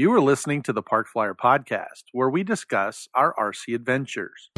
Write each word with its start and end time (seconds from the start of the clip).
You 0.00 0.10
are 0.14 0.20
listening 0.22 0.62
to 0.62 0.72
the 0.72 0.80
Park 0.80 1.08
Flyer 1.08 1.34
Podcast, 1.34 2.04
where 2.12 2.30
we 2.30 2.42
discuss 2.42 3.06
our 3.14 3.34
RC 3.34 3.74
adventures. 3.74 4.48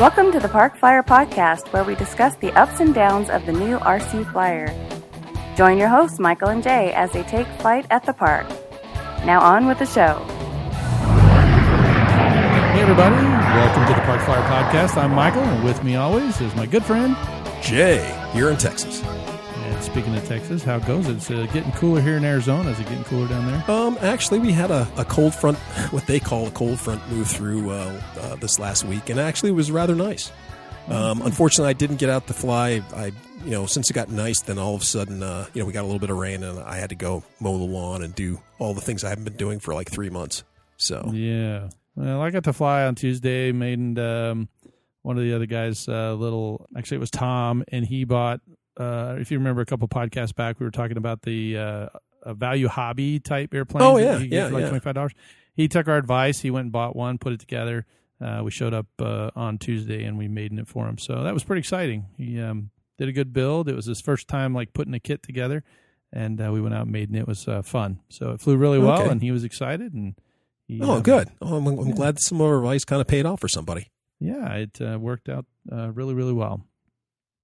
Welcome 0.00 0.32
to 0.32 0.40
the 0.40 0.48
Park 0.50 0.78
Flyer 0.78 1.02
Podcast, 1.02 1.70
where 1.74 1.84
we 1.84 1.96
discuss 1.96 2.34
the 2.36 2.50
ups 2.52 2.80
and 2.80 2.94
downs 2.94 3.28
of 3.28 3.44
the 3.44 3.52
new 3.52 3.76
RC 3.76 4.32
Flyer. 4.32 4.74
Join 5.54 5.76
your 5.76 5.88
hosts, 5.88 6.18
Michael 6.18 6.48
and 6.48 6.62
Jay, 6.62 6.94
as 6.94 7.12
they 7.12 7.22
take 7.24 7.46
flight 7.60 7.84
at 7.90 8.06
the 8.06 8.14
park. 8.14 8.48
Now, 9.26 9.42
on 9.42 9.66
with 9.66 9.80
the 9.80 9.84
show. 9.84 10.14
Hey, 12.72 12.80
everybody. 12.80 13.16
Welcome 13.16 13.86
to 13.86 14.00
the 14.00 14.06
Park 14.06 14.22
Flyer 14.22 14.40
Podcast. 14.48 14.96
I'm 14.96 15.14
Michael, 15.14 15.42
and 15.42 15.62
with 15.62 15.84
me 15.84 15.96
always 15.96 16.40
is 16.40 16.54
my 16.56 16.64
good 16.64 16.86
friend. 16.86 17.14
Jay, 17.60 18.18
here 18.32 18.48
in 18.48 18.56
Texas. 18.56 19.02
Speaking 19.90 20.14
of 20.14 20.24
Texas, 20.28 20.62
how 20.62 20.78
goes 20.78 21.08
it? 21.08 21.16
It's 21.16 21.30
uh, 21.32 21.48
getting 21.52 21.72
cooler 21.72 22.00
here 22.00 22.16
in 22.16 22.24
Arizona. 22.24 22.70
Is 22.70 22.78
it 22.78 22.84
getting 22.84 23.02
cooler 23.02 23.26
down 23.26 23.44
there? 23.44 23.68
Um, 23.68 23.98
actually, 24.00 24.38
we 24.38 24.52
had 24.52 24.70
a, 24.70 24.88
a 24.96 25.04
cold 25.04 25.34
front, 25.34 25.58
what 25.90 26.06
they 26.06 26.20
call 26.20 26.46
a 26.46 26.50
cold 26.52 26.78
front, 26.78 27.06
move 27.10 27.26
through 27.26 27.70
uh, 27.70 28.00
uh, 28.20 28.36
this 28.36 28.60
last 28.60 28.84
week, 28.84 29.10
and 29.10 29.18
actually 29.18 29.50
it 29.50 29.54
was 29.54 29.72
rather 29.72 29.96
nice. 29.96 30.30
Um, 30.86 31.22
unfortunately, 31.22 31.70
I 31.70 31.72
didn't 31.72 31.96
get 31.96 32.08
out 32.08 32.28
to 32.28 32.32
fly. 32.32 32.82
I, 32.94 33.06
you 33.44 33.50
know, 33.50 33.66
since 33.66 33.90
it 33.90 33.94
got 33.94 34.08
nice, 34.08 34.42
then 34.42 34.58
all 34.58 34.76
of 34.76 34.82
a 34.82 34.84
sudden, 34.84 35.24
uh, 35.24 35.46
you 35.54 35.60
know, 35.60 35.66
we 35.66 35.72
got 35.72 35.82
a 35.82 35.88
little 35.88 35.98
bit 35.98 36.10
of 36.10 36.18
rain, 36.18 36.44
and 36.44 36.60
I 36.60 36.76
had 36.76 36.90
to 36.90 36.96
go 36.96 37.24
mow 37.40 37.58
the 37.58 37.64
lawn 37.64 38.04
and 38.04 38.14
do 38.14 38.40
all 38.60 38.74
the 38.74 38.80
things 38.80 39.02
I 39.02 39.08
haven't 39.08 39.24
been 39.24 39.36
doing 39.36 39.58
for 39.58 39.74
like 39.74 39.90
three 39.90 40.08
months. 40.08 40.44
So 40.76 41.10
Yeah. 41.12 41.68
Well, 41.96 42.22
I 42.22 42.30
got 42.30 42.44
to 42.44 42.52
fly 42.52 42.84
on 42.84 42.94
Tuesday. 42.94 43.50
Made 43.50 43.80
and 43.80 43.98
um, 43.98 44.48
one 45.02 45.18
of 45.18 45.24
the 45.24 45.34
other 45.34 45.46
guys, 45.46 45.88
uh, 45.88 46.14
little 46.14 46.68
actually 46.76 46.98
it 46.98 47.00
was 47.00 47.10
Tom, 47.10 47.64
and 47.72 47.84
he 47.84 48.04
bought. 48.04 48.40
Uh, 48.76 49.16
if 49.18 49.30
you 49.30 49.38
remember 49.38 49.60
a 49.60 49.66
couple 49.66 49.86
podcasts 49.88 50.34
back, 50.34 50.60
we 50.60 50.64
were 50.64 50.70
talking 50.70 50.96
about 50.96 51.22
the 51.22 51.56
uh, 51.58 51.86
a 52.22 52.34
value 52.34 52.68
hobby 52.68 53.18
type 53.18 53.52
airplane. 53.54 53.82
Oh, 53.82 53.96
yeah, 53.98 54.18
yeah, 54.18 54.48
for 54.48 54.54
like 54.54 54.62
yeah. 54.62 54.68
twenty 54.68 54.80
five 54.80 54.94
dollars. 54.94 55.12
He 55.54 55.68
took 55.68 55.88
our 55.88 55.96
advice. 55.96 56.40
He 56.40 56.50
went 56.50 56.64
and 56.66 56.72
bought 56.72 56.94
one, 56.96 57.18
put 57.18 57.32
it 57.32 57.40
together. 57.40 57.86
Uh, 58.20 58.42
we 58.44 58.50
showed 58.50 58.74
up 58.74 58.86
uh, 58.98 59.30
on 59.34 59.58
Tuesday 59.58 60.04
and 60.04 60.18
we 60.18 60.28
made 60.28 60.52
it 60.52 60.68
for 60.68 60.86
him. 60.86 60.98
So 60.98 61.22
that 61.22 61.32
was 61.34 61.42
pretty 61.42 61.60
exciting. 61.60 62.06
He 62.16 62.38
um, 62.40 62.70
did 62.98 63.08
a 63.08 63.12
good 63.12 63.32
build. 63.32 63.68
It 63.68 63.74
was 63.74 63.86
his 63.86 64.00
first 64.00 64.28
time 64.28 64.54
like 64.54 64.72
putting 64.74 64.92
a 64.94 65.00
kit 65.00 65.22
together, 65.22 65.64
and 66.12 66.40
uh, 66.40 66.50
we 66.52 66.60
went 66.60 66.74
out 66.74 66.82
and 66.82 66.92
made 66.92 67.14
it. 67.14 67.18
It 67.18 67.26
was 67.26 67.48
uh, 67.48 67.62
fun. 67.62 68.00
So 68.10 68.30
it 68.32 68.40
flew 68.40 68.56
really 68.56 68.78
well, 68.78 69.00
Okay. 69.00 69.10
and 69.10 69.22
he 69.22 69.30
was 69.32 69.42
excited. 69.44 69.94
And 69.94 70.14
he, 70.68 70.80
oh, 70.82 70.92
um, 70.92 71.02
good. 71.02 71.30
Oh, 71.40 71.56
I'm, 71.56 71.66
I'm 71.66 71.90
glad 71.92 72.20
some 72.20 72.40
of 72.40 72.46
our 72.46 72.58
advice 72.58 72.84
kind 72.84 73.00
of 73.00 73.06
paid 73.08 73.26
off 73.26 73.40
for 73.40 73.48
somebody. 73.48 73.90
yeah, 74.20 74.52
it 74.54 74.78
uh, 74.80 74.98
worked 74.98 75.28
out 75.28 75.46
uh, 75.72 75.90
really, 75.90 76.14
really 76.14 76.34
well. 76.34 76.62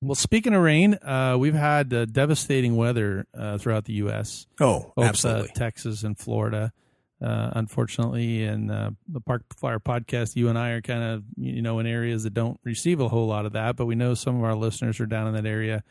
Well, 0.02 0.14
speaking 0.14 0.54
of 0.54 0.62
rain, 0.62 0.94
uh, 0.94 1.36
we've 1.38 1.54
had 1.54 1.92
uh, 1.92 2.04
devastating 2.04 2.76
weather 2.76 3.26
uh, 3.36 3.58
throughout 3.58 3.86
the 3.86 3.94
U.S., 3.94 4.46
Oh, 4.60 4.92
both 4.94 5.06
absolutely. 5.06 5.50
uh, 5.50 5.54
Texas 5.54 6.02
and 6.02 6.18
Florida. 6.18 6.72
Uh, 7.20 7.50
unfortunately, 7.54 8.44
in 8.44 8.70
uh, 8.70 8.90
the 9.08 9.22
Park 9.22 9.44
Flyer 9.56 9.78
podcast, 9.78 10.36
you 10.36 10.50
and 10.50 10.58
I 10.58 10.70
are 10.72 10.82
kind 10.82 11.02
of 11.02 11.24
you 11.38 11.62
know 11.62 11.78
in 11.78 11.86
areas 11.86 12.24
that 12.24 12.34
don't 12.34 12.60
receive 12.62 13.00
a 13.00 13.08
whole 13.08 13.26
lot 13.26 13.46
of 13.46 13.52
that, 13.54 13.74
but 13.76 13.86
we 13.86 13.94
know 13.94 14.12
some 14.12 14.36
of 14.36 14.44
our 14.44 14.54
listeners 14.54 15.00
are 15.00 15.06
down 15.06 15.26
in 15.28 15.34
that 15.42 15.48
area, 15.48 15.82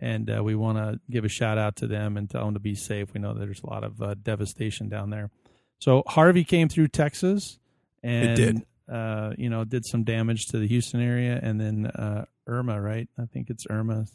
and 0.00 0.28
uh, 0.28 0.42
we 0.42 0.56
want 0.56 0.78
to 0.78 0.98
give 1.08 1.24
a 1.24 1.28
shout 1.28 1.56
out 1.56 1.76
to 1.76 1.86
them 1.86 2.16
and 2.16 2.28
tell 2.28 2.44
them 2.46 2.54
to 2.54 2.60
be 2.60 2.74
safe. 2.74 3.14
We 3.14 3.20
know 3.20 3.32
there's 3.32 3.62
a 3.62 3.66
lot 3.70 3.84
of 3.84 4.02
uh, 4.02 4.14
devastation 4.20 4.88
down 4.88 5.10
there. 5.10 5.30
So 5.78 6.02
Harvey 6.08 6.42
came 6.42 6.68
through 6.68 6.88
Texas, 6.88 7.60
and 8.02 8.36
did. 8.36 8.66
Uh, 8.90 9.32
you 9.38 9.48
know 9.48 9.62
did 9.64 9.86
some 9.86 10.02
damage 10.02 10.46
to 10.48 10.58
the 10.58 10.66
Houston 10.66 11.00
area, 11.00 11.38
and 11.40 11.60
then 11.60 11.86
uh, 11.86 12.24
Irma, 12.46 12.80
right? 12.80 13.08
I 13.18 13.26
think 13.26 13.50
it's 13.50 13.66
Irma, 13.68 14.06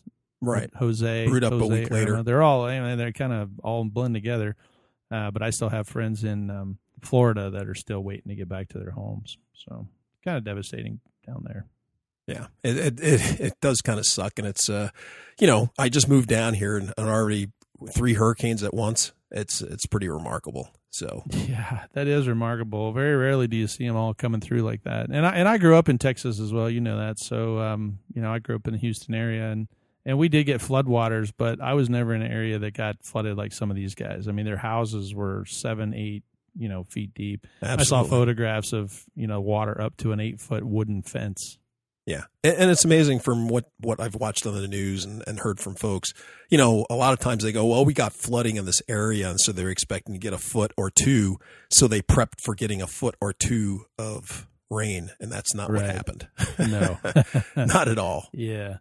right. 0.41 0.69
Jose, 0.75 1.27
Brewed 1.27 1.43
up 1.43 1.53
a 1.53 1.57
Jose, 1.57 1.79
week 1.81 1.91
later. 1.91 2.23
They're 2.23 2.43
all 2.43 2.65
I 2.65 2.79
mean, 2.79 2.97
they're 2.97 3.11
kind 3.11 3.33
of 3.33 3.59
all 3.63 3.83
blend 3.85 4.13
together. 4.13 4.55
Uh, 5.09 5.31
but 5.31 5.41
I 5.41 5.51
still 5.51 5.69
have 5.69 5.87
friends 5.87 6.23
in 6.23 6.49
um, 6.49 6.79
Florida 7.01 7.49
that 7.51 7.67
are 7.67 7.75
still 7.75 8.01
waiting 8.01 8.29
to 8.29 8.35
get 8.35 8.49
back 8.49 8.69
to 8.69 8.79
their 8.79 8.91
homes. 8.91 9.37
So 9.53 9.87
kind 10.23 10.37
of 10.37 10.43
devastating 10.43 10.99
down 11.25 11.45
there. 11.45 11.65
Yeah, 12.27 12.47
it 12.61 12.77
it, 12.77 12.99
it, 12.99 13.39
it 13.39 13.53
does 13.61 13.81
kind 13.81 13.99
of 13.99 14.05
suck, 14.05 14.37
and 14.37 14.47
it's 14.47 14.69
uh, 14.69 14.89
you 15.39 15.47
know, 15.47 15.71
I 15.79 15.87
just 15.87 16.09
moved 16.09 16.27
down 16.27 16.55
here 16.55 16.75
and, 16.75 16.93
and 16.97 17.07
already 17.07 17.47
three 17.91 18.15
hurricanes 18.15 18.63
at 18.63 18.73
once. 18.73 19.13
It's 19.31 19.61
it's 19.61 19.85
pretty 19.85 20.09
remarkable. 20.09 20.69
So 20.89 21.23
Yeah, 21.47 21.85
that 21.93 22.07
is 22.07 22.27
remarkable. 22.27 22.91
Very 22.91 23.15
rarely 23.15 23.47
do 23.47 23.57
you 23.57 23.67
see 23.67 23.85
them 23.85 23.95
all 23.95 24.13
coming 24.13 24.41
through 24.41 24.61
like 24.61 24.83
that. 24.83 25.09
And 25.09 25.25
I 25.25 25.31
and 25.35 25.47
I 25.47 25.57
grew 25.57 25.75
up 25.75 25.89
in 25.89 25.97
Texas 25.97 26.39
as 26.39 26.53
well. 26.53 26.69
You 26.69 26.81
know 26.81 26.97
that. 26.97 27.19
So 27.19 27.59
um, 27.59 27.99
you 28.13 28.21
know, 28.21 28.31
I 28.31 28.39
grew 28.39 28.55
up 28.55 28.67
in 28.67 28.73
the 28.73 28.79
Houston 28.79 29.13
area, 29.13 29.49
and 29.51 29.67
and 30.05 30.17
we 30.17 30.29
did 30.29 30.45
get 30.45 30.61
floodwaters, 30.61 31.33
but 31.37 31.59
I 31.61 31.73
was 31.73 31.89
never 31.89 32.13
in 32.13 32.21
an 32.21 32.31
area 32.31 32.59
that 32.59 32.73
got 32.73 33.03
flooded 33.03 33.37
like 33.37 33.51
some 33.51 33.69
of 33.69 33.75
these 33.75 33.93
guys. 33.93 34.27
I 34.27 34.31
mean, 34.31 34.45
their 34.45 34.57
houses 34.57 35.13
were 35.13 35.43
seven, 35.45 35.93
eight, 35.93 36.23
you 36.57 36.69
know, 36.69 36.85
feet 36.85 37.13
deep. 37.13 37.45
I 37.61 37.83
saw 37.83 38.03
photographs 38.03 38.73
of 38.73 39.03
you 39.15 39.27
know 39.27 39.41
water 39.41 39.79
up 39.79 39.97
to 39.97 40.13
an 40.13 40.19
eight 40.19 40.39
foot 40.39 40.63
wooden 40.63 41.01
fence. 41.01 41.57
Yeah, 42.07 42.23
and, 42.41 42.55
and 42.55 42.71
it's 42.71 42.85
amazing 42.85 43.19
from 43.19 43.49
what 43.49 43.65
what 43.81 43.99
I've 43.99 44.15
watched 44.15 44.47
on 44.47 44.55
the 44.55 44.67
news 44.67 45.03
and, 45.03 45.21
and 45.27 45.41
heard 45.41 45.59
from 45.59 45.75
folks. 45.75 46.13
You 46.49 46.57
know, 46.57 46.85
a 46.89 46.95
lot 46.95 47.11
of 47.11 47.19
times 47.19 47.43
they 47.43 47.51
go, 47.51 47.65
"Well, 47.65 47.83
we 47.83 47.93
got 47.93 48.13
flooding 48.13 48.55
in 48.55 48.65
this 48.65 48.81
area," 48.87 49.29
and 49.29 49.39
so 49.41 49.51
they're 49.51 49.69
expecting 49.69 50.15
to 50.15 50.19
get 50.19 50.31
a 50.31 50.37
foot 50.37 50.71
or 50.77 50.89
two. 50.89 51.37
So 51.69 51.85
they 51.85 52.01
prepped 52.01 52.39
for 52.41 52.55
getting 52.55 52.81
a 52.81 52.87
foot 52.87 53.15
or 53.19 53.33
two 53.33 53.87
of 53.99 54.47
rain, 54.69 55.11
and 55.19 55.29
that's 55.29 55.53
not 55.53 55.69
what 55.69 55.81
happened. 55.81 56.29
No. 56.57 56.97
not 57.57 57.89
at 57.89 57.99
all. 57.99 58.29
Yeah. 58.31 58.77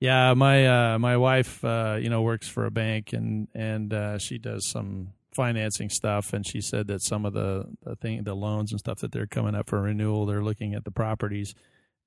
Yeah, 0.00 0.32
my 0.32 0.94
uh 0.94 0.98
my 0.98 1.18
wife 1.18 1.62
uh 1.62 1.98
you 2.00 2.08
know 2.08 2.22
works 2.22 2.48
for 2.48 2.64
a 2.64 2.70
bank 2.70 3.12
and 3.12 3.48
and 3.54 3.92
uh 3.92 4.16
she 4.16 4.38
does 4.38 4.66
some 4.70 5.12
financing 5.34 5.90
stuff 5.90 6.32
and 6.32 6.46
she 6.46 6.62
said 6.62 6.86
that 6.88 7.02
some 7.02 7.26
of 7.26 7.34
the 7.34 7.66
the 7.84 7.96
thing 7.96 8.24
the 8.24 8.34
loans 8.34 8.72
and 8.72 8.80
stuff 8.80 8.98
that 9.00 9.12
they're 9.12 9.26
coming 9.26 9.54
up 9.54 9.68
for 9.68 9.82
renewal 9.82 10.26
they're 10.26 10.42
looking 10.42 10.74
at 10.74 10.84
the 10.84 10.90
properties 10.90 11.54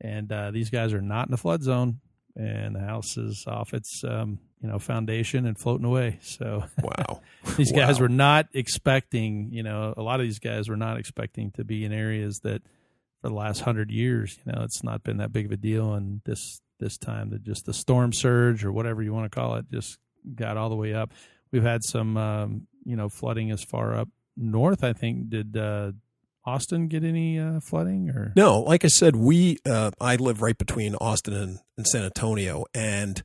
and 0.03 0.31
uh 0.31 0.51
these 0.51 0.69
guys 0.69 0.93
are 0.93 1.01
not 1.01 1.27
in 1.27 1.31
the 1.31 1.37
flood 1.37 1.63
zone 1.63 1.99
and 2.35 2.75
the 2.75 2.79
house 2.81 3.17
is 3.17 3.45
off 3.47 3.73
its 3.73 4.03
um 4.03 4.37
you 4.61 4.67
know 4.69 4.77
foundation 4.79 5.45
and 5.45 5.57
floating 5.57 5.85
away. 5.85 6.19
So 6.21 6.63
Wow. 6.83 7.21
these 7.57 7.71
guys 7.81 7.99
were 7.99 8.09
not 8.09 8.47
expecting, 8.53 9.49
you 9.51 9.63
know, 9.63 9.93
a 9.97 10.01
lot 10.01 10.19
of 10.19 10.25
these 10.25 10.39
guys 10.39 10.69
were 10.69 10.77
not 10.77 10.97
expecting 10.97 11.51
to 11.51 11.63
be 11.63 11.83
in 11.85 11.91
areas 11.93 12.39
that 12.43 12.61
for 13.21 13.29
the 13.29 13.35
last 13.35 13.61
hundred 13.61 13.89
years, 13.91 14.37
you 14.45 14.51
know, 14.51 14.63
it's 14.63 14.83
not 14.83 15.03
been 15.03 15.17
that 15.17 15.31
big 15.31 15.45
of 15.45 15.51
a 15.51 15.57
deal. 15.57 15.93
And 15.93 16.21
this 16.25 16.59
this 16.79 16.97
time, 16.97 17.29
that 17.29 17.43
just 17.43 17.65
the 17.65 17.73
storm 17.73 18.11
surge 18.13 18.65
or 18.65 18.71
whatever 18.71 19.01
you 19.01 19.13
want 19.13 19.31
to 19.31 19.35
call 19.35 19.55
it, 19.55 19.65
just 19.71 19.97
got 20.35 20.57
all 20.57 20.69
the 20.69 20.75
way 20.75 20.93
up. 20.93 21.11
We've 21.51 21.63
had 21.63 21.83
some, 21.83 22.17
um, 22.17 22.67
you 22.83 22.95
know, 22.95 23.07
flooding 23.09 23.51
as 23.51 23.63
far 23.63 23.95
up 23.95 24.09
north. 24.35 24.83
I 24.83 24.91
think 24.93 25.29
did 25.29 25.55
uh, 25.55 25.91
Austin 26.45 26.87
get 26.87 27.03
any 27.03 27.39
uh, 27.39 27.59
flooding 27.59 28.09
or 28.09 28.33
No, 28.35 28.61
like 28.61 28.83
I 28.83 28.89
said, 28.89 29.15
we 29.15 29.57
uh, 29.65 29.91
I 29.99 30.15
live 30.17 30.41
right 30.41 30.57
between 30.57 30.95
Austin 30.95 31.33
and, 31.33 31.59
and 31.77 31.87
San 31.87 32.03
Antonio, 32.03 32.65
and 32.73 33.23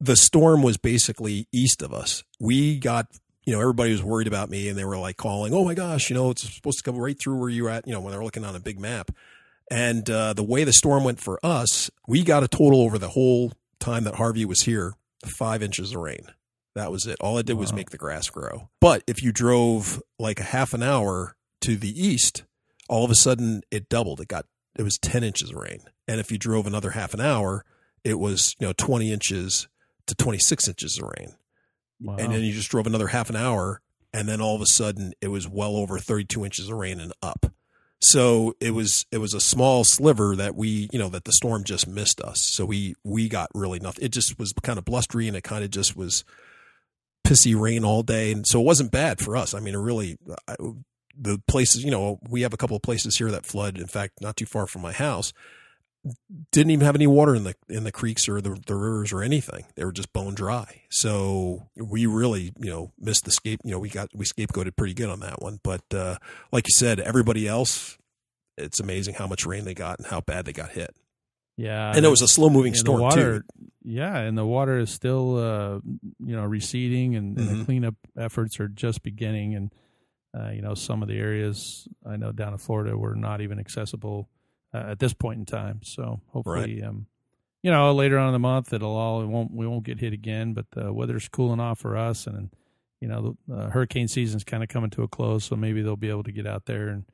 the 0.00 0.16
storm 0.16 0.62
was 0.62 0.76
basically 0.76 1.46
east 1.52 1.82
of 1.82 1.92
us. 1.92 2.24
We 2.40 2.78
got, 2.78 3.06
you 3.44 3.52
know, 3.52 3.60
everybody 3.60 3.92
was 3.92 4.02
worried 4.02 4.26
about 4.26 4.50
me, 4.50 4.68
and 4.68 4.78
they 4.78 4.84
were 4.84 4.98
like 4.98 5.16
calling, 5.16 5.54
"Oh 5.54 5.64
my 5.64 5.74
gosh, 5.74 6.10
you 6.10 6.16
know, 6.16 6.30
it's 6.30 6.54
supposed 6.54 6.78
to 6.78 6.84
come 6.84 6.98
right 6.98 7.18
through 7.18 7.38
where 7.38 7.48
you're 7.48 7.70
at." 7.70 7.86
You 7.86 7.94
know, 7.94 8.00
when 8.00 8.12
they're 8.12 8.24
looking 8.24 8.44
on 8.44 8.56
a 8.56 8.60
big 8.60 8.80
map, 8.80 9.10
and 9.70 10.08
uh, 10.10 10.32
the 10.32 10.44
way 10.44 10.64
the 10.64 10.72
storm 10.72 11.04
went 11.04 11.20
for 11.20 11.38
us, 11.44 11.90
we 12.06 12.22
got 12.24 12.42
a 12.42 12.48
total 12.48 12.82
over 12.82 12.98
the 12.98 13.10
whole 13.10 13.52
time 13.78 14.04
that 14.04 14.16
Harvey 14.16 14.44
was 14.44 14.62
here, 14.62 14.94
five 15.38 15.62
inches 15.62 15.92
of 15.92 16.00
rain. 16.00 16.26
That 16.74 16.92
was 16.92 17.06
it. 17.06 17.16
All 17.20 17.38
it 17.38 17.46
did 17.46 17.56
was 17.56 17.72
make 17.72 17.90
the 17.90 17.98
grass 17.98 18.30
grow. 18.30 18.68
But 18.80 19.02
if 19.08 19.20
you 19.22 19.32
drove 19.32 20.00
like 20.18 20.38
a 20.38 20.44
half 20.44 20.74
an 20.74 20.82
hour 20.82 21.34
to 21.62 21.76
the 21.76 21.90
east, 21.90 22.44
all 22.88 23.04
of 23.04 23.10
a 23.10 23.14
sudden 23.14 23.62
it 23.70 23.88
doubled. 23.88 24.20
It 24.20 24.28
got 24.28 24.46
it 24.76 24.82
was 24.82 24.98
10 24.98 25.24
inches 25.24 25.50
of 25.50 25.56
rain. 25.56 25.80
And 26.06 26.20
if 26.20 26.30
you 26.30 26.38
drove 26.38 26.66
another 26.66 26.90
half 26.90 27.12
an 27.12 27.20
hour, 27.20 27.64
it 28.04 28.18
was, 28.18 28.54
you 28.58 28.66
know, 28.66 28.72
20 28.72 29.12
inches 29.12 29.68
to 30.06 30.14
26 30.14 30.68
inches 30.68 30.98
of 30.98 31.10
rain. 31.18 31.34
Wow. 32.00 32.16
And 32.16 32.32
then 32.32 32.42
you 32.42 32.52
just 32.52 32.70
drove 32.70 32.86
another 32.86 33.08
half 33.08 33.28
an 33.28 33.36
hour 33.36 33.80
and 34.12 34.28
then 34.28 34.40
all 34.40 34.54
of 34.54 34.62
a 34.62 34.66
sudden 34.66 35.12
it 35.20 35.28
was 35.28 35.48
well 35.48 35.76
over 35.76 35.98
32 35.98 36.44
inches 36.44 36.68
of 36.68 36.76
rain 36.76 37.00
and 37.00 37.12
up. 37.22 37.52
So 38.00 38.54
it 38.60 38.70
was 38.70 39.04
it 39.10 39.18
was 39.18 39.34
a 39.34 39.40
small 39.40 39.82
sliver 39.82 40.36
that 40.36 40.54
we, 40.54 40.88
you 40.92 40.98
know, 40.98 41.08
that 41.08 41.24
the 41.24 41.32
storm 41.32 41.64
just 41.64 41.88
missed 41.88 42.20
us. 42.20 42.38
So 42.52 42.64
we 42.64 42.94
we 43.02 43.28
got 43.28 43.50
really 43.54 43.80
nothing. 43.80 44.04
It 44.04 44.12
just 44.12 44.38
was 44.38 44.52
kind 44.62 44.78
of 44.78 44.84
blustery 44.84 45.26
and 45.26 45.36
it 45.36 45.42
kind 45.42 45.64
of 45.64 45.70
just 45.70 45.96
was 45.96 46.24
pissy 47.26 47.58
rain 47.58 47.84
all 47.84 48.04
day 48.04 48.30
and 48.30 48.46
so 48.46 48.60
it 48.60 48.64
wasn't 48.64 48.92
bad 48.92 49.18
for 49.18 49.36
us. 49.36 49.52
I 49.52 49.58
mean, 49.58 49.74
it 49.74 49.78
really 49.78 50.16
I, 50.46 50.54
the 51.20 51.40
places, 51.48 51.82
you 51.82 51.90
know, 51.90 52.18
we 52.28 52.42
have 52.42 52.52
a 52.52 52.56
couple 52.56 52.76
of 52.76 52.82
places 52.82 53.16
here 53.18 53.30
that 53.30 53.44
flood. 53.46 53.78
In 53.78 53.86
fact, 53.86 54.20
not 54.20 54.36
too 54.36 54.46
far 54.46 54.66
from 54.66 54.82
my 54.82 54.92
house, 54.92 55.32
didn't 56.52 56.70
even 56.70 56.86
have 56.86 56.94
any 56.94 57.06
water 57.06 57.34
in 57.34 57.44
the 57.44 57.54
in 57.68 57.84
the 57.84 57.92
creeks 57.92 58.28
or 58.28 58.40
the, 58.40 58.58
the 58.66 58.74
rivers 58.76 59.12
or 59.12 59.22
anything. 59.22 59.64
They 59.74 59.84
were 59.84 59.92
just 59.92 60.12
bone 60.12 60.34
dry. 60.34 60.82
So 60.90 61.68
we 61.76 62.06
really, 62.06 62.52
you 62.58 62.70
know, 62.70 62.92
missed 62.98 63.24
the 63.24 63.32
scape. 63.32 63.60
You 63.64 63.72
know, 63.72 63.78
we 63.78 63.88
got 63.88 64.08
we 64.14 64.24
scapegoated 64.24 64.76
pretty 64.76 64.94
good 64.94 65.10
on 65.10 65.20
that 65.20 65.42
one. 65.42 65.58
But 65.62 65.82
uh, 65.92 66.16
like 66.52 66.66
you 66.68 66.74
said, 66.76 67.00
everybody 67.00 67.48
else, 67.48 67.98
it's 68.56 68.80
amazing 68.80 69.14
how 69.14 69.26
much 69.26 69.44
rain 69.44 69.64
they 69.64 69.74
got 69.74 69.98
and 69.98 70.06
how 70.06 70.20
bad 70.20 70.44
they 70.44 70.52
got 70.52 70.70
hit. 70.70 70.94
Yeah, 71.56 71.92
and 71.94 72.06
it 72.06 72.08
was 72.08 72.22
a 72.22 72.28
slow 72.28 72.48
moving 72.50 72.72
storm 72.74 73.00
water, 73.00 73.40
too. 73.40 73.44
Yeah, 73.82 74.16
and 74.18 74.38
the 74.38 74.46
water 74.46 74.78
is 74.78 74.90
still, 74.90 75.36
uh, 75.36 75.80
you 76.24 76.36
know, 76.36 76.44
receding, 76.44 77.16
and, 77.16 77.36
and 77.36 77.48
the 77.48 77.54
Mhm. 77.54 77.64
cleanup 77.64 77.94
efforts 78.16 78.60
are 78.60 78.68
just 78.68 79.02
beginning. 79.02 79.56
And 79.56 79.72
uh, 80.36 80.50
you 80.50 80.62
know, 80.62 80.74
some 80.74 81.02
of 81.02 81.08
the 81.08 81.18
areas 81.18 81.88
I 82.06 82.16
know 82.16 82.32
down 82.32 82.52
in 82.52 82.58
Florida 82.58 82.96
were 82.96 83.14
not 83.14 83.40
even 83.40 83.58
accessible 83.58 84.28
uh, 84.74 84.84
at 84.88 84.98
this 84.98 85.14
point 85.14 85.38
in 85.38 85.46
time. 85.46 85.80
So 85.82 86.20
hopefully, 86.28 86.82
um, 86.82 87.06
you 87.62 87.70
know, 87.70 87.92
later 87.92 88.18
on 88.18 88.28
in 88.28 88.32
the 88.32 88.38
month, 88.38 88.72
it'll 88.72 88.96
all 88.96 89.22
it 89.22 89.26
won't 89.26 89.52
we 89.52 89.66
won't 89.66 89.84
get 89.84 89.98
hit 90.00 90.12
again. 90.12 90.54
But 90.54 90.70
the 90.72 90.92
weather's 90.92 91.28
cooling 91.28 91.60
off 91.60 91.78
for 91.78 91.96
us, 91.96 92.26
and 92.26 92.50
you 93.00 93.08
know, 93.08 93.36
the 93.48 93.54
uh, 93.54 93.70
hurricane 93.70 94.08
season's 94.08 94.44
kind 94.44 94.62
of 94.62 94.68
coming 94.68 94.90
to 94.90 95.02
a 95.02 95.08
close. 95.08 95.44
So 95.44 95.56
maybe 95.56 95.82
they'll 95.82 95.96
be 95.96 96.10
able 96.10 96.24
to 96.24 96.32
get 96.32 96.46
out 96.46 96.66
there 96.66 96.88
and 96.88 97.04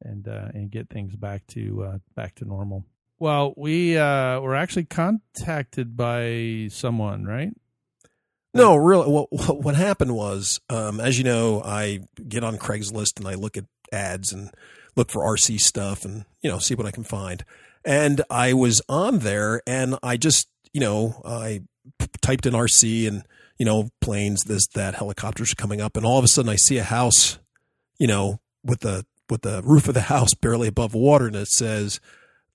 and 0.00 0.28
uh, 0.28 0.48
and 0.54 0.70
get 0.70 0.88
things 0.88 1.16
back 1.16 1.46
to 1.48 1.84
uh, 1.84 1.98
back 2.14 2.36
to 2.36 2.44
normal. 2.44 2.84
Well, 3.18 3.54
we 3.56 3.96
uh, 3.96 4.40
were 4.40 4.56
actually 4.56 4.84
contacted 4.86 5.96
by 5.96 6.68
someone, 6.70 7.24
right? 7.24 7.52
No, 8.54 8.76
really. 8.76 9.10
What 9.10 9.28
what 9.30 9.74
happened 9.74 10.14
was, 10.14 10.60
um, 10.68 11.00
as 11.00 11.18
you 11.18 11.24
know, 11.24 11.62
I 11.64 12.00
get 12.28 12.44
on 12.44 12.58
Craigslist 12.58 13.18
and 13.18 13.26
I 13.26 13.34
look 13.34 13.56
at 13.56 13.64
ads 13.92 14.32
and 14.32 14.50
look 14.94 15.10
for 15.10 15.22
RC 15.22 15.58
stuff 15.60 16.04
and 16.04 16.24
you 16.42 16.50
know 16.50 16.58
see 16.58 16.74
what 16.74 16.86
I 16.86 16.90
can 16.90 17.04
find. 17.04 17.44
And 17.84 18.20
I 18.30 18.52
was 18.52 18.82
on 18.88 19.20
there 19.20 19.62
and 19.66 19.98
I 20.02 20.16
just 20.16 20.48
you 20.72 20.80
know 20.80 21.22
I 21.24 21.62
p- 21.98 22.06
typed 22.20 22.46
in 22.46 22.52
RC 22.52 23.08
and 23.08 23.24
you 23.58 23.64
know 23.64 23.88
planes, 24.00 24.44
this 24.44 24.66
that 24.74 24.96
helicopters 24.96 25.54
coming 25.54 25.80
up, 25.80 25.96
and 25.96 26.04
all 26.04 26.18
of 26.18 26.24
a 26.24 26.28
sudden 26.28 26.50
I 26.50 26.56
see 26.56 26.78
a 26.78 26.84
house, 26.84 27.38
you 27.98 28.06
know, 28.06 28.40
with 28.62 28.80
the 28.80 29.06
with 29.30 29.42
the 29.42 29.62
roof 29.64 29.88
of 29.88 29.94
the 29.94 30.02
house 30.02 30.34
barely 30.34 30.68
above 30.68 30.94
water, 30.94 31.26
and 31.26 31.36
it 31.36 31.48
says 31.48 32.00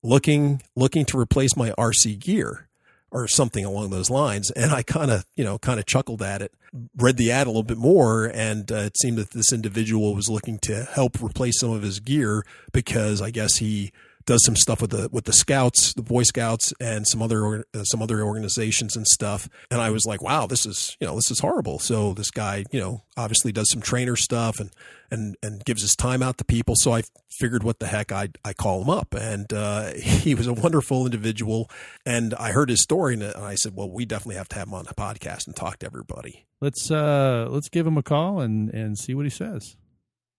looking 0.04 0.62
looking 0.76 1.06
to 1.06 1.20
replace 1.20 1.56
my 1.56 1.72
RC 1.72 2.20
gear 2.20 2.67
or 3.12 3.28
something 3.28 3.64
along 3.66 3.90
those 3.90 4.10
lines. 4.10 4.52
And 4.52 4.72
I 4.72 4.84
kind 4.84 5.12
of, 5.12 5.26
you 5.36 5.44
know, 5.44 5.58
kind 5.58 5.80
of 5.80 5.86
chuckled 5.86 6.22
at 6.22 6.42
it, 6.42 6.54
read 6.98 7.18
the 7.18 7.32
ad 7.32 7.48
a 7.48 7.50
little 7.50 7.64
bit 7.64 7.78
more, 7.78 8.26
and 8.26 8.72
uh, 8.72 8.76
it 8.76 8.98
seemed 8.98 9.18
that 9.18 9.32
this 9.32 9.54
individual 9.54 10.14
was 10.14 10.30
looking 10.30 10.60
to 10.64 10.84
help 10.84 11.22
replace 11.22 11.60
some 11.60 11.72
of 11.72 11.84
his 11.84 12.00
gear 12.00 12.44
because 12.72 13.22
I 13.22 13.32
guess 13.32 13.58
he 13.58 13.92
does 14.28 14.44
some 14.46 14.56
stuff 14.56 14.82
with 14.82 14.92
the 14.92 15.10
with 15.12 15.24
the 15.24 15.34
scouts, 15.34 15.94
the 15.94 16.04
Boy 16.04 16.22
Scouts, 16.24 16.74
and 16.80 17.08
some 17.08 17.22
other 17.22 17.66
uh, 17.74 17.84
some 17.84 18.02
other 18.04 18.22
organizations 18.22 18.96
and 18.96 19.08
stuff. 19.08 19.50
And 19.72 19.82
I 19.82 19.90
was 19.90 20.06
like, 20.06 20.22
wow, 20.22 20.46
this 20.46 20.66
is 20.68 20.96
you 21.00 21.08
know 21.08 21.16
this 21.16 21.32
is 21.32 21.40
horrible. 21.40 21.80
So 21.80 22.14
this 22.14 22.30
guy, 22.30 22.66
you 22.72 22.80
know, 22.80 23.04
obviously 23.16 23.52
does 23.52 23.72
some 23.72 23.82
trainer 23.82 24.16
stuff 24.16 24.60
and 24.60 24.70
and 25.10 25.36
and 25.42 25.66
gives 25.66 25.82
his 25.82 25.96
time 25.96 26.22
out 26.22 26.38
to 26.38 26.44
people. 26.44 26.76
So 26.78 26.94
I 26.94 27.04
figured, 27.40 27.64
what 27.64 27.80
the 27.80 27.88
heck, 27.88 28.12
I 28.12 28.30
I 28.44 28.54
call 28.54 28.82
him 28.82 28.90
up, 28.90 29.16
and 29.16 29.52
uh, 29.52 29.94
he 29.96 30.36
was 30.36 30.46
a 30.46 30.54
wonderful 30.54 31.06
individual. 31.06 31.72
And 32.06 32.36
I 32.36 32.52
heard 32.52 32.70
his 32.70 32.82
story, 32.82 33.14
and 33.14 33.24
I 33.24 33.56
said, 33.56 33.74
well, 33.76 33.90
we 33.90 34.06
definitely 34.06 34.36
have 34.36 34.50
to 34.50 34.56
have 34.58 34.68
him 34.68 34.74
on 34.74 34.86
the 34.86 34.94
podcast 34.94 35.48
and 35.48 35.56
talk 35.56 35.80
to 35.80 35.86
everybody. 35.86 36.46
Let's 36.60 36.92
uh, 36.92 37.48
let's 37.50 37.70
give 37.70 37.88
him 37.88 37.98
a 37.98 38.04
call 38.04 38.42
and 38.42 38.70
and 38.70 38.98
see 38.98 39.16
what 39.16 39.26
he 39.26 39.32
says. 39.32 39.78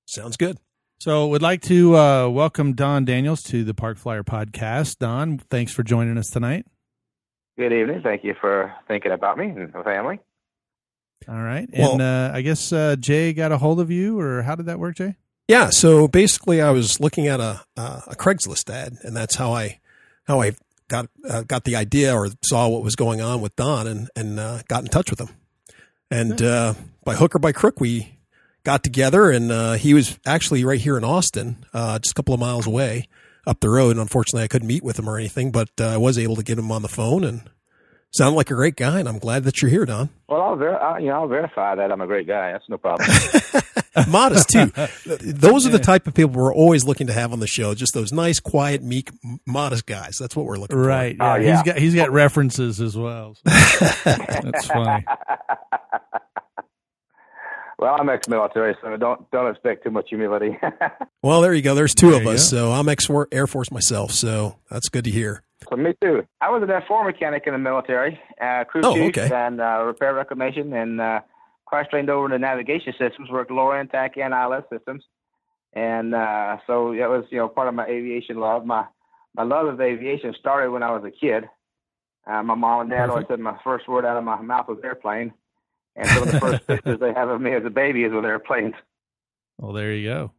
Sounds 0.06 0.37
good. 0.37 0.58
So, 1.00 1.29
we'd 1.29 1.43
like 1.43 1.62
to 1.62 1.97
uh, 1.97 2.29
welcome 2.29 2.73
Don 2.73 3.05
Daniels 3.05 3.43
to 3.45 3.62
the 3.62 3.73
Park 3.73 3.99
Flyer 3.99 4.25
podcast. 4.25 4.99
Don, 4.99 5.39
thanks 5.39 5.73
for 5.73 5.85
joining 5.85 6.19
us 6.19 6.27
tonight. 6.29 6.67
Good 7.56 7.73
evening. 7.73 8.00
Thank 8.03 8.25
you 8.25 8.35
for 8.41 8.75
thinking 8.89 9.12
about 9.12 9.39
me 9.39 9.47
and 9.47 9.73
the 9.73 9.85
family. 9.85 10.19
All 11.29 11.41
right, 11.41 11.69
Well- 11.73 11.93
and 11.93 12.03
uh, 12.03 12.31
I 12.35 12.43
guess 12.43 12.73
uh, 12.73 12.97
Jay 12.99 13.33
got 13.33 13.53
a 13.53 13.59
hold 13.59 13.79
of 13.79 13.93
you, 13.93 14.19
or 14.19 14.43
how 14.43 14.56
did 14.56 14.67
that 14.67 14.81
work, 14.81 14.97
Jay? 14.97 15.15
Yeah. 15.47 15.71
So 15.71 16.09
basically, 16.09 16.61
I 16.61 16.71
was 16.71 16.99
looking 17.00 17.27
at 17.29 17.39
a 17.41 17.62
uh, 17.77 18.00
a 18.09 18.15
Craigslist 18.17 18.69
ad, 18.69 18.97
and 19.03 19.17
that's 19.17 19.37
how 19.37 19.53
I 19.53 19.81
how 20.25 20.41
I 20.43 20.53
got 20.89 21.09
uh, 21.29 21.43
got 21.43 21.62
the 21.65 21.75
idea 21.77 22.15
or 22.15 22.29
saw 22.45 22.69
what 22.69 22.83
was 22.83 22.97
going 22.97 23.21
on 23.21 23.41
with 23.41 23.55
Don, 23.56 23.87
and 23.87 24.11
and 24.17 24.39
uh, 24.41 24.62
got 24.69 24.83
in 24.83 24.89
touch 24.89 25.11
with 25.11 25.21
him. 25.21 25.29
And 26.11 26.43
uh, 26.43 26.75
by 27.05 27.15
hook 27.15 27.35
or 27.35 27.39
by 27.39 27.53
crook, 27.53 27.81
we 27.81 28.18
got 28.69 28.82
together, 28.85 29.31
and 29.31 29.50
uh, 29.50 29.73
he 29.73 29.94
was 29.94 30.19
actually 30.26 30.62
right 30.62 30.79
here 30.79 30.99
in 30.99 31.03
Austin, 31.05 31.65
uh, 31.73 31.99
just 31.99 32.11
a 32.12 32.15
couple 32.15 32.35
of 32.35 32.41
miles 32.41 32.67
away 32.67 33.09
up 33.47 33.61
the 33.61 33.70
road. 33.70 33.93
And 33.93 34.00
unfortunately, 34.00 34.43
I 34.43 34.47
couldn't 34.49 34.69
meet 34.69 34.82
with 34.85 34.99
him 34.99 35.09
or 35.09 35.17
anything, 35.17 35.50
but 35.50 35.70
uh, 35.81 35.87
I 35.87 35.97
was 35.97 36.19
able 36.19 36.37
to 36.37 36.43
get 36.43 36.59
him 36.59 36.70
on 36.70 36.82
the 36.82 36.88
phone, 36.88 37.25
and 37.25 37.41
sounded 38.11 38.37
like 38.37 38.50
a 38.50 38.55
great 38.55 38.76
guy. 38.76 39.00
And 39.00 39.09
I'm 39.09 39.19
glad 39.19 39.44
that 39.44 39.62
you're 39.62 39.70
here, 39.70 39.87
Don. 39.87 40.11
Well, 40.29 40.43
I'll, 40.43 40.56
ver- 40.56 40.76
I, 40.79 40.99
you 40.99 41.06
know, 41.06 41.15
I'll 41.23 41.29
verify 41.29 41.76
that 41.76 41.91
I'm 41.91 42.03
a 42.03 42.06
great 42.06 42.26
guy. 42.26 42.53
That's 42.53 42.69
no 42.69 42.76
problem. 42.76 43.09
modest 44.06 44.50
too. 44.50 44.67
Those 45.23 45.67
are 45.67 45.71
the 45.71 45.79
type 45.82 46.06
of 46.06 46.12
people 46.12 46.32
we're 46.32 46.55
always 46.55 46.85
looking 46.85 47.06
to 47.06 47.14
have 47.14 47.32
on 47.32 47.41
the 47.41 47.47
show. 47.47 47.75
Just 47.75 47.94
those 47.94 48.12
nice, 48.12 48.38
quiet, 48.38 48.82
meek, 48.82 49.11
modest 49.47 49.87
guys. 49.87 50.19
That's 50.21 50.37
what 50.37 50.44
we're 50.44 50.59
looking 50.59 50.76
for. 50.76 50.82
Right. 50.87 51.17
Oh, 51.19 51.37
Yeah, 51.37 51.41
yeah. 51.41 51.55
he's 51.56 51.62
got 51.62 51.79
he's 51.79 51.94
got 51.94 52.12
references 52.12 52.82
as 52.82 52.97
well. 52.99 53.35
So 53.35 53.41
That's 54.05 54.67
funny. 54.67 55.05
Well, 57.79 57.97
I'm 57.99 58.09
ex-military, 58.09 58.77
so 58.83 58.97
don't 58.97 59.31
don't 59.31 59.51
expect 59.51 59.85
too 59.85 59.91
much 59.91 60.07
humility. 60.09 60.59
Well, 61.23 61.41
there 61.41 61.53
you 61.53 61.63
go. 61.63 61.75
There's 61.75 61.97
two 61.97 62.13
There 62.13 62.21
of 62.21 62.27
us. 62.29 62.51
go. 62.53 62.57
So 62.59 62.73
I'm 62.73 62.89
ex 62.89 63.09
Air 63.33 63.49
Force 63.49 63.73
myself. 63.73 64.13
So 64.13 64.57
that's 64.71 64.89
good 64.89 65.03
to 65.05 65.11
hear. 65.11 65.43
so 65.69 65.75
me 65.77 65.93
too. 66.01 66.25
I 66.41 66.49
was 66.51 66.63
an 66.63 66.69
F4 66.69 67.07
mechanic 67.07 67.43
in 67.47 67.55
the 67.55 67.59
military, 67.59 68.21
uh, 68.41 68.63
crew 68.65 68.83
Oh, 68.85 68.95
chief 68.95 69.19
okay. 69.19 69.29
and 69.35 69.61
uh, 69.61 69.83
repair 69.85 70.15
reclamation, 70.15 70.73
and 70.73 71.01
uh, 71.01 71.21
cross-trained 71.67 72.09
over 72.09 72.27
into 72.27 72.39
navigation 72.39 72.93
systems, 72.99 73.29
worked 73.31 73.51
lower 73.51 73.77
end 73.77 73.91
TAC 73.91 74.17
and 74.17 74.33
ILS 74.33 74.63
systems, 74.73 75.03
and 75.73 76.15
uh, 76.15 76.59
so 76.69 76.95
that 76.97 77.11
was 77.11 77.25
you 77.31 77.39
know 77.39 77.49
part 77.49 77.67
of 77.69 77.75
my 77.75 77.87
aviation 77.87 78.37
love. 78.39 78.65
My 78.65 78.85
my 79.35 79.43
love 79.43 79.67
of 79.67 79.81
aviation 79.81 80.35
started 80.39 80.71
when 80.71 80.85
I 80.85 80.91
was 80.93 81.03
a 81.05 81.11
kid. 81.11 81.49
Uh, 82.27 82.43
my 82.45 82.55
mom 82.55 82.83
and 82.83 82.91
dad 82.91 83.11
always 83.11 83.27
said 83.29 83.41
my 83.41 83.59
first 83.65 83.89
word 83.89 84.05
out 84.05 84.17
of 84.17 84.23
my 84.25 84.41
mouth 84.41 84.69
was 84.69 84.79
airplane, 84.85 85.33
and 85.99 86.09
some 86.09 86.23
of 86.23 86.33
the 86.33 86.41
first 86.41 86.67
pictures 86.67 87.00
they 87.00 87.12
have 87.12 87.29
of 87.29 87.41
me 87.41 87.53
as 87.55 87.65
a 87.65 87.71
baby 87.71 88.05
is 88.05 88.12
with 88.12 88.25
airplanes. 88.25 88.75
Well, 89.59 89.73
there 89.73 89.93
you 89.93 90.09
go. 90.09 90.33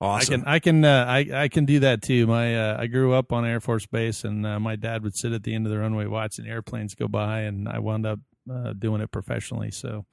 Awesome. 0.00 0.34
I 0.34 0.36
can 0.36 0.48
I 0.48 0.58
can 0.58 0.84
uh, 0.84 1.04
I 1.08 1.44
I 1.44 1.48
can 1.48 1.64
do 1.64 1.80
that 1.80 2.02
too. 2.02 2.26
My 2.26 2.56
uh, 2.56 2.76
I 2.80 2.88
grew 2.88 3.12
up 3.14 3.32
on 3.32 3.46
Air 3.46 3.60
Force 3.60 3.86
Base, 3.86 4.24
and 4.24 4.44
uh, 4.46 4.58
my 4.58 4.76
dad 4.76 5.02
would 5.02 5.16
sit 5.16 5.32
at 5.32 5.44
the 5.44 5.54
end 5.54 5.66
of 5.66 5.72
the 5.72 5.78
runway 5.78 6.06
watching 6.06 6.46
airplanes 6.46 6.94
go 6.94 7.06
by, 7.08 7.40
and 7.42 7.68
I 7.68 7.78
wound 7.78 8.04
up 8.04 8.18
uh, 8.52 8.72
doing 8.72 9.00
it 9.00 9.10
professionally. 9.12 9.70
So 9.70 10.04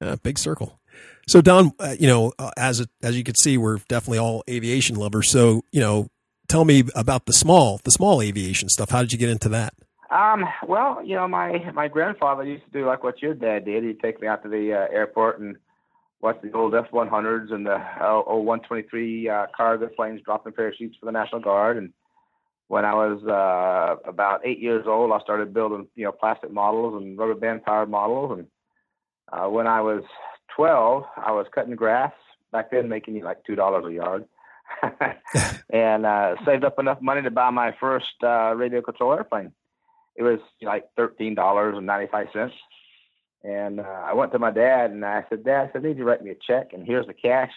Uh, 0.00 0.16
big 0.16 0.38
circle. 0.38 0.80
So 1.28 1.40
Don, 1.40 1.72
uh, 1.78 1.94
you 1.98 2.06
know, 2.06 2.32
uh, 2.38 2.50
as 2.56 2.80
it, 2.80 2.90
as 3.02 3.16
you 3.16 3.24
can 3.24 3.34
see, 3.36 3.56
we're 3.58 3.78
definitely 3.88 4.18
all 4.18 4.44
aviation 4.48 4.96
lovers. 4.96 5.30
So 5.30 5.62
you 5.72 5.80
know, 5.80 6.08
tell 6.48 6.64
me 6.64 6.84
about 6.94 7.26
the 7.26 7.32
small 7.32 7.80
the 7.84 7.90
small 7.90 8.20
aviation 8.22 8.68
stuff. 8.68 8.90
How 8.90 9.00
did 9.00 9.12
you 9.12 9.18
get 9.18 9.30
into 9.30 9.48
that? 9.50 9.74
Um, 10.10 10.44
well, 10.66 11.04
you 11.04 11.14
know, 11.14 11.28
my 11.28 11.70
my 11.72 11.86
grandfather 11.86 12.44
used 12.44 12.64
to 12.64 12.70
do 12.70 12.86
like 12.86 13.04
what 13.04 13.22
your 13.22 13.34
dad 13.34 13.64
did. 13.64 13.84
He'd 13.84 14.00
take 14.00 14.20
me 14.20 14.26
out 14.26 14.42
to 14.42 14.48
the 14.48 14.72
uh, 14.72 14.92
airport 14.92 15.38
and 15.38 15.56
watch 16.20 16.38
the 16.42 16.52
old 16.52 16.74
F-100s 16.74 17.52
and 17.52 17.64
the 17.64 17.76
uh, 17.76 18.22
old 18.26 18.44
123 18.44 19.28
uh, 19.28 19.46
cargo 19.56 19.88
planes 19.88 20.20
dropping 20.24 20.52
parachutes 20.52 20.96
for 20.98 21.06
the 21.06 21.12
National 21.12 21.40
Guard. 21.40 21.76
And 21.76 21.92
when 22.68 22.84
I 22.84 22.92
was 22.92 23.22
uh, 23.24 24.08
about 24.08 24.44
eight 24.44 24.58
years 24.58 24.84
old, 24.86 25.12
I 25.12 25.20
started 25.20 25.54
building, 25.54 25.86
you 25.94 26.04
know, 26.04 26.12
plastic 26.12 26.52
models 26.52 27.00
and 27.00 27.16
rubber 27.16 27.34
band 27.34 27.64
powered 27.64 27.88
models. 27.88 28.38
And 28.38 28.46
uh, 29.32 29.48
when 29.48 29.68
I 29.68 29.80
was 29.80 30.02
12, 30.56 31.04
I 31.24 31.30
was 31.30 31.46
cutting 31.54 31.76
grass 31.76 32.12
back 32.50 32.72
then, 32.72 32.88
making 32.88 33.22
like 33.22 33.44
two 33.44 33.54
dollars 33.54 33.84
a 33.86 33.92
yard. 33.92 34.24
and 35.70 36.04
uh, 36.04 36.34
saved 36.44 36.64
up 36.64 36.78
enough 36.78 37.00
money 37.00 37.22
to 37.22 37.30
buy 37.30 37.50
my 37.50 37.74
first 37.80 38.06
uh, 38.22 38.54
radio 38.54 38.82
control 38.82 39.12
airplane 39.12 39.52
it 40.16 40.22
was 40.22 40.40
like 40.62 40.84
thirteen 40.96 41.34
dollars 41.34 41.74
and 41.76 41.86
ninety 41.86 42.10
five 42.10 42.28
cents. 42.32 42.54
And 43.42 43.80
uh, 43.80 44.02
I 44.04 44.12
went 44.12 44.32
to 44.32 44.38
my 44.38 44.50
dad 44.50 44.90
and 44.90 45.04
I 45.04 45.24
said, 45.30 45.44
Dad, 45.44 45.70
I 45.70 45.72
said, 45.72 45.82
I 45.82 45.88
need 45.88 45.96
you 45.96 46.04
to 46.04 46.04
write 46.04 46.22
me 46.22 46.30
a 46.30 46.34
check 46.34 46.72
and 46.72 46.86
here's 46.86 47.06
the 47.06 47.14
cash. 47.14 47.50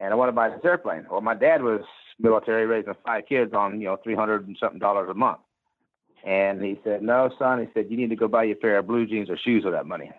And 0.00 0.12
I 0.12 0.16
want 0.16 0.28
to 0.28 0.32
buy 0.32 0.48
this 0.48 0.58
airplane. 0.64 1.06
Well, 1.08 1.20
my 1.20 1.34
dad 1.34 1.62
was 1.62 1.82
military, 2.18 2.66
raising 2.66 2.94
five 3.04 3.24
kids 3.28 3.54
on 3.54 3.80
you 3.80 3.86
know 3.86 3.96
three 4.02 4.16
hundred 4.16 4.46
and 4.46 4.56
something 4.58 4.80
dollars 4.80 5.08
a 5.10 5.14
month. 5.14 5.38
And 6.24 6.62
he 6.62 6.80
said, 6.82 7.02
No, 7.02 7.30
son. 7.38 7.60
He 7.60 7.66
said, 7.74 7.86
You 7.90 7.96
need 7.96 8.10
to 8.10 8.16
go 8.16 8.28
buy 8.28 8.44
you 8.44 8.52
a 8.52 8.56
pair 8.56 8.78
of 8.78 8.86
blue 8.86 9.06
jeans 9.06 9.30
or 9.30 9.36
shoes 9.36 9.64
with 9.64 9.74
that 9.74 9.86
money. 9.86 10.10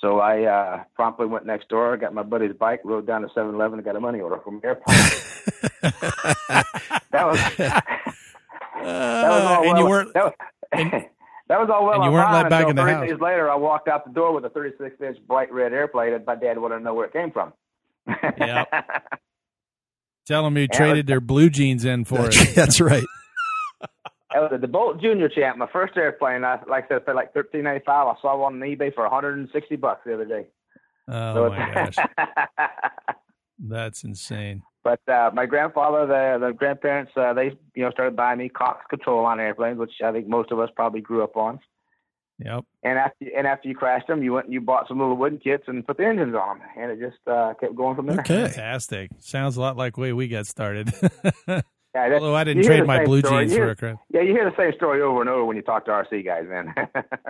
So 0.00 0.20
I 0.20 0.42
uh, 0.42 0.84
promptly 0.94 1.26
went 1.26 1.46
next 1.46 1.68
door, 1.68 1.96
got 1.96 2.12
my 2.12 2.22
buddy's 2.22 2.52
bike, 2.52 2.80
rode 2.84 3.06
down 3.06 3.22
to 3.22 3.28
7-Eleven, 3.28 3.78
and 3.78 3.84
got 3.84 3.96
a 3.96 4.00
money 4.00 4.20
order 4.20 4.38
from 4.44 4.60
the 4.60 4.66
airport. 4.66 4.86
that 7.12 7.26
was 7.26 7.38
that 7.56 7.82
was 8.82 9.42
all 9.42 9.62
Uh, 9.62 9.62
and 9.62 9.72
well, 9.72 9.78
you 9.78 9.86
weren't 9.86 10.12
that 10.12 10.24
was, 10.24 10.34
and- 10.72 10.90
that 11.48 11.60
was 11.60 11.70
all 11.72 11.84
well 11.86 11.94
and 11.94 12.04
you 12.04 12.10
weren't 12.10 12.26
fine 12.26 12.42
let 12.42 12.50
back 12.50 12.68
in 12.68 12.74
the 12.76 12.82
30 12.82 12.92
house. 12.94 13.08
days 13.10 13.20
later 13.20 13.50
I 13.50 13.54
walked 13.56 13.88
out 13.88 14.04
the 14.04 14.12
door 14.12 14.32
with 14.34 14.44
a 14.44 14.50
36 14.50 15.00
inch 15.00 15.18
bright 15.26 15.52
red 15.52 15.72
airplane 15.72 16.12
and 16.12 16.24
my 16.26 16.34
dad 16.34 16.58
wanted 16.58 16.78
to 16.78 16.84
know 16.84 16.94
where 16.94 17.06
it 17.06 17.12
came 17.12 17.30
from. 17.30 17.52
Yep. 18.08 18.68
tell 20.26 20.42
them 20.44 20.56
you 20.56 20.62
Yeah, 20.70 20.76
traded 20.76 21.06
their 21.06 21.20
blue 21.20 21.50
jeans 21.50 21.84
in 21.84 22.04
for 22.04 22.26
it. 22.26 22.34
That's, 22.34 22.54
that's 22.54 22.80
right. 22.80 23.04
That 24.32 24.50
was 24.50 24.60
a 24.62 24.66
DeBolt 24.66 25.00
Junior 25.00 25.28
Champ, 25.28 25.56
my 25.56 25.68
first 25.72 25.96
airplane. 25.96 26.44
I, 26.44 26.58
like 26.68 26.86
I 26.86 26.88
said, 26.88 26.96
I 26.96 27.04
paid 27.06 27.12
like 27.14 27.32
thirteen 27.32 27.62
ninety 27.62 27.82
five. 27.86 28.06
I 28.08 28.14
saw 28.20 28.36
one 28.36 28.54
on 28.54 28.60
eBay 28.60 28.92
for 28.92 29.04
one 29.04 29.10
hundred 29.12 29.38
and 29.38 29.48
sixty 29.52 29.76
bucks 29.76 30.00
the 30.04 30.12
other 30.14 30.24
day. 30.26 30.46
Oh 31.08 31.34
So 31.34 31.48
my 31.50 31.72
gosh, 31.72 31.96
that's 33.58 34.04
insane. 34.04 34.62
But 34.86 35.00
uh, 35.12 35.30
my 35.34 35.46
grandfather, 35.46 36.06
the 36.06 36.46
the 36.46 36.52
grandparents, 36.52 37.10
uh, 37.16 37.32
they 37.34 37.56
you 37.74 37.82
know 37.82 37.90
started 37.90 38.14
buying 38.14 38.38
me 38.38 38.48
Cox 38.48 38.84
control 38.88 39.24
line 39.24 39.40
airplanes, 39.40 39.78
which 39.80 39.90
I 40.04 40.12
think 40.12 40.28
most 40.28 40.52
of 40.52 40.60
us 40.60 40.70
probably 40.76 41.00
grew 41.00 41.24
up 41.24 41.36
on. 41.36 41.58
Yep. 42.38 42.64
And 42.84 42.96
after 42.96 43.26
and 43.36 43.48
after 43.48 43.68
you 43.68 43.74
crashed 43.74 44.06
them, 44.06 44.22
you 44.22 44.32
went 44.34 44.44
and 44.46 44.54
you 44.54 44.60
bought 44.60 44.86
some 44.86 45.00
little 45.00 45.16
wooden 45.16 45.40
kits 45.40 45.64
and 45.66 45.84
put 45.84 45.96
the 45.96 46.04
engines 46.06 46.36
on 46.36 46.60
them, 46.60 46.68
and 46.78 46.92
it 46.92 47.00
just 47.00 47.18
uh, 47.26 47.54
kept 47.58 47.74
going 47.74 47.96
from 47.96 48.06
there. 48.06 48.20
Okay. 48.20 48.44
Fantastic. 48.46 49.10
Sounds 49.18 49.56
a 49.56 49.60
lot 49.60 49.76
like 49.76 49.96
the 49.96 50.02
way 50.02 50.12
we 50.12 50.28
got 50.28 50.46
started. 50.46 50.92
Yeah, 51.96 52.10
that- 52.10 52.20
Although 52.20 52.34
I 52.34 52.40
you 52.40 52.44
didn't 52.44 52.62
hear 52.64 52.70
trade 52.72 52.82
the 52.82 52.86
my 52.86 52.96
same 52.98 53.04
blue 53.06 53.20
story. 53.20 53.44
jeans 53.46 53.52
You 53.52 53.58
for 53.58 53.70
a 53.70 53.76
crown. 53.76 53.98
Yeah, 54.12 54.20
you 54.20 54.32
hear 54.34 54.44
the 54.50 54.56
same 54.56 54.72
story 54.76 55.00
over 55.00 55.22
and 55.22 55.30
over 55.30 55.46
when 55.46 55.56
you 55.56 55.62
talk 55.62 55.86
to 55.86 55.90
RC 55.92 56.24
guys, 56.26 56.44
man. 56.46 56.74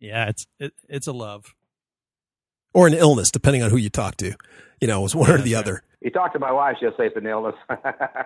Yeah, 0.00 0.28
it's 0.28 0.46
it, 0.58 0.72
it's 0.88 1.06
a 1.06 1.12
love. 1.12 1.54
Or 2.72 2.86
an 2.86 2.94
illness, 2.94 3.30
depending 3.30 3.62
on 3.62 3.70
who 3.70 3.76
you 3.76 3.90
talk 3.90 4.16
to. 4.18 4.34
You 4.80 4.88
know, 4.88 5.04
it's 5.04 5.14
one 5.14 5.30
or 5.30 5.38
the 5.38 5.50
sure. 5.50 5.58
other. 5.58 5.82
You 6.06 6.12
talk 6.12 6.32
to 6.34 6.38
my 6.38 6.52
wife, 6.52 6.76
she'll 6.78 6.96
say 6.96 7.06
it's 7.06 7.16
an 7.16 7.26
illness. 7.26 7.56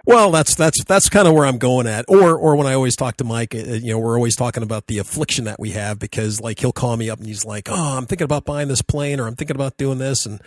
Well, 0.06 0.30
that's 0.30 0.54
that's 0.54 0.82
that's 0.84 1.08
kind 1.08 1.28
of 1.28 1.34
where 1.34 1.46
I'm 1.46 1.58
going 1.58 1.86
at. 1.86 2.04
Or 2.08 2.36
or 2.36 2.56
when 2.56 2.66
I 2.66 2.74
always 2.74 2.96
talk 2.96 3.16
to 3.18 3.24
Mike, 3.24 3.54
uh, 3.54 3.58
you 3.58 3.92
know, 3.92 3.98
we're 3.98 4.16
always 4.16 4.34
talking 4.34 4.62
about 4.62 4.86
the 4.86 4.98
affliction 4.98 5.44
that 5.44 5.60
we 5.60 5.70
have 5.70 5.98
because 5.98 6.40
like 6.40 6.58
he'll 6.58 6.72
call 6.72 6.96
me 6.96 7.08
up 7.08 7.18
and 7.18 7.28
he's 7.28 7.44
like, 7.44 7.68
"Oh, 7.70 7.96
I'm 7.96 8.06
thinking 8.06 8.24
about 8.24 8.44
buying 8.44 8.68
this 8.68 8.82
plane 8.82 9.20
or 9.20 9.26
I'm 9.26 9.36
thinking 9.36 9.56
about 9.56 9.76
doing 9.76 9.98
this." 9.98 10.26
And 10.26 10.40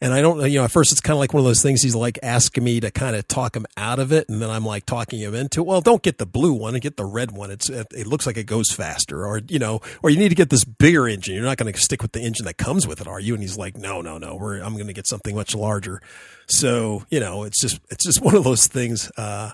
and 0.00 0.12
I 0.12 0.20
don't 0.20 0.40
you 0.50 0.58
know, 0.58 0.64
at 0.64 0.70
first 0.70 0.92
it's 0.92 1.00
kind 1.00 1.14
of 1.14 1.20
like 1.20 1.32
one 1.32 1.40
of 1.40 1.46
those 1.46 1.62
things 1.62 1.82
he's 1.82 1.94
like 1.94 2.18
asking 2.22 2.64
me 2.64 2.80
to 2.80 2.90
kind 2.90 3.16
of 3.16 3.26
talk 3.26 3.56
him 3.56 3.66
out 3.76 3.98
of 3.98 4.12
it 4.12 4.28
and 4.28 4.42
then 4.42 4.50
I'm 4.50 4.64
like 4.64 4.84
talking 4.84 5.20
him 5.20 5.34
into, 5.34 5.62
"Well, 5.62 5.80
don't 5.80 6.02
get 6.02 6.18
the 6.18 6.26
blue 6.26 6.52
one 6.52 6.74
and 6.74 6.82
get 6.82 6.96
the 6.96 7.04
red 7.04 7.32
one. 7.32 7.50
It's 7.50 7.70
it, 7.70 8.06
looks 8.06 8.26
like 8.26 8.36
it 8.36 8.44
goes 8.44 8.70
faster." 8.70 9.26
Or, 9.26 9.40
you 9.48 9.58
know, 9.58 9.80
or 10.02 10.10
you 10.10 10.18
need 10.18 10.28
to 10.28 10.34
get 10.34 10.50
this 10.50 10.64
bigger 10.64 11.08
engine. 11.08 11.34
You're 11.34 11.44
not 11.44 11.56
going 11.56 11.72
to 11.72 11.80
stick 11.80 12.02
with 12.02 12.12
the 12.12 12.20
engine 12.20 12.44
that 12.46 12.58
comes 12.58 12.86
with 12.86 13.00
it, 13.00 13.06
are 13.06 13.20
you? 13.20 13.34
And 13.34 13.42
he's 13.42 13.56
like, 13.56 13.76
"No, 13.76 14.02
no, 14.02 14.18
no. 14.18 14.36
We're 14.36 14.60
I'm 14.60 14.74
going 14.74 14.88
to 14.88 14.92
get 14.92 15.06
something 15.06 15.34
much 15.34 15.54
larger." 15.54 16.02
So, 16.46 17.04
you 17.10 17.20
know, 17.20 17.44
it's 17.44 17.60
just 17.60 17.80
it's 17.90 18.04
just 18.04 18.20
one 18.22 18.34
of 18.34 18.44
those 18.44 18.66
things 18.66 19.10
uh 19.16 19.52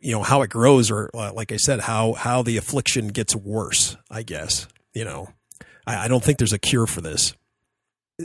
you 0.00 0.12
know 0.12 0.22
how 0.22 0.42
it 0.42 0.50
grows 0.50 0.90
or 0.90 1.10
uh, 1.14 1.32
like 1.32 1.52
i 1.52 1.56
said 1.56 1.80
how 1.80 2.12
how 2.14 2.42
the 2.42 2.56
affliction 2.56 3.08
gets 3.08 3.34
worse 3.34 3.96
i 4.10 4.22
guess 4.22 4.68
you 4.94 5.04
know 5.04 5.28
I, 5.86 6.04
I 6.04 6.08
don't 6.08 6.22
think 6.22 6.38
there's 6.38 6.52
a 6.52 6.58
cure 6.58 6.86
for 6.86 7.00
this 7.00 7.34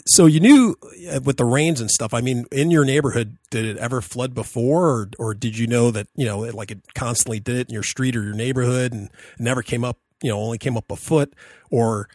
so 0.05 0.25
you 0.25 0.39
knew 0.39 0.75
uh, 1.11 1.19
with 1.23 1.37
the 1.37 1.45
rains 1.45 1.79
and 1.79 1.89
stuff 1.89 2.13
i 2.13 2.21
mean 2.21 2.45
in 2.51 2.71
your 2.71 2.85
neighborhood 2.85 3.37
did 3.53 3.65
it 3.65 3.77
ever 3.77 4.01
flood 4.01 4.33
before? 4.33 4.89
Or, 4.89 5.09
or 5.19 5.33
did 5.35 5.57
you 5.57 5.67
know 5.67 5.91
that 5.91 6.07
you 6.15 6.25
know 6.25 6.43
it, 6.43 6.55
like 6.55 6.71
it 6.71 6.81
constantly 6.95 7.39
did 7.39 7.55
it 7.55 7.69
in 7.69 7.73
your 7.73 7.83
street 7.83 8.15
or 8.15 8.23
your 8.23 8.33
neighborhood 8.33 8.91
and 8.91 9.09
never 9.37 9.61
came 9.61 9.85
up 9.85 9.99
you 10.23 10.31
know 10.31 10.39
only 10.39 10.57
came 10.57 10.75
up 10.75 10.89
a 10.89 10.95
foot 10.95 11.33
or 11.69 12.09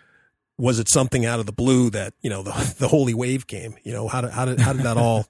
was 0.59 0.81
it 0.81 0.89
something 0.89 1.25
out 1.25 1.39
of 1.39 1.47
the 1.47 1.53
blue 1.53 1.91
that 1.91 2.15
you 2.21 2.29
know 2.29 2.43
the, 2.49 2.75
the 2.79 2.89
holy 2.89 3.15
wave 3.15 3.47
came? 3.47 3.77
You 3.85 3.93
know 3.93 4.09
how 4.09 4.21
did, 4.21 4.31
how 4.31 4.45
did, 4.45 4.61
how 4.61 4.73
did 4.73 4.83
that 4.83 4.97
all 5.05 5.27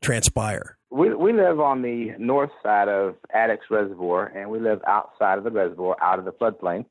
transpire? 0.00 0.76
We 0.90 1.14
we 1.14 1.32
live 1.32 1.60
on 1.60 1.82
the 1.82 2.14
north 2.18 2.50
side 2.62 2.88
of 2.88 3.14
Addicks 3.32 3.70
Reservoir, 3.70 4.26
and 4.26 4.50
we 4.50 4.58
live 4.58 4.80
outside 4.88 5.38
of 5.38 5.44
the 5.44 5.50
reservoir, 5.50 5.96
out 6.02 6.18
of 6.18 6.24
the 6.24 6.32
floodplain. 6.32 6.86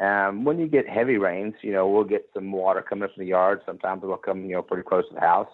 Um, 0.00 0.44
when 0.44 0.58
you 0.58 0.66
get 0.66 0.88
heavy 0.88 1.18
rains, 1.18 1.54
you 1.62 1.72
know 1.72 1.88
we'll 1.88 2.04
get 2.04 2.28
some 2.34 2.50
water 2.52 2.80
coming 2.82 3.04
up 3.04 3.10
in 3.16 3.22
the 3.22 3.28
yard. 3.28 3.60
Sometimes 3.66 4.02
it'll 4.02 4.16
come, 4.16 4.44
you 4.44 4.52
know, 4.52 4.62
pretty 4.62 4.82
close 4.82 5.06
to 5.08 5.14
the 5.14 5.20
house. 5.20 5.48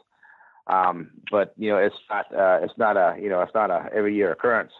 Um, 0.68 1.10
but 1.30 1.52
you 1.56 1.70
know, 1.70 1.78
it's 1.78 1.96
not 2.08 2.26
uh, 2.34 2.58
it's 2.62 2.76
not 2.78 2.96
a 2.96 3.16
you 3.20 3.28
know 3.28 3.40
it's 3.42 3.54
not 3.54 3.70
a 3.70 3.88
every 3.94 4.14
year 4.14 4.30
occurrence. 4.32 4.72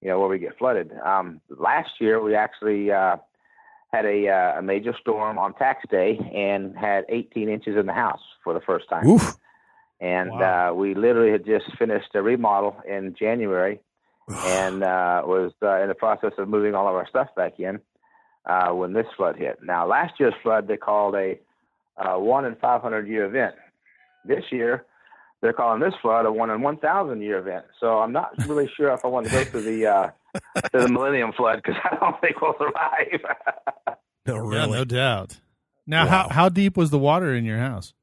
You 0.00 0.08
know 0.08 0.18
where 0.20 0.28
we 0.28 0.38
get 0.38 0.58
flooded. 0.58 0.92
Um, 1.04 1.40
last 1.48 1.90
year 2.00 2.20
we 2.20 2.34
actually 2.34 2.90
uh, 2.90 3.16
had 3.92 4.04
a 4.06 4.28
uh, 4.28 4.58
a 4.58 4.62
major 4.62 4.94
storm 5.00 5.38
on 5.38 5.54
tax 5.54 5.84
day 5.90 6.18
and 6.34 6.76
had 6.76 7.04
18 7.08 7.48
inches 7.48 7.76
in 7.76 7.86
the 7.86 7.92
house 7.92 8.20
for 8.44 8.52
the 8.54 8.60
first 8.60 8.88
time 8.88 9.06
Oof. 9.06 9.36
and 10.00 10.30
Wow. 10.30 10.70
uh, 10.70 10.74
we 10.74 10.94
literally 10.94 11.30
had 11.32 11.44
just 11.46 11.64
finished 11.78 12.10
a 12.14 12.22
remodel 12.22 12.76
in 12.86 13.14
January, 13.18 13.80
and 14.28 14.82
uh, 14.82 15.22
was 15.24 15.52
uh, 15.62 15.80
in 15.80 15.88
the 15.88 15.94
process 15.94 16.32
of 16.38 16.48
moving 16.48 16.74
all 16.74 16.88
of 16.88 16.94
our 16.94 17.06
stuff 17.08 17.28
back 17.36 17.58
in 17.58 17.80
uh, 18.46 18.70
when 18.70 18.92
this 18.92 19.06
flood 19.16 19.36
hit. 19.36 19.58
Now, 19.62 19.86
last 19.86 20.14
year's 20.18 20.34
flood 20.42 20.68
they 20.68 20.76
called 20.76 21.14
a 21.14 21.38
uh, 21.96 22.18
one 22.18 22.44
in 22.44 22.54
500 22.56 23.08
year 23.08 23.24
event. 23.24 23.54
This 24.24 24.44
year, 24.50 24.84
they're 25.40 25.52
calling 25.52 25.80
this 25.80 25.94
flood 26.02 26.26
a 26.26 26.32
one 26.32 26.50
in 26.50 26.60
1,000 26.62 27.20
year 27.22 27.38
event. 27.38 27.64
So 27.80 27.98
I'm 27.98 28.12
not 28.12 28.32
really 28.46 28.68
sure 28.76 28.92
if 28.92 29.00
I 29.04 29.08
want 29.08 29.26
to 29.26 29.30
go 29.30 29.44
through 29.44 29.62
the 29.64 29.86
uh, 29.86 30.10
to 30.72 30.82
the 30.82 30.88
Millennium 30.88 31.32
Flood 31.32 31.62
because 31.62 31.76
I 31.84 31.96
don't 31.96 32.20
think 32.20 32.40
we'll 32.40 32.54
survive. 32.58 33.20
no 34.26 34.52
Yeah, 34.52 34.66
no 34.66 34.84
doubt. 34.84 35.40
Now, 35.86 36.04
Wow. 36.04 36.10
how 36.10 36.28
how 36.30 36.48
deep 36.48 36.76
was 36.76 36.90
the 36.90 36.98
water 36.98 37.34
in 37.34 37.44
your 37.44 37.58
house? 37.58 37.94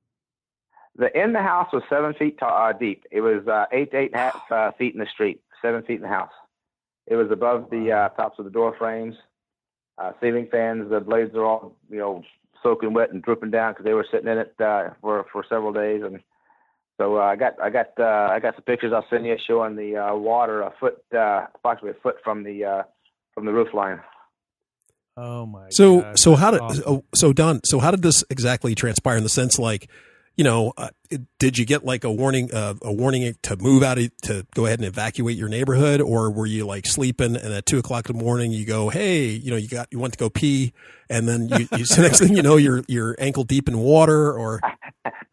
The 0.95 1.09
in 1.19 1.33
the 1.33 1.41
house 1.41 1.67
was 1.73 1.83
seven 1.89 2.13
feet 2.13 2.37
ta- 2.39 2.69
uh, 2.69 2.73
deep. 2.73 3.03
It 3.11 3.21
was 3.21 3.47
uh, 3.47 3.65
eight 3.71 3.91
to 3.91 3.97
eight 3.97 4.11
and 4.13 4.15
a 4.15 4.17
half 4.17 4.51
uh, 4.51 4.71
feet 4.77 4.93
in 4.93 4.99
the 4.99 5.07
street, 5.07 5.41
seven 5.61 5.81
feet 5.83 5.95
in 5.95 6.01
the 6.03 6.07
house. 6.07 6.31
It 7.07 7.15
was 7.15 7.29
above 7.31 7.69
the 7.71 7.91
uh, 7.91 8.09
tops 8.09 8.39
of 8.39 8.45
the 8.45 8.51
door 8.51 8.73
frames, 8.77 9.15
uh, 9.97 10.11
ceiling 10.21 10.47
fans. 10.51 10.89
The 10.89 10.99
blades 10.99 11.35
are 11.35 11.45
all 11.45 11.75
you 11.89 11.99
know 11.99 12.23
soaking 12.61 12.93
wet 12.93 13.11
and 13.11 13.21
dripping 13.21 13.51
down 13.51 13.73
because 13.73 13.85
they 13.85 13.93
were 13.93 14.07
sitting 14.09 14.27
in 14.27 14.37
it 14.37 14.55
uh, 14.59 14.91
for 15.01 15.25
for 15.31 15.43
several 15.47 15.73
days. 15.73 16.01
And 16.03 16.19
so 16.97 17.17
uh, 17.17 17.21
I 17.21 17.35
got 17.35 17.61
I 17.61 17.69
got 17.69 17.91
uh, 17.99 18.29
I 18.31 18.39
got 18.39 18.55
some 18.55 18.63
pictures 18.63 18.93
I'll 18.93 19.05
send 19.09 19.25
you 19.25 19.37
showing 19.45 19.75
the 19.75 19.97
uh, 19.97 20.15
water 20.15 20.61
a 20.61 20.73
foot 20.79 21.03
uh, 21.13 21.47
approximately 21.55 21.97
a 21.97 22.01
foot 22.01 22.15
from 22.23 22.43
the 22.43 22.65
uh, 22.65 22.83
from 23.33 23.45
the 23.45 23.53
roof 23.53 23.73
line. 23.73 23.99
Oh 25.15 25.45
my. 25.45 25.67
So 25.69 26.01
gosh, 26.01 26.15
so 26.17 26.35
how 26.35 26.51
did 26.51 26.61
awesome. 26.61 26.83
oh, 26.87 27.03
so 27.13 27.33
Don 27.33 27.61
so 27.63 27.79
how 27.79 27.91
did 27.91 28.01
this 28.01 28.23
exactly 28.29 28.73
transpire 28.75 29.17
in 29.17 29.23
the 29.23 29.29
sense 29.29 29.59
like 29.59 29.89
you 30.35 30.43
know 30.43 30.73
uh, 30.77 30.89
did 31.39 31.57
you 31.57 31.65
get 31.65 31.85
like 31.85 32.03
a 32.03 32.11
warning 32.11 32.53
uh, 32.53 32.73
a 32.81 32.91
warning 32.91 33.35
to 33.43 33.55
move 33.57 33.83
out 33.83 33.97
of, 33.97 34.15
to 34.23 34.45
go 34.55 34.65
ahead 34.65 34.79
and 34.79 34.87
evacuate 34.87 35.37
your 35.37 35.49
neighborhood 35.49 36.01
or 36.01 36.31
were 36.31 36.45
you 36.45 36.65
like 36.65 36.85
sleeping 36.85 37.35
and 37.35 37.53
at 37.53 37.65
two 37.65 37.79
o'clock 37.79 38.09
in 38.09 38.17
the 38.17 38.23
morning 38.23 38.51
you 38.51 38.65
go 38.65 38.89
hey 38.89 39.25
you 39.27 39.51
know 39.51 39.57
you 39.57 39.67
got 39.67 39.87
you 39.91 39.99
went 39.99 40.13
to 40.13 40.19
go 40.19 40.29
pee 40.29 40.73
and 41.09 41.27
then 41.27 41.47
you, 41.49 41.67
you 41.77 41.85
so 41.85 42.01
next 42.01 42.19
thing 42.19 42.35
you 42.35 42.41
know 42.41 42.57
you're 42.57 42.83
you're 42.87 43.15
ankle 43.19 43.43
deep 43.43 43.67
in 43.67 43.77
water 43.77 44.33
or 44.33 44.59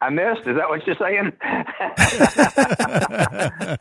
I 0.03 0.09
missed. 0.09 0.47
Is 0.47 0.57
that 0.57 0.67
what 0.67 0.85
you're 0.87 0.95
saying? 0.99 1.31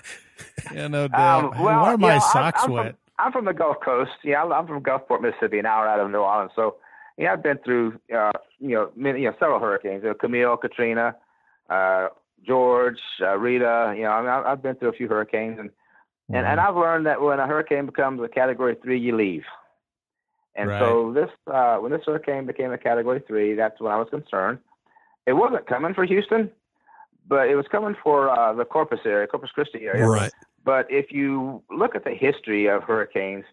yeah, 0.75 0.89
no 0.89 1.09
doubt. 1.09 1.55
Um, 1.57 1.65
well, 1.65 1.81
why 1.81 1.89
are 1.89 1.93
you 1.93 1.99
my 1.99 2.09
know, 2.09 2.13
I'm- 2.15 2.21
socks 2.33 2.61
I'm 2.65 2.73
wet? 2.73 2.87
From, 2.87 2.97
I'm 3.19 3.33
from 3.33 3.45
the 3.47 3.53
Gulf 3.55 3.77
Coast. 3.85 4.11
Yeah, 4.23 4.43
I'm- 4.43 4.53
I'm 4.53 4.67
from 4.67 4.83
Gulfport, 4.83 5.23
Mississippi, 5.23 5.59
an 5.59 5.67
hour 5.67 5.89
out 5.89 6.01
of 6.01 6.11
New 6.11 6.19
Orleans. 6.19 6.53
So, 6.55 6.77
yeah, 7.21 7.35
I've 7.35 7.43
been 7.43 7.59
through, 7.59 8.01
uh, 8.17 8.33
you 8.59 8.71
know, 8.71 8.91
many, 8.97 9.21
you 9.23 9.29
know, 9.31 9.37
several 9.39 9.61
hurricanes. 9.61 10.03
You 10.03 10.09
know, 10.09 10.15
Camille, 10.15 10.57
Katrina, 10.57 11.15
uh, 11.69 12.09
George, 12.47 12.99
uh, 13.21 13.37
Rita. 13.37 13.93
You 13.97 14.05
know, 14.05 14.11
I 14.11 14.21
mean, 14.23 14.31
I- 14.31 14.51
I've 14.53 14.63
been 14.63 14.75
through 14.77 14.89
a 14.89 14.93
few 14.95 15.07
hurricanes, 15.09 15.59
and 15.59 15.71
and, 16.33 16.47
and 16.47 16.61
I've 16.61 16.77
learned 16.77 17.07
that 17.07 17.21
when 17.21 17.41
a 17.41 17.47
hurricane 17.47 17.87
becomes 17.87 18.23
a 18.23 18.29
Category 18.29 18.77
Three, 18.83 18.99
you 18.99 19.17
leave. 19.17 19.45
And 20.55 20.69
so 20.81 21.13
this, 21.13 21.31
uh, 21.47 21.77
when 21.79 21.93
this 21.93 22.03
hurricane 22.07 22.47
became 22.47 22.73
a 22.73 22.79
Category 22.79 23.21
Three, 23.27 23.55
that's 23.55 23.81
when 23.81 23.93
I 23.93 23.97
was 23.97 24.09
concerned. 24.11 24.59
It 25.27 25.35
wasn't 25.35 25.67
coming 25.67 25.93
for 25.93 26.05
Houston, 26.05 26.51
but 27.29 27.49
it 27.49 27.55
was 27.57 27.67
coming 27.71 27.97
for 28.03 28.31
uh, 28.31 28.53
the 28.55 28.65
Corpus 28.65 29.01
area, 29.05 29.27
Corpus 29.27 29.51
Christi 29.51 29.87
area. 29.87 30.07
right 30.07 30.33
But 30.65 30.87
if 30.91 31.13
you 31.13 31.63
look 31.71 31.95
at 31.95 32.05
the 32.05 32.15
history 32.15 32.67
of 32.69 32.83
hurricanes, 32.85 33.45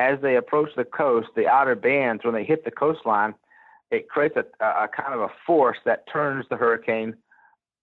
as 0.00 0.18
they 0.22 0.36
approach 0.36 0.70
the 0.76 0.84
coast, 0.84 1.28
the 1.36 1.46
outer 1.46 1.74
bands, 1.74 2.24
when 2.24 2.32
they 2.34 2.44
hit 2.44 2.64
the 2.64 2.70
coastline, 2.70 3.34
it 3.90 4.08
creates 4.08 4.36
a, 4.36 4.44
a, 4.64 4.88
kind 4.88 5.12
of 5.12 5.20
a 5.20 5.28
force 5.46 5.76
that 5.84 6.04
turns 6.10 6.46
the 6.48 6.56
hurricane 6.56 7.14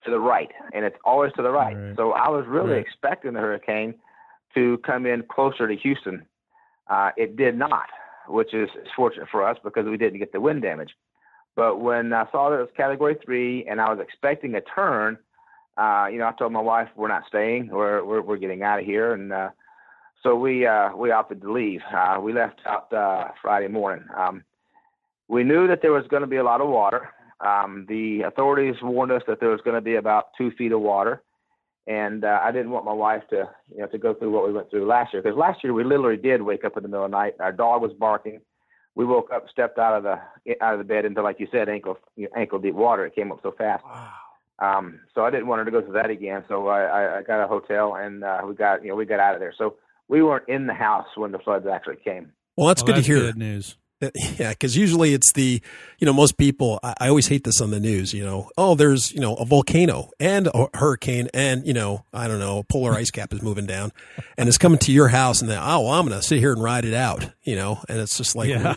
to 0.03 0.09
the 0.09 0.19
right, 0.19 0.51
and 0.73 0.83
it's 0.83 0.97
always 1.05 1.31
to 1.33 1.43
the 1.43 1.51
right. 1.51 1.75
Right. 1.75 1.95
So 1.95 2.13
I 2.13 2.29
was 2.29 2.45
really 2.47 2.73
Right. 2.73 2.85
expecting 2.85 3.33
the 3.33 3.39
hurricane 3.39 3.93
to 4.55 4.79
come 4.79 5.05
in 5.05 5.23
closer 5.23 5.67
to 5.67 5.75
Houston. 5.75 6.25
Uh, 6.87 7.11
it 7.17 7.35
did 7.35 7.55
not, 7.57 7.89
which 8.27 8.53
is 8.53 8.69
is 8.83 8.87
fortunate 8.95 9.27
for 9.29 9.47
us 9.47 9.57
because 9.63 9.85
we 9.85 9.97
didn't 9.97 10.19
get 10.19 10.31
the 10.31 10.41
wind 10.41 10.61
damage. 10.61 10.95
But 11.55 11.81
when 11.87 12.13
I 12.13 12.25
saw 12.31 12.49
that 12.49 12.57
it 12.57 12.61
was 12.61 12.69
Category 12.77 13.15
Three, 13.23 13.65
and 13.69 13.79
I 13.79 13.89
was 13.93 13.99
expecting 13.99 14.55
a 14.55 14.61
turn, 14.61 15.17
uh, 15.77 16.07
you 16.11 16.17
know, 16.19 16.27
I 16.27 16.33
told 16.39 16.51
my 16.53 16.61
wife 16.61 16.89
we're 16.95 17.15
not 17.15 17.23
staying. 17.27 17.67
We're 17.67 18.03
we're, 18.03 18.21
we're 18.21 18.37
getting 18.37 18.63
out 18.63 18.79
of 18.79 18.85
here, 18.85 19.13
and 19.13 19.33
uh, 19.33 19.49
so 20.27 20.35
we 20.35 20.65
uh, 20.65 20.89
we 20.95 21.11
opted 21.11 21.41
to 21.41 21.51
leave. 21.51 21.79
Uh, 21.95 22.19
we 22.21 22.33
left 22.33 22.59
out 22.65 22.91
uh, 22.91 23.29
Friday 23.41 23.69
morning. 23.69 24.05
Um, 24.17 24.43
we 25.29 25.43
knew 25.43 25.67
that 25.67 25.81
there 25.81 25.93
was 25.93 26.05
going 26.09 26.21
to 26.21 26.27
be 26.27 26.35
a 26.35 26.43
lot 26.43 26.59
of 26.59 26.67
water. 26.67 27.09
Um, 27.39 27.85
the 27.87 28.23
authorities 28.23 28.75
warned 28.81 29.11
us 29.11 29.21
that 29.27 29.39
there 29.39 29.49
was 29.49 29.61
going 29.63 29.75
to 29.75 29.81
be 29.81 29.95
about 29.95 30.29
two 30.37 30.51
feet 30.51 30.73
of 30.73 30.81
water, 30.81 31.21
and 31.85 32.25
uh, 32.25 32.41
I 32.43 32.51
didn't 32.51 32.71
want 32.71 32.83
my 32.83 32.93
wife 32.93 33.23
to 33.29 33.49
you 33.71 33.77
know 33.79 33.87
to 33.87 33.97
go 33.97 34.13
through 34.13 34.31
what 34.31 34.45
we 34.45 34.51
went 34.51 34.69
through 34.69 34.85
last 34.85 35.13
year 35.13 35.21
because 35.21 35.37
last 35.37 35.63
year 35.63 35.71
we 35.71 35.85
literally 35.85 36.17
did 36.17 36.41
wake 36.41 36.65
up 36.65 36.75
in 36.75 36.83
the 36.83 36.89
middle 36.89 37.05
of 37.05 37.11
the 37.11 37.17
night. 37.17 37.35
Our 37.39 37.53
dog 37.53 37.81
was 37.81 37.93
barking. 37.97 38.41
We 38.95 39.05
woke 39.05 39.29
up, 39.33 39.45
stepped 39.49 39.79
out 39.79 39.95
of 39.95 40.03
the 40.03 40.55
out 40.61 40.73
of 40.73 40.79
the 40.79 40.85
bed 40.85 41.05
into 41.05 41.21
like 41.21 41.39
you 41.39 41.47
said 41.51 41.69
ankle 41.69 41.99
ankle 42.35 42.59
deep 42.59 42.75
water. 42.75 43.05
It 43.05 43.15
came 43.15 43.31
up 43.31 43.39
so 43.43 43.53
fast. 43.57 43.85
Um, 44.59 45.01
so 45.13 45.23
I 45.23 45.29
didn't 45.29 45.47
want 45.47 45.59
her 45.59 45.65
to 45.65 45.71
go 45.71 45.81
through 45.81 45.93
that 45.93 46.09
again. 46.09 46.43
So 46.49 46.67
I, 46.67 46.81
I, 46.81 47.17
I 47.19 47.21
got 47.21 47.43
a 47.43 47.47
hotel 47.47 47.95
and 47.95 48.23
uh, 48.23 48.41
we 48.45 48.55
got 48.55 48.83
you 48.83 48.89
know 48.89 48.95
we 48.95 49.05
got 49.05 49.21
out 49.21 49.35
of 49.35 49.39
there. 49.39 49.53
So 49.57 49.75
we 50.07 50.21
weren't 50.21 50.47
in 50.47 50.67
the 50.67 50.73
house 50.73 51.07
when 51.15 51.31
the 51.31 51.39
floods 51.39 51.65
actually 51.67 51.97
came. 51.97 52.31
well 52.55 52.67
that's 52.67 52.83
Well, 52.83 52.93
good 52.93 53.01
to 53.03 53.07
hear 53.07 53.19
Good 53.19 53.37
news. 53.37 53.77
Yeah, 54.37 54.51
because 54.51 54.77
usually 54.77 55.13
it's 55.13 55.31
the, 55.33 55.61
you 55.97 56.05
know, 56.05 56.13
most 56.13 56.37
people, 56.37 56.79
I, 56.83 56.93
I, 56.99 57.09
always 57.09 57.27
hate 57.27 57.43
this 57.43 57.61
on 57.61 57.71
the 57.71 57.79
news, 57.79 58.13
you 58.13 58.23
know, 58.23 58.51
oh, 58.55 58.75
there's, 58.75 59.11
you 59.11 59.19
know, 59.19 59.33
a 59.35 59.45
volcano 59.45 60.11
and 60.19 60.47
a 60.53 60.67
hurricane 60.75 61.29
and, 61.33 61.65
you 61.65 61.73
know, 61.73 62.05
I 62.13 62.27
don't 62.27 62.39
know, 62.39 62.59
a 62.59 62.63
polar 62.63 62.93
ice 62.93 63.09
cap 63.09 63.33
is 63.33 63.41
moving 63.41 63.65
down 63.65 63.91
and 64.37 64.47
it's 64.47 64.59
coming 64.59 64.77
to 64.79 64.91
your 64.91 65.07
house 65.07 65.41
and 65.41 65.49
then, 65.49 65.57
oh, 65.59 65.81
well, 65.81 65.93
I'm 65.93 66.07
going 66.07 66.19
to 66.19 66.25
sit 66.25 66.37
here 66.37 66.53
and 66.53 66.61
ride 66.61 66.85
it 66.85 66.93
out, 66.93 67.31
you 67.41 67.55
know, 67.55 67.83
and 67.89 67.99
it's 67.99 68.17
just 68.17 68.35
like, 68.35 68.49
yeah. 68.49 68.75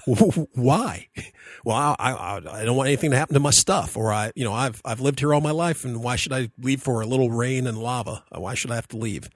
why? 0.55 1.09
Well, 1.63 1.77
I, 1.77 1.95
I, 1.99 2.37
I 2.37 2.65
don't 2.65 2.75
want 2.75 2.87
anything 2.87 3.11
to 3.11 3.19
happen 3.19 3.35
to 3.35 3.41
my 3.41 3.51
stuff 3.51 3.95
or 3.95 4.11
I, 4.11 4.33
you 4.35 4.45
know, 4.45 4.53
I've, 4.55 4.81
I've 4.83 5.01
lived 5.01 5.21
here 5.21 5.35
all 5.35 5.43
my 5.43 5.51
life 5.51 5.85
and 5.85 6.03
why 6.03 6.17
should 6.17 6.33
I 6.33 6.49
leave 6.59 6.81
for 6.81 7.03
a 7.03 7.07
little 7.07 7.31
rain 7.31 7.67
and 7.67 7.77
lava? 7.77 8.25
Why 8.31 8.55
should 8.55 8.71
I 8.71 8.77
have 8.77 8.89
to 8.89 8.97
leave? 8.97 9.29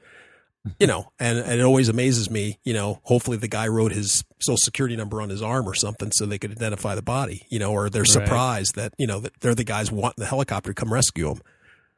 You 0.78 0.87
know, 0.87 1.12
and, 1.18 1.38
and, 1.38 1.61
it 1.61 1.64
always 1.64 1.88
amazes 1.88 2.30
me, 2.30 2.59
you 2.64 2.73
know, 2.73 3.00
hopefully 3.02 3.37
the 3.37 3.49
guy 3.49 3.68
wrote 3.68 3.92
his 3.92 4.25
social 4.40 4.56
security 4.56 4.97
number 4.97 5.21
on 5.21 5.28
his 5.28 5.42
arm 5.42 5.68
or 5.68 5.75
something 5.75 6.11
so 6.12 6.25
they 6.25 6.38
could 6.38 6.52
identify 6.52 6.94
the 6.94 7.02
body, 7.02 7.47
you 7.50 7.59
know, 7.59 7.73
or 7.73 7.90
they're 7.90 8.04
surprised 8.04 8.76
right. 8.76 8.85
that, 8.85 8.94
you 8.99 9.06
know, 9.06 9.21
that 9.21 9.38
they're 9.40 9.54
the 9.54 9.64
guys 9.64 9.92
wanting 9.92 10.23
the 10.23 10.26
helicopter 10.26 10.71
to 10.71 10.75
come 10.75 10.92
rescue 10.92 11.28
them. 11.28 11.42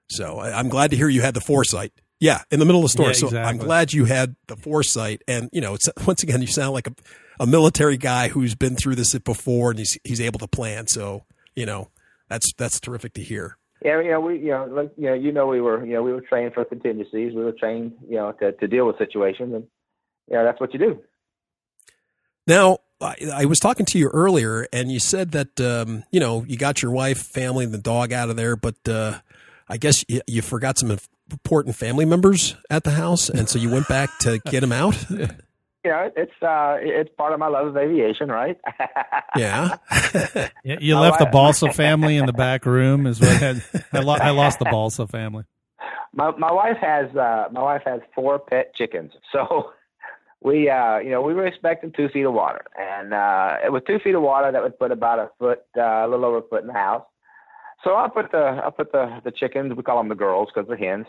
So 0.09 0.39
I, 0.39 0.59
am 0.59 0.69
glad 0.69 0.91
to 0.91 0.97
hear 0.97 1.09
you 1.09 1.23
had 1.23 1.35
the 1.35 1.41
foresight. 1.41 1.93
Yeah, 2.19 2.43
in 2.51 2.59
the 2.59 2.65
middle 2.65 2.81
of 2.81 2.87
the 2.87 2.89
story. 2.91 3.09
Yeah, 3.09 3.11
exactly. 3.13 3.39
So 3.39 3.43
I'm 3.43 3.59
glad 3.59 3.93
you 3.93 4.07
had 4.07 4.37
the 4.49 4.57
foresight. 4.57 5.23
And, 5.29 5.49
you 5.53 5.61
know, 5.61 5.75
it's, 5.75 5.89
once 6.07 6.23
again, 6.23 6.41
you 6.41 6.47
sound 6.49 6.73
like 6.73 6.87
a, 6.87 6.95
a 7.39 7.47
military 7.47 7.97
guy 7.97 8.29
who's 8.29 8.55
been 8.55 8.75
through 8.75 8.97
this 8.97 9.17
before 9.19 9.71
and 9.71 9.79
he's, 9.79 9.99
he's 10.03 10.21
able 10.21 10.39
to 10.41 10.49
plan. 10.49 10.87
So, 10.87 11.25
you 11.55 11.67
know, 11.67 11.91
that's, 12.29 12.53
that's 12.57 12.81
terrific 12.81 13.15
to 13.15 13.23
hear. 13.23 13.59
Yeah, 13.87 14.01
you 14.01 14.11
know, 14.11 14.21
we, 14.21 14.39
you 14.41 14.49
know, 14.49 14.65
like, 14.65 14.91
you 14.97 15.07
know, 15.07 15.15
you 15.15 15.31
know, 15.31 15.47
we 15.47 15.61
were, 15.61 15.87
you 15.87 15.93
know, 15.93 16.03
we 16.03 16.13
were 16.13 16.21
trained 16.21 16.55
for 16.55 16.65
contingencies. 16.65 17.33
We 17.37 17.45
were 17.45 17.53
trained, 17.53 17.93
you 18.09 18.17
know, 18.17 18.33
to, 18.41 18.51
to 18.51 18.67
deal 18.67 18.85
with 18.85 18.99
situations, 18.99 19.55
and 19.55 19.63
you 20.29 20.37
know, 20.37 20.45
that's 20.45 20.61
what 20.61 20.73
you 20.73 20.81
do. 20.81 20.99
Now, 22.49 22.79
I, 23.01 23.15
I 23.33 23.45
was 23.45 23.61
talking 23.61 23.87
to 23.87 23.97
you 23.97 24.09
earlier, 24.09 24.67
and 24.73 24.91
you 24.91 24.99
said 24.99 25.31
that, 25.33 25.61
um, 25.61 26.03
you 26.11 26.19
know, 26.19 26.45
you 26.49 26.57
got 26.57 26.83
your 26.83 26.91
wife, 26.91 27.19
family, 27.19 27.65
and 27.65 27.73
the 27.73 27.79
dog 27.79 28.13
out 28.13 28.29
of 28.29 28.35
there, 28.35 28.57
but 28.57 28.89
uh, 28.89 29.21
I 29.69 29.77
guess 29.77 30.05
you, 30.09 30.21
you 30.27 30.43
forgot 30.43 30.79
some 30.79 30.99
important 31.31 31.77
family 31.77 32.07
members 32.07 32.57
at 32.69 32.83
the 32.83 32.91
house, 32.91 33.29
and 33.29 33.49
so 33.49 33.57
you 33.57 33.71
went 33.71 33.87
back 33.87 34.11
to 34.23 34.41
get 34.47 34.63
them 34.63 34.73
out. 34.73 34.97
you 35.87 35.93
know, 35.93 36.11
it's 36.17 36.43
uh, 36.43 36.79
it's 36.81 37.11
part 37.17 37.33
of 37.33 37.39
my 37.39 37.47
love 37.47 37.69
of 37.69 37.77
aviation, 37.77 38.29
right? 38.29 38.59
yeah. 39.37 39.77
yeah. 40.65 40.79
You 40.81 40.99
left 40.99 41.21
the 41.21 41.27
Balsa 41.27 41.73
family 41.73 42.17
in 42.17 42.27
the 42.27 42.33
back 42.33 42.67
room. 42.67 43.07
Is 43.07 43.21
what 43.21 43.41
I, 43.41 43.63
I, 43.93 44.01
lo- 44.01 44.19
I 44.21 44.31
lost 44.31 44.59
the 44.59 44.65
Balsa 44.65 45.07
family. 45.07 45.45
My 46.13 46.33
my 46.33 46.53
wife 46.53 46.79
has 46.81 47.15
uh, 47.15 47.45
my 47.53 47.63
wife 47.63 47.83
has 47.87 48.01
four 48.17 48.41
pet 48.41 48.75
chickens, 48.75 49.13
so 49.33 49.71
we 50.43 50.69
uh, 50.69 50.99
you 50.99 51.11
know 51.11 51.23
we 51.23 51.35
were 51.35 51.47
expecting 51.47 51.93
two 51.93 52.09
feet 52.09 52.25
of 52.25 52.33
water, 52.33 52.65
and 52.77 53.15
uh, 53.15 53.59
with 53.71 53.87
two 53.87 54.01
feet 54.01 54.17
of 54.17 54.23
water, 54.23 54.51
that 54.51 54.61
would 54.61 54.77
put 54.77 54.91
about 54.91 55.21
a 55.21 55.31
foot, 55.39 55.61
uh, 55.79 56.05
a 56.05 56.09
little 56.09 56.25
over 56.25 56.39
a 56.39 56.43
foot 56.43 56.63
in 56.63 56.67
the 56.67 56.73
house. 56.73 57.05
So 57.85 57.95
I 57.95 58.09
put 58.09 58.33
the 58.33 58.61
I 58.65 58.71
put 58.77 58.91
the 58.91 59.21
the 59.23 59.31
chickens. 59.31 59.73
We 59.77 59.85
call 59.85 59.99
them 59.99 60.09
the 60.09 60.17
girls 60.17 60.49
because 60.53 60.67
they're 60.67 60.77
hens 60.77 61.07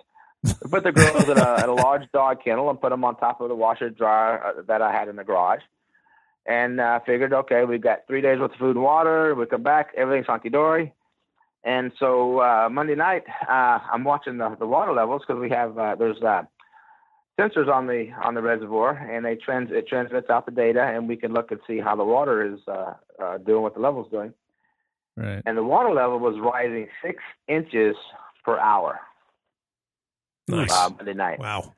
put 0.69 0.83
the 0.83 0.91
girls 0.91 1.27
in 1.27 1.37
a, 1.37 1.63
in 1.63 1.69
a 1.69 1.73
large 1.73 2.03
dog 2.13 2.43
kennel 2.43 2.69
and 2.69 2.79
put 2.79 2.89
them 2.89 3.03
on 3.03 3.15
top 3.17 3.41
of 3.41 3.49
the 3.49 3.55
washer 3.55 3.89
dryer 3.89 4.43
uh, 4.43 4.61
that 4.67 4.81
I 4.81 4.91
had 4.91 5.07
in 5.07 5.15
the 5.15 5.23
garage. 5.23 5.61
And 6.45 6.79
I 6.79 6.97
uh, 6.97 6.99
figured, 7.05 7.33
okay, 7.33 7.65
we've 7.65 7.81
got 7.81 8.07
three 8.07 8.21
days 8.21 8.39
worth 8.39 8.53
of 8.53 8.57
food 8.57 8.75
and 8.77 8.83
water. 8.83 9.35
We 9.35 9.45
come 9.47 9.63
back, 9.63 9.91
everything's 9.97 10.27
hunky 10.27 10.49
dory. 10.49 10.93
And 11.63 11.91
so 11.99 12.39
uh, 12.39 12.69
Monday 12.71 12.95
night, 12.95 13.23
uh, 13.49 13.79
I'm 13.91 14.05
watching 14.05 14.37
the, 14.37 14.55
the 14.57 14.65
water 14.65 14.93
levels 14.93 15.23
because 15.27 15.41
we 15.41 15.49
have 15.49 15.77
uh, 15.77 15.95
there's 15.95 16.21
uh, 16.21 16.43
sensors 17.37 17.67
on 17.67 17.87
the 17.87 18.11
on 18.23 18.35
the 18.35 18.41
reservoir, 18.41 18.91
and 18.91 19.25
they 19.25 19.35
trans 19.35 19.69
it 19.71 19.87
transmits 19.87 20.29
out 20.29 20.45
the 20.45 20.51
data, 20.51 20.81
and 20.81 21.09
we 21.09 21.17
can 21.17 21.33
look 21.33 21.51
and 21.51 21.59
see 21.67 21.79
how 21.79 21.95
the 21.95 22.05
water 22.05 22.53
is 22.53 22.59
uh, 22.69 22.93
uh, 23.21 23.37
doing, 23.39 23.61
what 23.61 23.73
the 23.73 23.81
level's 23.81 24.09
doing. 24.09 24.33
Right. 25.17 25.41
And 25.45 25.57
the 25.57 25.63
water 25.63 25.93
level 25.93 26.19
was 26.19 26.35
rising 26.39 26.87
six 27.03 27.21
inches 27.47 27.95
per 28.45 28.57
hour. 28.57 29.01
Nice. 30.47 30.71
Uh, 30.71 30.89
Monday 30.89 31.13
night. 31.13 31.39
Wow. 31.39 31.73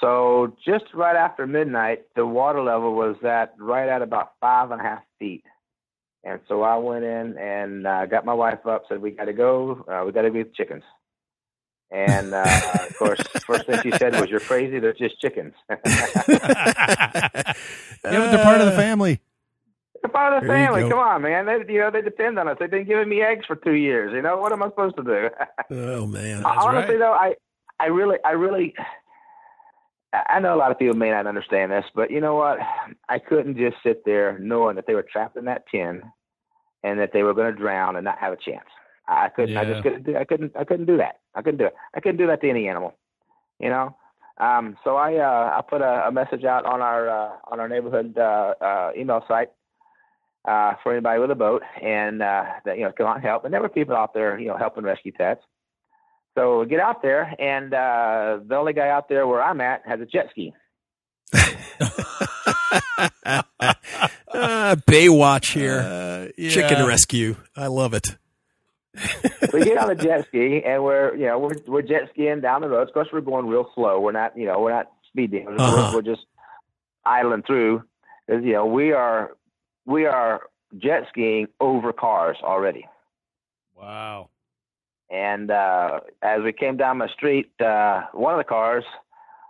So 0.00 0.56
just 0.64 0.84
right 0.92 1.16
after 1.16 1.46
midnight, 1.46 2.02
the 2.14 2.26
water 2.26 2.62
level 2.62 2.94
was 2.94 3.16
at 3.24 3.54
right 3.58 3.88
at 3.88 4.02
about 4.02 4.32
five 4.40 4.70
and 4.70 4.80
a 4.80 4.84
half 4.84 5.02
feet. 5.18 5.44
And 6.24 6.40
so 6.48 6.62
I 6.62 6.76
went 6.76 7.04
in 7.04 7.36
and 7.38 7.86
uh, 7.86 8.06
got 8.06 8.24
my 8.24 8.34
wife 8.34 8.66
up. 8.66 8.84
Said 8.88 9.00
we 9.00 9.10
got 9.10 9.26
to 9.26 9.32
go. 9.32 9.84
Uh, 9.88 10.04
we 10.04 10.12
got 10.12 10.22
to 10.22 10.30
be 10.30 10.38
with 10.38 10.54
chickens. 10.54 10.82
And 11.90 12.34
uh, 12.34 12.60
of 12.88 12.96
course, 12.98 13.20
first 13.46 13.66
thing 13.66 13.80
she 13.82 13.92
said 13.92 14.18
was, 14.18 14.28
"You're 14.30 14.40
crazy. 14.40 14.78
They're 14.78 14.94
just 14.94 15.20
chickens." 15.20 15.54
yeah, 15.68 15.78
but 15.82 17.56
they're 18.02 18.42
part 18.42 18.60
of 18.60 18.66
the 18.66 18.76
family. 18.76 19.20
They're 20.02 20.10
part 20.10 20.34
of 20.34 20.42
the 20.42 20.48
there 20.48 20.66
family. 20.66 20.88
Come 20.88 20.98
on, 20.98 21.22
man. 21.22 21.46
They, 21.46 21.72
you 21.72 21.80
know, 21.80 21.90
they 21.90 22.02
depend 22.02 22.38
on 22.38 22.48
us. 22.48 22.56
They've 22.58 22.70
been 22.70 22.86
giving 22.86 23.08
me 23.08 23.22
eggs 23.22 23.44
for 23.46 23.56
two 23.56 23.74
years. 23.74 24.12
You 24.12 24.22
know, 24.22 24.38
what 24.38 24.52
am 24.52 24.62
I 24.62 24.68
supposed 24.68 24.96
to 24.96 25.02
do? 25.02 25.28
oh 25.70 26.06
man, 26.06 26.44
honestly 26.44 26.96
right. 26.96 26.98
though, 26.98 27.12
I 27.12 27.34
I 27.80 27.86
really, 27.86 28.18
I 28.24 28.32
really, 28.32 28.74
I 30.12 30.40
know 30.40 30.54
a 30.54 30.56
lot 30.56 30.70
of 30.70 30.78
people 30.78 30.96
may 30.96 31.10
not 31.10 31.26
understand 31.26 31.72
this, 31.72 31.84
but 31.94 32.10
you 32.10 32.20
know 32.20 32.36
what? 32.36 32.58
I 33.08 33.18
couldn't 33.18 33.56
just 33.56 33.76
sit 33.82 34.04
there 34.04 34.38
knowing 34.38 34.76
that 34.76 34.86
they 34.86 34.94
were 34.94 35.02
trapped 35.02 35.36
in 35.36 35.44
that 35.46 35.64
tin 35.70 36.02
and 36.82 36.98
that 37.00 37.10
they 37.12 37.22
were 37.22 37.34
going 37.34 37.52
to 37.52 37.58
drown 37.58 37.96
and 37.96 38.04
not 38.04 38.18
have 38.18 38.32
a 38.32 38.36
chance. 38.36 38.68
I 39.06 39.28
couldn't. 39.28 39.54
Yeah. 39.54 39.60
I 39.60 39.64
just 39.64 39.82
couldn't. 39.82 40.04
Do, 40.04 40.16
I 40.16 40.24
couldn't. 40.24 40.56
I 40.56 40.64
couldn't 40.64 40.86
do 40.86 40.96
that. 40.96 41.20
I 41.34 41.42
couldn't 41.42 41.58
do 41.58 41.66
it. 41.66 41.74
I 41.94 42.00
couldn't 42.00 42.16
do 42.16 42.26
that 42.26 42.40
to 42.40 42.48
any 42.48 42.68
animal. 42.68 42.94
You 43.58 43.68
know. 43.68 43.96
Um, 44.38 44.76
so 44.82 44.96
I 44.96 45.16
uh, 45.16 45.58
I 45.58 45.60
put 45.68 45.82
a, 45.82 46.08
a, 46.08 46.12
message 46.12 46.44
out 46.44 46.64
on 46.64 46.80
our 46.80 47.08
uh, 47.08 47.32
on 47.50 47.60
our 47.60 47.68
neighborhood 47.68 48.16
uh, 48.18 48.54
uh 48.60 48.90
email 48.96 49.24
site 49.28 49.50
uh, 50.46 50.74
for 50.82 50.92
anybody 50.92 51.20
with 51.20 51.30
a 51.30 51.36
boat 51.36 51.62
and 51.80 52.22
uh, 52.22 52.44
that 52.64 52.78
you 52.78 52.84
know 52.84 52.92
come 52.96 53.06
out 53.06 53.16
and 53.16 53.24
help. 53.24 53.44
And 53.44 53.54
there 53.54 53.60
were 53.60 53.68
people 53.68 53.94
out 53.94 54.14
there 54.14 54.38
you 54.38 54.48
know 54.48 54.56
helping 54.56 54.84
rescue 54.84 55.12
pets. 55.12 55.42
So 56.34 56.60
we 56.60 56.66
get 56.66 56.80
out 56.80 57.02
there, 57.02 57.34
and 57.38 57.72
uh, 57.72 58.40
the 58.46 58.56
only 58.56 58.72
guy 58.72 58.88
out 58.88 59.08
there 59.08 59.26
where 59.26 59.42
I'm 59.42 59.60
at 59.60 59.82
has 59.86 60.00
a 60.00 60.06
jet 60.06 60.26
ski. 60.30 60.52
uh, 61.32 61.38
Baywatch 64.86 65.52
here, 65.52 65.78
uh, 65.78 66.28
yeah. 66.36 66.50
chicken 66.50 66.86
rescue. 66.86 67.36
I 67.56 67.68
love 67.68 67.94
it. 67.94 68.16
we 69.52 69.64
get 69.64 69.78
on 69.78 69.88
the 69.88 69.94
jet 69.94 70.26
ski, 70.28 70.62
and 70.64 70.82
we're 70.82 71.14
you 71.16 71.26
know 71.26 71.38
we're 71.38 71.54
we're 71.66 71.82
jet 71.82 72.08
skiing 72.12 72.40
down 72.40 72.62
the 72.62 72.68
road. 72.68 72.88
Of 72.88 72.94
course, 72.94 73.08
we're 73.12 73.20
going 73.20 73.46
real 73.46 73.70
slow. 73.74 74.00
We're 74.00 74.12
not 74.12 74.36
you 74.36 74.46
know 74.46 74.60
we're 74.60 74.72
not 74.72 74.90
speeding. 75.08 75.46
Uh-huh. 75.48 75.90
We're, 75.92 75.98
we're 75.98 76.02
just 76.02 76.26
idling 77.04 77.42
through 77.42 77.82
because 78.26 78.44
you 78.44 78.52
know 78.52 78.66
we 78.66 78.92
are 78.92 79.32
we 79.86 80.06
are 80.06 80.42
jet 80.78 81.06
skiing 81.10 81.46
over 81.60 81.92
cars 81.92 82.36
already. 82.42 82.86
Wow. 83.76 84.30
And 85.14 85.52
uh, 85.52 86.00
as 86.22 86.42
we 86.42 86.52
came 86.52 86.76
down 86.76 86.98
my 86.98 87.06
street, 87.06 87.52
uh, 87.60 88.02
one 88.12 88.34
of 88.34 88.38
the 88.38 88.44
cars 88.44 88.84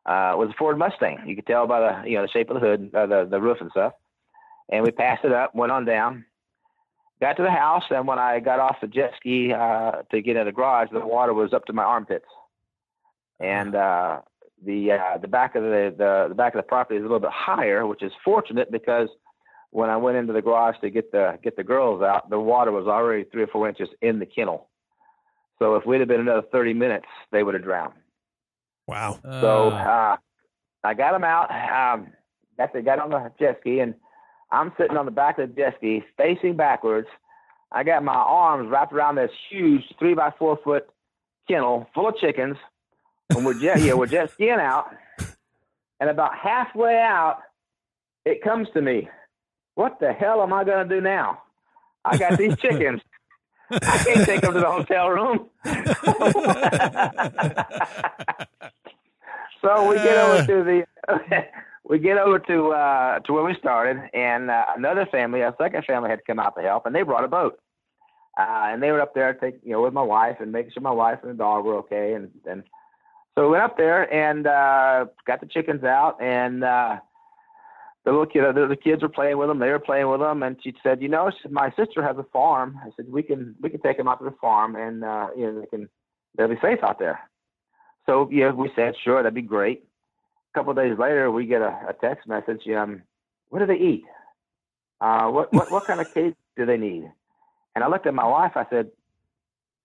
uh, 0.04 0.36
was 0.36 0.50
a 0.50 0.54
Ford 0.58 0.76
Mustang. 0.76 1.20
You 1.26 1.34
could 1.34 1.46
tell 1.46 1.66
by 1.66 1.80
the 1.80 2.10
you 2.10 2.16
know 2.16 2.22
the 2.22 2.28
shape 2.28 2.50
of 2.50 2.60
the 2.60 2.60
hood, 2.60 2.90
uh, 2.94 3.06
the 3.06 3.26
the 3.30 3.40
roof 3.40 3.58
and 3.62 3.70
stuff. 3.70 3.94
And 4.70 4.84
we 4.84 4.90
passed 4.90 5.24
it 5.24 5.32
up, 5.32 5.54
went 5.54 5.72
on 5.72 5.86
down, 5.86 6.26
got 7.20 7.38
to 7.38 7.42
the 7.42 7.50
house, 7.50 7.84
and 7.90 8.06
when 8.06 8.18
I 8.18 8.40
got 8.40 8.60
off 8.60 8.76
the 8.82 8.86
jet 8.86 9.12
ski 9.16 9.54
uh, 9.54 10.02
to 10.10 10.20
get 10.20 10.36
in 10.36 10.44
the 10.44 10.52
garage, 10.52 10.88
the 10.92 11.00
water 11.00 11.32
was 11.32 11.54
up 11.54 11.64
to 11.66 11.72
my 11.72 11.82
armpits. 11.82 12.26
And 13.40 13.74
uh, 13.74 14.20
the 14.66 14.98
the 15.22 15.28
back 15.28 15.54
of 15.54 15.62
the, 15.62 15.94
the 15.96 16.26
the 16.28 16.34
back 16.34 16.54
of 16.54 16.58
the 16.58 16.68
property 16.68 16.96
is 16.96 17.00
a 17.00 17.04
little 17.04 17.20
bit 17.20 17.32
higher, 17.32 17.86
which 17.86 18.02
is 18.02 18.12
fortunate 18.22 18.70
because 18.70 19.08
when 19.70 19.88
I 19.88 19.96
went 19.96 20.18
into 20.18 20.34
the 20.34 20.42
garage 20.42 20.76
to 20.82 20.90
get 20.90 21.10
the 21.10 21.38
get 21.42 21.56
the 21.56 21.64
girls 21.64 22.02
out, 22.02 22.28
the 22.28 22.38
water 22.38 22.70
was 22.70 22.86
already 22.86 23.24
three 23.24 23.44
or 23.44 23.46
four 23.46 23.66
inches 23.66 23.88
in 24.02 24.18
the 24.18 24.26
kennel. 24.26 24.68
So 25.58 25.76
if 25.76 25.86
we'd 25.86 26.00
have 26.00 26.08
been 26.08 26.20
another 26.20 26.46
30 26.52 26.74
minutes, 26.74 27.06
they 27.32 27.42
would 27.42 27.54
have 27.54 27.62
drowned. 27.62 27.94
Wow. 28.86 29.18
So 29.22 29.68
uh, 29.70 30.16
I 30.82 30.94
got 30.94 31.12
them 31.12 31.24
out. 31.24 31.50
Um, 31.50 32.08
got, 32.58 32.72
the, 32.72 32.82
got 32.82 32.98
on 32.98 33.10
the 33.10 33.32
jet 33.38 33.58
ski, 33.60 33.80
and 33.80 33.94
I'm 34.50 34.72
sitting 34.78 34.96
on 34.96 35.06
the 35.06 35.10
back 35.10 35.38
of 35.38 35.48
the 35.48 35.54
jet 35.54 35.74
ski, 35.78 36.02
facing 36.16 36.56
backwards. 36.56 37.08
I 37.72 37.82
got 37.82 38.04
my 38.04 38.14
arms 38.14 38.70
wrapped 38.70 38.92
around 38.92 39.16
this 39.16 39.30
huge 39.50 39.82
three 39.98 40.14
by 40.14 40.32
four 40.38 40.58
foot 40.62 40.88
kennel 41.48 41.88
full 41.94 42.08
of 42.08 42.16
chickens. 42.16 42.56
And 43.30 43.44
we're 43.44 43.58
jet, 43.58 43.80
yeah, 43.80 43.94
we're 43.94 44.06
jet 44.06 44.30
skiing 44.32 44.60
out. 44.60 44.94
And 45.98 46.10
about 46.10 46.36
halfway 46.36 46.96
out, 46.96 47.38
it 48.24 48.42
comes 48.42 48.68
to 48.74 48.82
me. 48.82 49.08
What 49.74 49.98
the 49.98 50.12
hell 50.12 50.42
am 50.42 50.52
I 50.52 50.64
going 50.64 50.88
to 50.88 50.94
do 50.94 51.00
now? 51.00 51.42
I 52.04 52.16
got 52.16 52.38
these 52.38 52.56
chickens. 52.60 53.00
I 53.70 54.04
can't 54.04 54.26
take 54.26 54.40
them 54.42 54.54
to 54.54 54.60
the 54.60 54.70
hotel 54.70 55.08
room. 55.10 55.48
so 59.62 59.88
we 59.88 59.96
get 59.96 60.16
over 60.16 60.46
to 60.46 60.64
the 60.64 60.86
we 61.84 61.98
get 61.98 62.18
over 62.18 62.38
to 62.38 62.68
uh, 62.68 63.20
to 63.20 63.32
where 63.32 63.44
we 63.44 63.54
started, 63.58 63.98
and 64.12 64.50
uh, 64.50 64.64
another 64.76 65.06
family, 65.06 65.40
a 65.40 65.54
second 65.58 65.84
family, 65.84 66.10
had 66.10 66.24
come 66.26 66.38
out 66.38 66.54
to 66.56 66.62
help, 66.62 66.86
and 66.86 66.94
they 66.94 67.02
brought 67.02 67.24
a 67.24 67.28
boat. 67.28 67.58
Uh, 68.36 68.70
and 68.72 68.82
they 68.82 68.90
were 68.90 69.00
up 69.00 69.14
there, 69.14 69.32
take, 69.32 69.60
you 69.62 69.70
know, 69.70 69.80
with 69.80 69.92
my 69.92 70.02
wife 70.02 70.38
and 70.40 70.50
making 70.50 70.72
sure 70.72 70.82
my 70.82 70.90
wife 70.90 71.20
and 71.22 71.30
the 71.30 71.36
dog 71.36 71.64
were 71.64 71.76
okay, 71.76 72.14
and 72.14 72.30
and 72.46 72.64
so 73.34 73.42
we 73.44 73.48
went 73.50 73.64
up 73.64 73.76
there 73.76 74.12
and 74.12 74.46
uh, 74.46 75.06
got 75.26 75.40
the 75.40 75.46
chickens 75.46 75.84
out, 75.84 76.20
and 76.20 76.64
uh, 76.64 76.98
the 78.04 78.10
little 78.10 78.26
kid, 78.26 78.42
the, 78.54 78.66
the 78.66 78.76
kids 78.76 79.02
were 79.02 79.08
playing 79.08 79.38
with 79.38 79.48
them. 79.48 79.58
They 79.58 79.70
were 79.70 79.78
playing 79.78 80.08
with 80.10 80.20
them, 80.20 80.42
and 80.42 80.56
she 80.62 80.74
said, 80.82 81.00
"You 81.00 81.08
know, 81.08 81.30
she 81.30 81.38
said, 81.42 81.52
my 81.52 81.70
sister 81.70 82.02
has 82.02 82.16
a 82.18 82.26
farm." 82.32 82.78
I 82.84 82.90
said, 82.96 83.10
"We 83.10 83.22
can 83.22 83.54
we 83.62 83.70
can 83.70 83.80
take 83.80 83.96
them 83.96 84.08
out 84.08 84.18
to 84.18 84.24
the 84.24 84.36
farm, 84.40 84.76
and 84.76 85.02
uh, 85.02 85.28
you 85.36 85.46
know 85.46 85.60
they 85.60 85.66
can 85.66 85.88
they'll 86.36 86.48
be 86.48 86.58
safe 86.60 86.80
out 86.82 86.98
there." 86.98 87.20
So 88.04 88.28
yeah, 88.30 88.52
we 88.52 88.70
said, 88.76 88.94
"Sure, 89.02 89.22
that'd 89.22 89.34
be 89.34 89.42
great." 89.42 89.84
A 90.52 90.58
couple 90.58 90.72
of 90.72 90.76
days 90.76 90.98
later, 90.98 91.30
we 91.30 91.46
get 91.46 91.62
a, 91.62 91.78
a 91.88 91.94
text 91.98 92.28
message. 92.28 92.68
Um, 92.68 93.02
what 93.48 93.60
do 93.60 93.66
they 93.66 93.76
eat? 93.82 94.04
Uh, 95.00 95.28
what 95.30 95.50
what 95.54 95.70
what 95.70 95.86
kind 95.86 96.00
of 96.00 96.12
cage 96.12 96.34
do 96.56 96.66
they 96.66 96.76
need? 96.76 97.10
And 97.74 97.82
I 97.82 97.88
looked 97.88 98.06
at 98.06 98.12
my 98.12 98.26
wife. 98.26 98.52
I 98.54 98.66
said, 98.68 98.90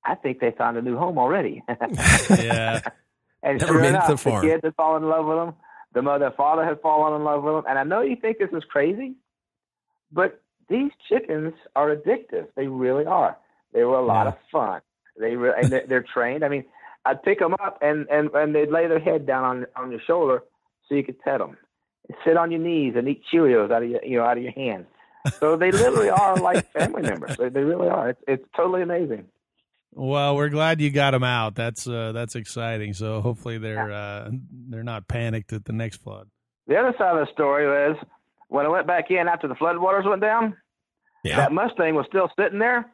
"I 0.04 0.16
think 0.16 0.42
they 0.42 0.52
found 0.52 0.76
a 0.76 0.82
new 0.82 0.98
home 0.98 1.18
already." 1.18 1.64
yeah. 1.70 2.82
and 3.42 3.60
Never 3.60 3.74
sure 3.74 3.82
made 3.82 3.88
it 3.88 3.92
to 3.92 3.98
enough, 3.98 4.24
the 4.24 4.32
the 4.32 4.42
kids 4.42 4.62
had 4.66 4.76
fallen 4.76 5.04
in 5.04 5.10
love 5.10 5.26
with 5.26 5.38
them. 5.38 5.54
The 5.94 6.02
mother 6.02 6.26
and 6.28 6.36
father 6.36 6.64
had 6.64 6.82
fallen 6.82 7.16
in 7.20 7.24
love 7.26 7.44
with 7.44 7.56
them. 7.56 7.64
And 7.68 7.80
I 7.80 7.84
know 7.84 8.02
you 8.02 8.16
think 8.16 8.38
this 8.38 8.50
is 8.54 8.64
crazy, 8.70 9.16
but 10.12 10.42
these 10.70 10.92
chickens 11.08 11.54
are 11.76 11.96
addictive. 11.96 12.48
They 12.56 12.68
really 12.68 13.06
are. 13.06 13.38
They 13.74 13.84
were 13.84 13.96
a 13.98 14.06
lot 14.06 14.24
Yeah. 14.26 14.30
of 14.30 14.38
fun. 14.52 14.82
They 15.20 15.36
re- 15.36 15.54
and 15.62 15.72
they're, 15.72 15.86
they're 15.88 16.04
trained. 16.14 16.44
I 16.46 16.50
mean, 16.50 16.64
I'd 17.06 17.24
pick 17.24 17.40
them 17.40 17.56
up 17.56 17.80
and 17.82 18.08
and 18.10 18.30
and 18.34 18.54
they'd 18.54 18.70
lay 18.70 18.88
their 18.88 19.00
head 19.00 19.26
down 19.26 19.44
on 19.44 19.66
on 19.76 19.92
your 19.92 20.00
shoulder 20.02 20.44
so 20.88 20.96
you 20.96 21.04
could 21.04 21.20
pet 21.20 21.40
them. 21.40 21.58
Sit 22.26 22.38
on 22.38 22.52
your 22.52 22.60
knees 22.62 22.94
and 22.96 23.08
eat 23.08 23.24
Cheerios 23.32 23.72
out 23.72 23.84
of 23.84 23.90
your 23.90 24.04
you 24.04 24.18
know 24.18 24.26
out 24.26 24.38
of 24.38 24.44
your 24.44 24.52
hands. 24.54 24.86
So 25.40 25.56
they 25.58 25.72
literally 25.72 26.10
are 26.10 26.36
like 26.38 26.72
family 26.78 27.02
members. 27.02 27.36
They, 27.38 27.50
they 27.50 27.64
really 27.64 27.90
are. 27.90 28.10
It's 28.10 28.22
it's 28.28 28.46
totally 28.56 28.82
amazing. 28.82 29.26
Well, 30.00 30.38
we're 30.38 30.48
glad 30.48 30.80
you 30.80 30.92
got 30.92 31.12
them 31.12 31.26
out. 31.26 31.56
That's 31.56 31.86
uh, 31.86 32.14
that's 32.14 32.36
exciting. 32.36 32.94
So 32.94 33.20
hopefully 33.20 33.58
they're 33.58 33.92
uh, 33.92 34.32
they're 34.70 34.82
not 34.82 35.10
panicked 35.10 35.52
at 35.52 35.66
the 35.66 35.74
next 35.74 35.98
flood. 35.98 36.30
The 36.68 36.78
other 36.78 36.94
side 36.98 37.18
of 37.18 37.28
the 37.28 37.34
story 37.34 37.68
was 37.68 37.98
when 38.48 38.66
I 38.66 38.70
went 38.70 38.88
back 38.88 39.12
in 39.12 39.28
after 39.28 39.50
the 39.50 39.56
floodwaters 39.56 40.08
went 40.08 40.22
down. 40.22 40.56
Yeah. 41.26 41.36
That 41.36 41.52
Mustang 41.52 41.96
was 41.96 42.06
still 42.08 42.32
sitting 42.40 42.60
there, 42.60 42.90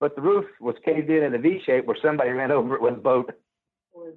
but 0.00 0.16
the 0.16 0.22
roof 0.22 0.46
was 0.60 0.74
caved 0.84 1.08
in 1.08 1.22
in 1.22 1.36
a 1.36 1.38
V 1.38 1.60
shape 1.64 1.86
where 1.86 1.96
somebody 2.02 2.30
ran 2.30 2.50
over 2.50 2.74
it 2.74 2.82
with 2.82 2.94
a 2.94 2.96
boat. 2.96 3.32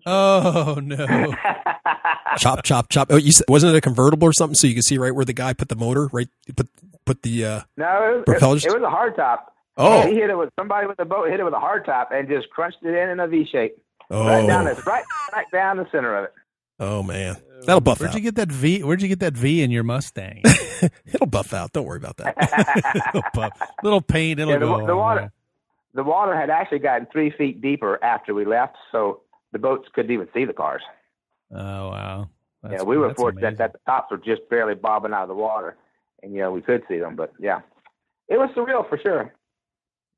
Oh 0.08 0.80
no! 0.82 1.06
chop, 2.38 2.64
chop, 2.64 2.90
chop. 2.90 3.10
Oh, 3.12 3.18
you 3.18 3.32
said, 3.32 3.46
wasn't 3.48 3.76
it 3.76 3.78
a 3.78 3.82
convertible 3.82 4.28
or 4.28 4.34
something? 4.34 4.56
So 4.56 4.66
you 4.66 4.74
could 4.74 4.86
see 4.86 4.98
right 4.98 5.14
where 5.14 5.26
the 5.26 5.34
guy 5.34 5.54
put 5.54 5.70
the 5.70 5.76
motor, 5.76 6.10
right? 6.12 6.30
Put 6.56 6.68
put 7.06 7.22
the. 7.22 7.46
uh 7.46 7.62
no, 7.78 7.86
it 7.86 8.16
was, 8.16 8.24
Propellers? 8.26 8.66
it, 8.66 8.72
it 8.72 8.74
was 8.74 8.84
a 8.84 8.90
hard 8.90 9.16
top. 9.16 9.54
Oh, 9.78 10.06
he 10.08 10.16
hit 10.16 10.30
it 10.30 10.38
with 10.38 10.50
somebody 10.60 10.88
with 10.88 10.98
the 10.98 11.06
boat 11.06 11.30
hit 11.30 11.40
it 11.40 11.44
with 11.44 11.54
a 11.54 11.60
hard 11.60 11.86
top 11.86 12.12
and 12.12 12.28
just 12.28 12.50
crunched 12.50 12.80
it 12.84 12.94
in 12.94 13.10
in 13.10 13.20
a 13.20 13.28
V 13.28 13.46
shape, 13.52 13.78
oh, 14.10 14.26
right 14.26 14.46
down 14.46 14.68
oh. 14.68 14.74
the 14.74 14.82
right, 14.84 15.04
right 15.34 15.46
down 15.52 15.78
the 15.78 15.88
center 15.92 16.16
of 16.18 16.26
it. 16.26 16.34
oh 16.80 17.02
man, 17.04 17.38
that'll 17.66 17.80
buff 17.82 18.00
Where'd 18.00 18.12
out. 18.12 18.16
you 18.16 18.22
get 18.22 18.36
that 18.36 18.52
V? 18.52 18.84
Where'd 18.84 19.02
you 19.02 19.08
get 19.08 19.20
that 19.22 19.34
V 19.34 19.62
in 19.64 19.72
your 19.72 19.84
Mustang? 19.84 20.44
It'll 21.14 21.28
buff 21.28 21.54
out. 21.54 21.72
Don't 21.74 21.86
worry 21.86 21.98
about 21.98 22.18
that. 22.18 22.36
little, 23.36 23.50
little 23.84 24.02
paint. 24.02 24.40
It'll 24.40 24.52
Yeah, 24.54 24.60
the, 24.60 24.66
go. 24.66 24.88
the 24.88 24.96
water, 24.96 25.22
way. 25.22 25.30
the 25.94 26.04
water 26.04 26.36
had 26.36 26.50
actually 26.50 26.80
gotten 26.80 27.08
three 27.12 27.32
feet 27.38 27.62
deeper 27.62 28.04
after 28.04 28.34
we 28.34 28.46
left, 28.46 28.78
so 28.92 29.22
the 29.52 29.60
boats 29.60 29.88
couldn't 29.94 30.12
even 30.12 30.28
see 30.34 30.44
the 30.46 30.54
cars. 30.54 30.82
Oh 31.54 31.90
wow! 31.90 32.30
That's, 32.64 32.76
yeah, 32.78 32.84
we 32.84 32.98
were 32.98 33.14
fortunate 33.14 33.42
amazing. 33.42 33.58
that 33.60 33.74
the 33.74 33.80
tops 33.86 34.10
were 34.12 34.18
just 34.18 34.42
barely 34.50 34.74
bobbing 34.76 35.14
out 35.14 35.24
of 35.24 35.28
the 35.30 35.36
water, 35.36 35.78
and 36.24 36.34
you 36.34 36.40
know 36.40 36.52
we 36.52 36.62
could 36.62 36.84
see 36.88 36.98
them. 37.00 37.16
But 37.16 37.32
yeah, 37.40 37.60
it 38.28 38.38
was 38.38 38.50
surreal 38.56 38.88
for 38.90 38.98
sure. 38.98 39.34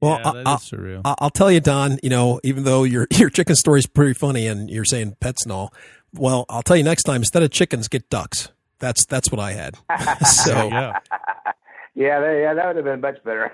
Well, 0.04 0.20
yeah, 0.24 0.30
I- 0.30 0.34
that 0.34 0.48
I- 0.48 0.54
is 0.56 0.60
surreal. 0.62 1.02
I- 1.06 1.16
I'll 1.20 1.30
tell 1.30 1.52
you, 1.52 1.60
Don. 1.60 1.98
You 2.04 2.10
know, 2.10 2.40
even 2.44 2.64
though 2.64 2.84
your 2.84 3.08
your 3.18 3.30
chicken 3.30 3.56
story 3.56 3.80
is 3.80 3.88
pretty 3.88 4.14
funny, 4.14 4.48
and 4.48 4.70
you're 4.70 4.86
saying 4.86 5.16
pets 5.20 5.44
and 5.44 5.52
all, 5.52 5.74
well, 6.14 6.46
I'll 6.50 6.64
tell 6.64 6.78
you 6.78 6.84
next 6.84 7.04
time. 7.04 7.18
Instead 7.22 7.44
of 7.44 7.52
chickens, 7.52 7.88
get 7.88 8.10
ducks. 8.10 8.50
That's 8.80 9.06
that's 9.06 9.32
what 9.32 9.40
I 9.40 9.54
had. 9.54 9.78
So 10.26 10.64
you 10.66 10.70
go. 10.72 10.94
yeah, 11.96 12.20
they, 12.20 12.42
yeah, 12.42 12.54
that 12.56 12.66
would 12.68 12.76
have 12.76 12.86
been 12.86 13.02
much 13.02 13.24
better. 13.24 13.52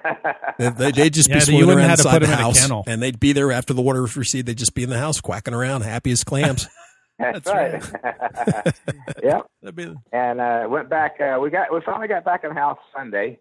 they 0.78 0.92
they 0.92 1.10
just 1.10 1.28
Yeah, 1.30 1.36
be 1.36 1.40
you 1.40 1.42
swimming 1.46 1.66
wouldn't 1.68 1.80
around 1.82 1.90
have 1.90 2.00
to 2.00 2.04
inside 2.08 2.12
put 2.14 2.20
the 2.22 2.26
them 2.28 2.34
in 2.34 2.40
a 2.40 2.44
house, 2.44 2.62
kennel. 2.62 2.84
and 2.88 3.02
they'd 3.02 3.20
be 3.20 3.34
there 3.34 3.52
after 3.52 3.74
the 3.74 3.82
water 3.82 4.02
receded. 4.04 4.46
They'd 4.48 4.58
just 4.58 4.74
be 4.74 4.84
in 4.84 4.90
the 4.90 4.98
house 4.98 5.20
quacking 5.22 5.54
around, 5.54 5.82
happy 5.82 6.12
as 6.12 6.24
clams. 6.24 6.68
That's, 7.20 7.42
That's 7.52 7.92
right. 7.94 8.74
yep. 9.22 9.46
That'd 9.62 9.76
be- 9.76 9.94
And 10.14 10.40
uh, 10.40 10.68
went 10.70 10.88
back. 10.90 11.20
Uh, 11.20 11.38
we 11.42 11.50
got 11.50 11.72
we 11.74 11.82
finally 11.82 12.08
got 12.08 12.24
back 12.24 12.44
in 12.46 12.50
the 12.54 12.56
house 12.60 12.80
Sunday, 12.96 13.40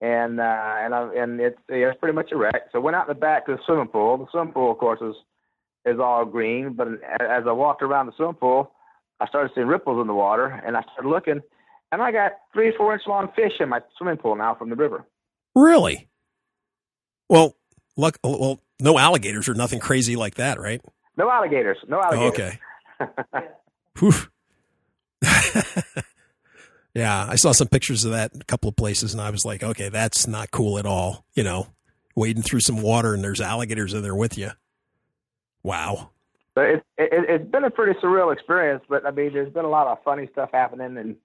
and 0.00 0.40
uh, 0.40 0.42
and 0.78 0.94
I, 0.94 1.10
and 1.16 1.40
it's 1.40 1.58
yeah, 1.68 1.88
it's 1.90 1.98
pretty 1.98 2.14
much 2.14 2.30
a 2.32 2.36
wreck. 2.36 2.68
So 2.72 2.80
went 2.80 2.96
out 2.96 3.08
in 3.08 3.14
the 3.14 3.20
back 3.20 3.46
to 3.46 3.52
the 3.56 3.58
swimming 3.66 3.88
pool. 3.88 4.16
The 4.18 4.26
swimming 4.30 4.52
pool, 4.52 4.72
of 4.72 4.78
course, 4.78 5.00
is 5.00 5.14
is 5.86 5.98
all 6.00 6.24
green. 6.24 6.74
But 6.74 6.88
as 7.20 7.44
I 7.46 7.52
walked 7.52 7.82
around 7.82 8.06
the 8.06 8.12
swimming 8.16 8.34
pool, 8.34 8.72
I 9.20 9.26
started 9.26 9.50
seeing 9.54 9.66
ripples 9.66 10.00
in 10.00 10.06
the 10.06 10.14
water, 10.14 10.46
and 10.46 10.76
I 10.76 10.82
started 10.92 11.08
looking, 11.08 11.40
and 11.92 12.02
I 12.02 12.12
got 12.12 12.32
three 12.52 12.72
four 12.76 12.92
inch 12.94 13.02
long 13.06 13.28
fish 13.34 13.52
in 13.60 13.68
my 13.68 13.80
swimming 13.96 14.18
pool 14.18 14.36
now 14.36 14.54
from 14.54 14.70
the 14.70 14.76
river. 14.76 15.04
really? 15.54 16.08
Well, 17.28 17.56
luck. 17.96 18.18
Well, 18.24 18.60
no 18.80 18.98
alligators 18.98 19.48
or 19.48 19.54
nothing 19.54 19.80
crazy 19.80 20.16
like 20.16 20.36
that, 20.36 20.58
right? 20.60 20.80
No 21.16 21.28
alligators. 21.30 21.76
No 21.88 21.98
Oh, 21.98 22.02
alligators. 22.02 22.58
okay. 23.00 23.46
Whew. 23.98 24.12
yeah, 26.98 27.26
I 27.28 27.36
saw 27.36 27.52
some 27.52 27.68
pictures 27.68 28.04
of 28.04 28.12
that 28.12 28.34
in 28.34 28.40
a 28.40 28.44
couple 28.44 28.68
of 28.68 28.76
places, 28.76 29.12
and 29.12 29.20
I 29.20 29.30
was 29.30 29.44
like, 29.44 29.62
okay, 29.62 29.88
that's 29.88 30.26
not 30.26 30.50
cool 30.50 30.78
at 30.78 30.86
all. 30.86 31.24
You 31.34 31.44
know, 31.44 31.68
wading 32.18 32.42
through 32.42 32.60
some 32.60 32.82
water 32.82 33.14
and 33.14 33.22
there's 33.22 33.40
alligators 33.40 33.94
in 33.94 34.02
there 34.02 34.14
with 34.14 34.36
you. 34.36 34.50
Wow. 35.62 36.10
But 36.54 36.64
it, 36.64 36.84
it, 36.98 37.10
it's 37.28 37.50
been 37.50 37.64
a 37.64 37.70
pretty 37.70 37.98
surreal 38.00 38.32
experience. 38.32 38.82
But 38.88 39.06
I 39.06 39.12
mean, 39.12 39.32
there's 39.32 39.52
been 39.52 39.64
a 39.64 39.70
lot 39.70 39.86
of 39.86 40.02
funny 40.02 40.28
stuff 40.32 40.50
happening, 40.52 40.96
and 40.96 41.16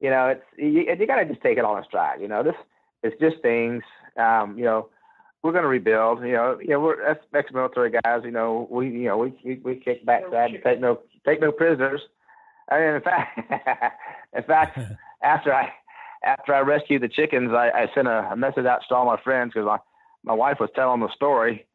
you 0.00 0.10
know, 0.10 0.28
it's 0.28 0.44
you, 0.58 0.84
you 0.98 1.06
got 1.06 1.16
to 1.16 1.24
just 1.24 1.40
take 1.40 1.56
it 1.56 1.64
all 1.64 1.78
in 1.78 1.84
stride. 1.84 2.20
You 2.20 2.28
know, 2.28 2.42
this 2.42 2.54
it's 3.02 3.18
just 3.18 3.40
things. 3.40 3.82
Um, 4.18 4.58
you 4.58 4.64
know, 4.64 4.88
we're 5.42 5.52
going 5.52 5.62
to 5.62 5.68
rebuild. 5.68 6.20
You 6.20 6.32
know, 6.32 6.58
you 6.60 6.68
know, 6.68 6.80
we're 6.80 7.02
ex- 7.08 7.24
ex-military 7.32 7.90
guys. 7.90 8.20
You 8.24 8.32
know, 8.32 8.68
we 8.70 8.90
you 8.90 9.08
know 9.08 9.16
we 9.16 9.34
we, 9.42 9.54
we 9.64 9.76
kick 9.76 10.04
backside 10.04 10.50
and 10.50 10.62
take 10.62 10.80
no 10.80 11.00
take 11.24 11.40
no 11.40 11.52
prisoners. 11.52 12.02
I 12.70 12.78
mean, 12.78 12.94
in 12.96 13.00
fact, 13.02 13.38
in 14.36 14.42
fact, 14.42 14.78
after 15.22 15.54
I 15.54 15.72
after 16.24 16.54
I 16.54 16.60
rescued 16.60 17.02
the 17.02 17.08
chickens, 17.08 17.50
I, 17.52 17.70
I 17.70 17.86
sent 17.94 18.08
a, 18.08 18.30
a 18.32 18.36
message 18.36 18.64
out 18.64 18.80
to 18.88 18.94
all 18.94 19.06
my 19.06 19.20
friends 19.22 19.52
because 19.54 19.66
my 19.66 19.78
my 20.24 20.34
wife 20.34 20.58
was 20.60 20.70
telling 20.74 21.00
the 21.00 21.12
story, 21.14 21.66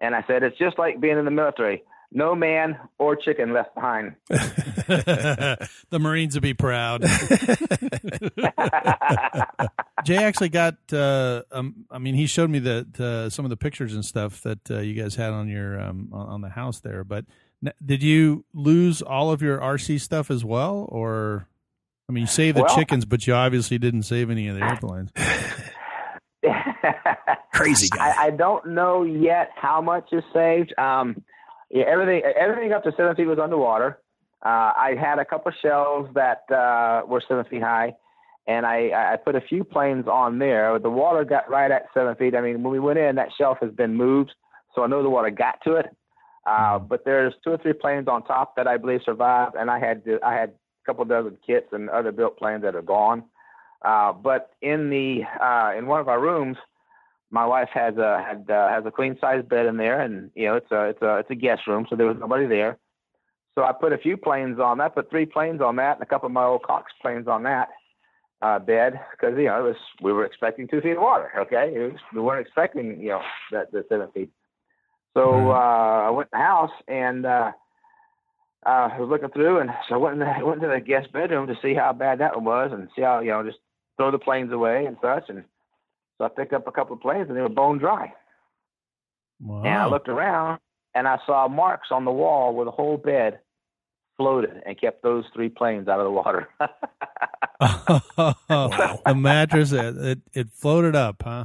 and 0.00 0.14
I 0.14 0.24
said 0.26 0.42
it's 0.42 0.58
just 0.58 0.78
like 0.78 1.00
being 1.00 1.18
in 1.18 1.24
the 1.24 1.30
military. 1.30 1.82
No 2.12 2.36
man 2.36 2.78
or 2.98 3.16
chicken 3.16 3.52
left 3.52 3.74
behind. 3.74 4.14
the 4.28 5.98
Marines 5.98 6.34
would 6.34 6.42
be 6.42 6.54
proud. 6.54 7.02
Jay 10.04 10.16
actually 10.16 10.50
got. 10.50 10.76
Uh, 10.92 11.42
um, 11.50 11.84
I 11.90 11.98
mean, 11.98 12.14
he 12.14 12.26
showed 12.26 12.48
me 12.48 12.60
that 12.60 13.00
uh, 13.00 13.28
some 13.28 13.44
of 13.44 13.50
the 13.50 13.56
pictures 13.56 13.92
and 13.92 14.04
stuff 14.04 14.40
that 14.42 14.70
uh, 14.70 14.78
you 14.78 14.94
guys 14.94 15.16
had 15.16 15.32
on 15.32 15.48
your 15.48 15.80
um, 15.80 16.10
on, 16.12 16.28
on 16.28 16.40
the 16.42 16.50
house 16.50 16.78
there. 16.78 17.02
But 17.02 17.24
n- 17.64 17.72
did 17.84 18.04
you 18.04 18.44
lose 18.54 19.02
all 19.02 19.32
of 19.32 19.42
your 19.42 19.58
RC 19.58 20.00
stuff 20.00 20.30
as 20.30 20.44
well, 20.44 20.86
or? 20.88 21.48
I 22.08 22.12
mean, 22.12 22.22
you 22.22 22.26
saved 22.28 22.56
the 22.56 22.62
Well- 22.62 22.74
chickens, 22.76 23.04
but 23.04 23.26
you 23.26 23.34
obviously 23.34 23.78
didn't 23.78 24.04
save 24.04 24.30
any 24.30 24.46
of 24.48 24.56
the 24.56 24.62
airplanes. 24.62 25.10
Crazy 27.52 27.88
guy. 27.88 28.10
I, 28.10 28.26
I 28.26 28.30
don't 28.30 28.68
know 28.68 29.02
yet 29.02 29.50
how 29.56 29.80
much 29.80 30.12
is 30.12 30.22
saved. 30.32 30.72
Um, 30.78 31.22
yeah, 31.70 31.84
everything 31.88 32.22
everything 32.38 32.72
up 32.72 32.84
to 32.84 32.92
seven 32.96 33.16
feet 33.16 33.26
was 33.26 33.38
underwater. 33.40 33.98
Uh, 34.44 34.72
I 34.76 34.94
had 35.00 35.18
a 35.18 35.24
couple 35.24 35.50
shelves 35.62 36.10
that 36.14 36.42
uh, 36.54 37.02
were 37.06 37.22
seven 37.26 37.44
feet 37.46 37.62
high, 37.62 37.94
and 38.46 38.64
I, 38.66 39.14
I 39.14 39.16
put 39.16 39.34
a 39.34 39.40
few 39.40 39.64
planes 39.64 40.06
on 40.06 40.38
there. 40.38 40.78
The 40.78 40.90
water 40.90 41.24
got 41.24 41.50
right 41.50 41.70
at 41.70 41.86
seven 41.94 42.14
feet. 42.14 42.36
I 42.36 42.42
mean, 42.42 42.62
when 42.62 42.70
we 42.72 42.78
went 42.78 42.98
in, 42.98 43.16
that 43.16 43.30
shelf 43.36 43.58
has 43.62 43.72
been 43.72 43.96
moved, 43.96 44.32
so 44.74 44.84
I 44.84 44.86
know 44.86 45.02
the 45.02 45.10
water 45.10 45.30
got 45.30 45.56
to 45.64 45.76
it. 45.76 45.86
Uh, 46.46 46.78
but 46.78 47.04
there's 47.04 47.34
two 47.42 47.50
or 47.50 47.58
three 47.58 47.72
planes 47.72 48.06
on 48.06 48.22
top 48.22 48.54
that 48.56 48.68
I 48.68 48.76
believe 48.76 49.00
survived, 49.04 49.56
and 49.58 49.68
I 49.70 49.80
had 49.80 50.02
I 50.24 50.34
had 50.34 50.50
a 50.50 50.52
couple 50.86 51.04
dozen 51.04 51.36
kits 51.46 51.68
and 51.72 51.90
other 51.90 52.12
built 52.12 52.38
planes 52.38 52.62
that 52.62 52.74
are 52.74 52.82
gone. 52.82 53.24
Uh, 53.82 54.12
but 54.12 54.50
in 54.62 54.90
the 54.90 55.22
uh, 55.42 55.72
in 55.76 55.86
one 55.86 56.00
of 56.00 56.08
our 56.08 56.20
rooms, 56.20 56.56
my 57.30 57.44
wife 57.44 57.68
has 57.74 57.96
a 57.96 58.24
had 58.26 58.50
uh, 58.50 58.68
has 58.68 58.84
a 58.86 58.90
queen 58.90 59.16
size 59.20 59.44
bed 59.48 59.66
in 59.66 59.76
there, 59.76 60.00
and 60.00 60.30
you 60.34 60.46
know 60.46 60.54
it's 60.56 60.70
a 60.70 60.84
it's 60.86 61.02
a 61.02 61.18
it's 61.18 61.30
a 61.30 61.34
guest 61.34 61.66
room, 61.66 61.86
so 61.88 61.96
there 61.96 62.06
was 62.06 62.16
nobody 62.18 62.46
there. 62.46 62.78
So 63.54 63.64
I 63.64 63.72
put 63.72 63.92
a 63.92 63.98
few 63.98 64.16
planes 64.16 64.58
on 64.58 64.78
that, 64.78 64.94
put 64.94 65.10
three 65.10 65.26
planes 65.26 65.60
on 65.60 65.76
that, 65.76 65.96
and 65.96 66.02
a 66.02 66.06
couple 66.06 66.26
of 66.26 66.32
my 66.32 66.44
old 66.44 66.62
Cox 66.62 66.92
planes 67.00 67.26
on 67.26 67.42
that 67.44 67.68
uh, 68.42 68.58
bed 68.58 69.00
because 69.10 69.36
you 69.36 69.44
know 69.44 69.58
it 69.60 69.68
was 69.68 69.76
we 70.02 70.12
were 70.12 70.24
expecting 70.24 70.68
two 70.68 70.80
feet 70.80 70.96
of 70.96 71.02
water. 71.02 71.30
Okay, 71.38 71.72
it 71.74 71.92
was, 71.92 72.00
we 72.14 72.20
weren't 72.20 72.46
expecting 72.46 73.00
you 73.00 73.08
know 73.08 73.22
that 73.52 73.72
the 73.72 73.84
seven 73.88 74.10
feet. 74.12 74.30
So 75.14 75.50
uh, 75.50 76.04
I 76.06 76.10
went 76.10 76.28
in 76.32 76.38
the 76.38 76.44
house 76.44 76.70
and 76.88 77.24
uh, 77.24 77.52
I 78.64 78.98
was 78.98 79.08
looking 79.08 79.30
through, 79.30 79.60
and 79.60 79.70
so 79.88 79.94
I 79.94 79.98
went 79.98 80.14
in 80.14 80.20
the, 80.20 80.34
went 80.46 80.60
to 80.60 80.68
the 80.68 80.80
guest 80.80 81.12
bedroom 81.12 81.46
to 81.46 81.54
see 81.62 81.74
how 81.74 81.92
bad 81.92 82.20
that 82.20 82.34
one 82.34 82.44
was, 82.44 82.70
and 82.72 82.88
see 82.96 83.02
how 83.02 83.20
you 83.20 83.30
know 83.30 83.44
just 83.44 83.58
throw 83.96 84.10
the 84.10 84.18
planes 84.18 84.52
away 84.52 84.86
and 84.86 84.96
such, 85.02 85.24
and 85.28 85.44
so 86.18 86.24
I 86.24 86.28
picked 86.28 86.52
up 86.52 86.66
a 86.66 86.72
couple 86.72 86.94
of 86.94 87.02
planes, 87.02 87.28
and 87.28 87.36
they 87.36 87.42
were 87.42 87.48
bone 87.48 87.78
dry. 87.78 88.12
Wow. 89.40 89.62
And 89.64 89.74
I 89.74 89.86
looked 89.86 90.08
around 90.08 90.60
and 90.94 91.06
I 91.06 91.18
saw 91.26 91.46
marks 91.46 91.88
on 91.90 92.04
the 92.04 92.10
wall 92.10 92.54
where 92.54 92.64
the 92.64 92.70
whole 92.70 92.96
bed 92.96 93.40
floated 94.16 94.62
and 94.64 94.80
kept 94.80 95.02
those 95.02 95.24
three 95.34 95.50
planes 95.50 95.88
out 95.88 96.00
of 96.00 96.04
the 96.04 96.10
water. 96.10 96.48
oh, 97.60 98.98
the 99.06 99.14
mattress 99.14 99.72
it, 99.72 99.96
it, 99.98 100.20
it 100.32 100.48
floated 100.50 100.96
up, 100.96 101.22
huh? 101.22 101.44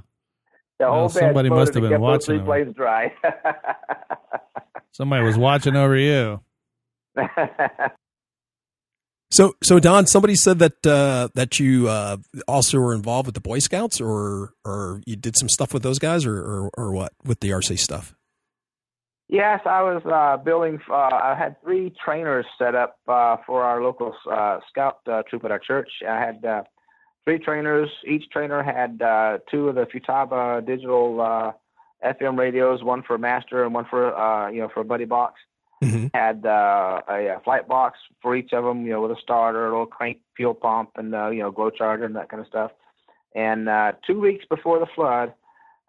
The 0.79 0.85
whole 0.85 0.99
Well, 0.99 1.09
somebody 1.09 1.49
must 1.49 1.73
have 1.73 1.83
been 1.83 1.91
kept 1.91 2.01
those 2.01 2.25
three 2.25 2.37
watching 2.37 2.45
planes 2.45 2.75
dry. 2.75 3.13
Somebody 4.93 5.23
was 5.23 5.37
watching 5.37 5.75
over 5.75 5.97
you. 5.97 6.39
So, 9.31 9.55
so 9.63 9.79
Don, 9.79 10.07
somebody 10.07 10.35
said 10.35 10.59
that 10.59 10.85
uh, 10.85 11.29
that 11.35 11.57
you 11.57 11.87
uh, 11.87 12.17
also 12.49 12.79
were 12.79 12.93
involved 12.93 13.27
with 13.27 13.35
the 13.35 13.41
Boy 13.41 13.59
Scouts, 13.59 14.01
or 14.01 14.53
or 14.65 15.01
you 15.05 15.15
did 15.15 15.37
some 15.37 15.47
stuff 15.47 15.73
with 15.73 15.83
those 15.83 15.99
guys, 15.99 16.25
or 16.25 16.37
or, 16.37 16.69
or 16.77 16.91
what 16.91 17.13
with 17.23 17.39
the 17.39 17.51
RC 17.51 17.79
stuff? 17.79 18.13
Yes, 19.29 19.61
I 19.65 19.81
was 19.83 20.01
uh, 20.05 20.35
building. 20.43 20.81
Uh, 20.89 21.09
I 21.13 21.35
had 21.39 21.55
three 21.63 21.93
trainers 22.03 22.45
set 22.59 22.75
up 22.75 22.97
uh, 23.07 23.37
for 23.47 23.63
our 23.63 23.81
local 23.81 24.13
uh, 24.29 24.59
scout 24.69 24.97
uh, 25.09 25.23
troop 25.29 25.45
at 25.45 25.51
our 25.51 25.59
church. 25.59 25.89
I 26.05 26.19
had 26.19 26.43
uh, 26.43 26.63
three 27.23 27.39
trainers. 27.39 27.89
Each 28.05 28.29
trainer 28.29 28.61
had 28.61 28.99
two 29.49 29.69
of 29.69 29.75
the 29.75 29.85
Futaba 29.85 30.65
digital 30.65 31.55
FM 32.03 32.37
radios, 32.37 32.83
one 32.83 33.01
for 33.01 33.17
master 33.17 33.63
and 33.63 33.73
one 33.73 33.85
for 33.89 34.49
you 34.51 34.59
know 34.59 34.67
for 34.73 34.83
buddy 34.83 35.05
box. 35.05 35.39
Mm-hmm. 35.81 36.07
Had 36.13 36.45
uh, 36.45 37.01
a, 37.09 37.37
a 37.37 37.41
flight 37.43 37.67
box 37.67 37.97
for 38.21 38.35
each 38.35 38.53
of 38.53 38.63
them, 38.63 38.85
you 38.85 38.91
know, 38.91 39.01
with 39.01 39.11
a 39.11 39.21
starter, 39.21 39.65
a 39.65 39.71
little 39.71 39.87
crank 39.87 40.19
fuel 40.37 40.53
pump, 40.53 40.91
and 40.95 41.15
uh, 41.15 41.29
you 41.29 41.39
know, 41.39 41.49
glow 41.51 41.71
charger 41.71 42.05
and 42.05 42.15
that 42.15 42.29
kind 42.29 42.41
of 42.41 42.47
stuff. 42.47 42.71
And 43.33 43.67
uh, 43.67 43.93
two 44.05 44.19
weeks 44.19 44.45
before 44.47 44.79
the 44.79 44.85
flood, 44.93 45.33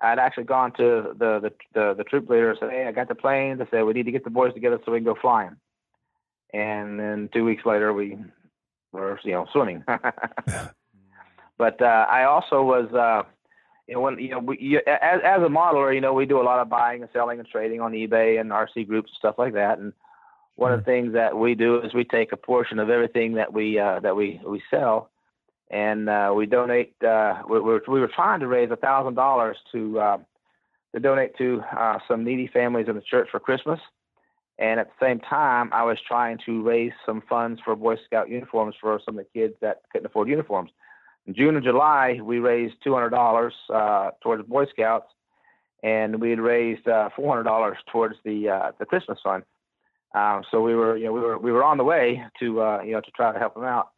I'd 0.01 0.19
actually 0.19 0.45
gone 0.45 0.73
to 0.73 1.15
the 1.19 1.41
the 1.41 1.53
the, 1.75 1.95
the 1.95 2.05
troop 2.05 2.29
leader 2.29 2.51
and 2.51 2.59
said, 2.59 2.71
"Hey, 2.71 2.87
I 2.87 2.93
got 2.93 3.09
the 3.09 3.15
plane." 3.15 3.59
They 3.59 3.67
said, 3.71 3.83
"We 3.83 3.93
need 3.93 4.07
to 4.07 4.13
get 4.13 4.25
the 4.25 4.31
boys 4.31 4.55
together 4.55 4.81
so 4.85 4.93
we 4.93 4.99
can 4.99 5.05
go 5.05 5.17
flying." 5.21 5.57
And 6.53 6.99
then 6.99 7.29
two 7.33 7.45
weeks 7.45 7.65
later, 7.65 7.93
we 7.93 8.19
were 8.93 9.19
you 9.25 9.33
know 9.33 9.47
swimming. 9.53 9.85
but 11.59 11.81
uh, 11.81 12.07
I 12.09 12.25
also 12.25 12.63
was, 12.63 12.93
uh, 12.93 13.23
you 13.87 13.95
know, 13.95 14.01
when 14.01 14.19
you 14.19 14.31
know, 14.31 14.39
we, 14.39 14.59
you, 14.61 14.79
as 14.87 15.21
as 15.25 15.43
a 15.43 15.49
modeler, 15.49 15.95
you 15.95 16.01
know, 16.01 16.13
we 16.13 16.27
do 16.27 16.41
a 16.41 16.45
lot 16.45 16.61
of 16.61 16.69
buying 16.69 17.03
and 17.03 17.11
selling 17.13 17.39
and 17.39 17.49
trading 17.49 17.81
on 17.81 17.93
eBay 17.93 18.41
and 18.41 18.51
RC 18.51 18.87
groups 18.87 19.11
and 19.11 19.19
stuff 19.19 19.37
like 19.39 19.55
that. 19.55 19.79
And 19.79 19.93
one 20.57 20.73
of 20.73 20.81
the 20.81 20.85
things 20.85 21.15
that 21.15 21.37
we 21.37 21.55
do 21.55 21.81
is 21.81 21.95
we 21.95 22.05
take 22.05 22.33
a 22.33 22.37
portion 22.37 22.79
of 22.79 22.91
everything 22.91 23.35
that 23.35 23.53
we 23.53 23.79
uh, 23.79 24.01
that 24.01 24.15
we 24.15 24.41
we 24.47 24.63
sell 24.71 25.11
and 25.71 26.09
uh, 26.09 26.33
we 26.35 26.47
donate. 26.47 26.95
Uh, 27.03 27.43
we, 27.49 27.59
we, 27.59 27.73
were, 27.73 27.83
we 27.89 28.01
were 28.01 28.11
trying 28.15 28.41
to 28.41 28.47
raise 28.47 28.71
a 28.71 28.77
thousand 28.77 29.15
dollars 29.15 29.57
to 29.73 29.99
uh, 29.99 30.19
to 30.95 31.01
donate 31.01 31.37
to 31.39 31.63
uh, 31.77 31.99
some 32.07 32.23
needy 32.23 32.47
families 32.47 32.87
in 32.89 32.95
the 32.95 33.03
church 33.03 33.29
for 33.31 33.41
Christmas, 33.41 33.81
and 34.59 34.79
at 34.79 34.89
the 34.89 35.05
same 35.05 35.19
time, 35.19 35.71
I 35.73 35.83
was 35.83 35.99
trying 36.07 36.39
to 36.47 36.63
raise 36.63 36.93
some 37.05 37.23
funds 37.29 37.61
for 37.65 37.75
Boy 37.75 37.97
Scout 38.05 38.29
uniforms 38.29 38.77
for 38.81 39.01
some 39.05 39.19
of 39.19 39.25
the 39.25 39.41
kids 39.41 39.55
that 39.61 39.83
couldn't 39.91 40.07
afford 40.07 40.29
uniforms. 40.29 40.71
In 41.27 41.35
June 41.35 41.55
and 41.55 41.65
July, 41.65 42.19
we 42.23 42.39
raised 42.39 42.75
two 42.83 42.95
hundred 42.95 43.11
dollars 43.11 43.55
uh, 43.73 44.11
towards 44.23 44.47
Boy 44.49 44.67
Scouts, 44.67 45.07
and 45.83 46.21
we 46.21 46.31
had 46.31 46.41
raised 46.41 46.89
uh, 46.89 47.11
four 47.15 47.29
hundred 47.29 47.45
dollars 47.45 47.79
towards 47.91 48.17
the 48.25 48.49
uh, 48.49 48.73
the 48.79 48.87
Christmas 48.87 49.19
fund. 49.23 49.45
Um, 50.15 50.43
so 50.51 50.61
we 50.61 50.75
were, 50.75 50.97
you 50.97 51.07
know, 51.07 51.13
we 51.13 51.21
were 51.21 51.39
we 51.39 51.53
were 51.53 51.65
on 51.65 51.79
the 51.79 51.85
way 51.85 52.23
to 52.41 52.61
uh, 52.61 52.83
you 52.83 52.93
know 52.93 53.01
to 53.01 53.11
try 53.13 53.33
to 53.33 53.39
help 53.39 53.55
them 53.55 53.65
out. 53.65 53.91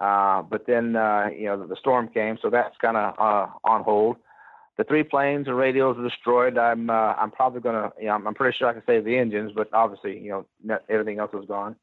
Uh, 0.00 0.42
but 0.42 0.64
then, 0.66 0.94
uh, 0.94 1.28
you 1.36 1.46
know, 1.46 1.60
the, 1.60 1.66
the 1.66 1.76
storm 1.76 2.08
came, 2.08 2.38
so 2.40 2.50
that's 2.50 2.76
kind 2.80 2.96
of 2.96 3.14
on 3.64 3.82
hold. 3.82 4.16
The 4.76 4.84
three 4.84 5.02
planes 5.02 5.48
and 5.48 5.56
radios 5.56 5.98
are 5.98 6.08
destroyed. 6.08 6.56
I'm, 6.56 6.88
I'm 6.88 7.32
probably 7.32 7.60
gonna, 7.60 7.90
you 7.98 8.06
know, 8.06 8.12
I'm, 8.12 8.28
I'm 8.28 8.34
pretty 8.34 8.56
sure 8.56 8.68
I 8.68 8.74
can 8.74 8.82
save 8.86 9.04
the 9.04 9.18
engines, 9.18 9.50
but 9.56 9.68
obviously, 9.72 10.16
you 10.20 10.46
know, 10.64 10.78
everything 10.88 11.18
else 11.18 11.32
is 11.34 11.48
gone. 11.48 11.74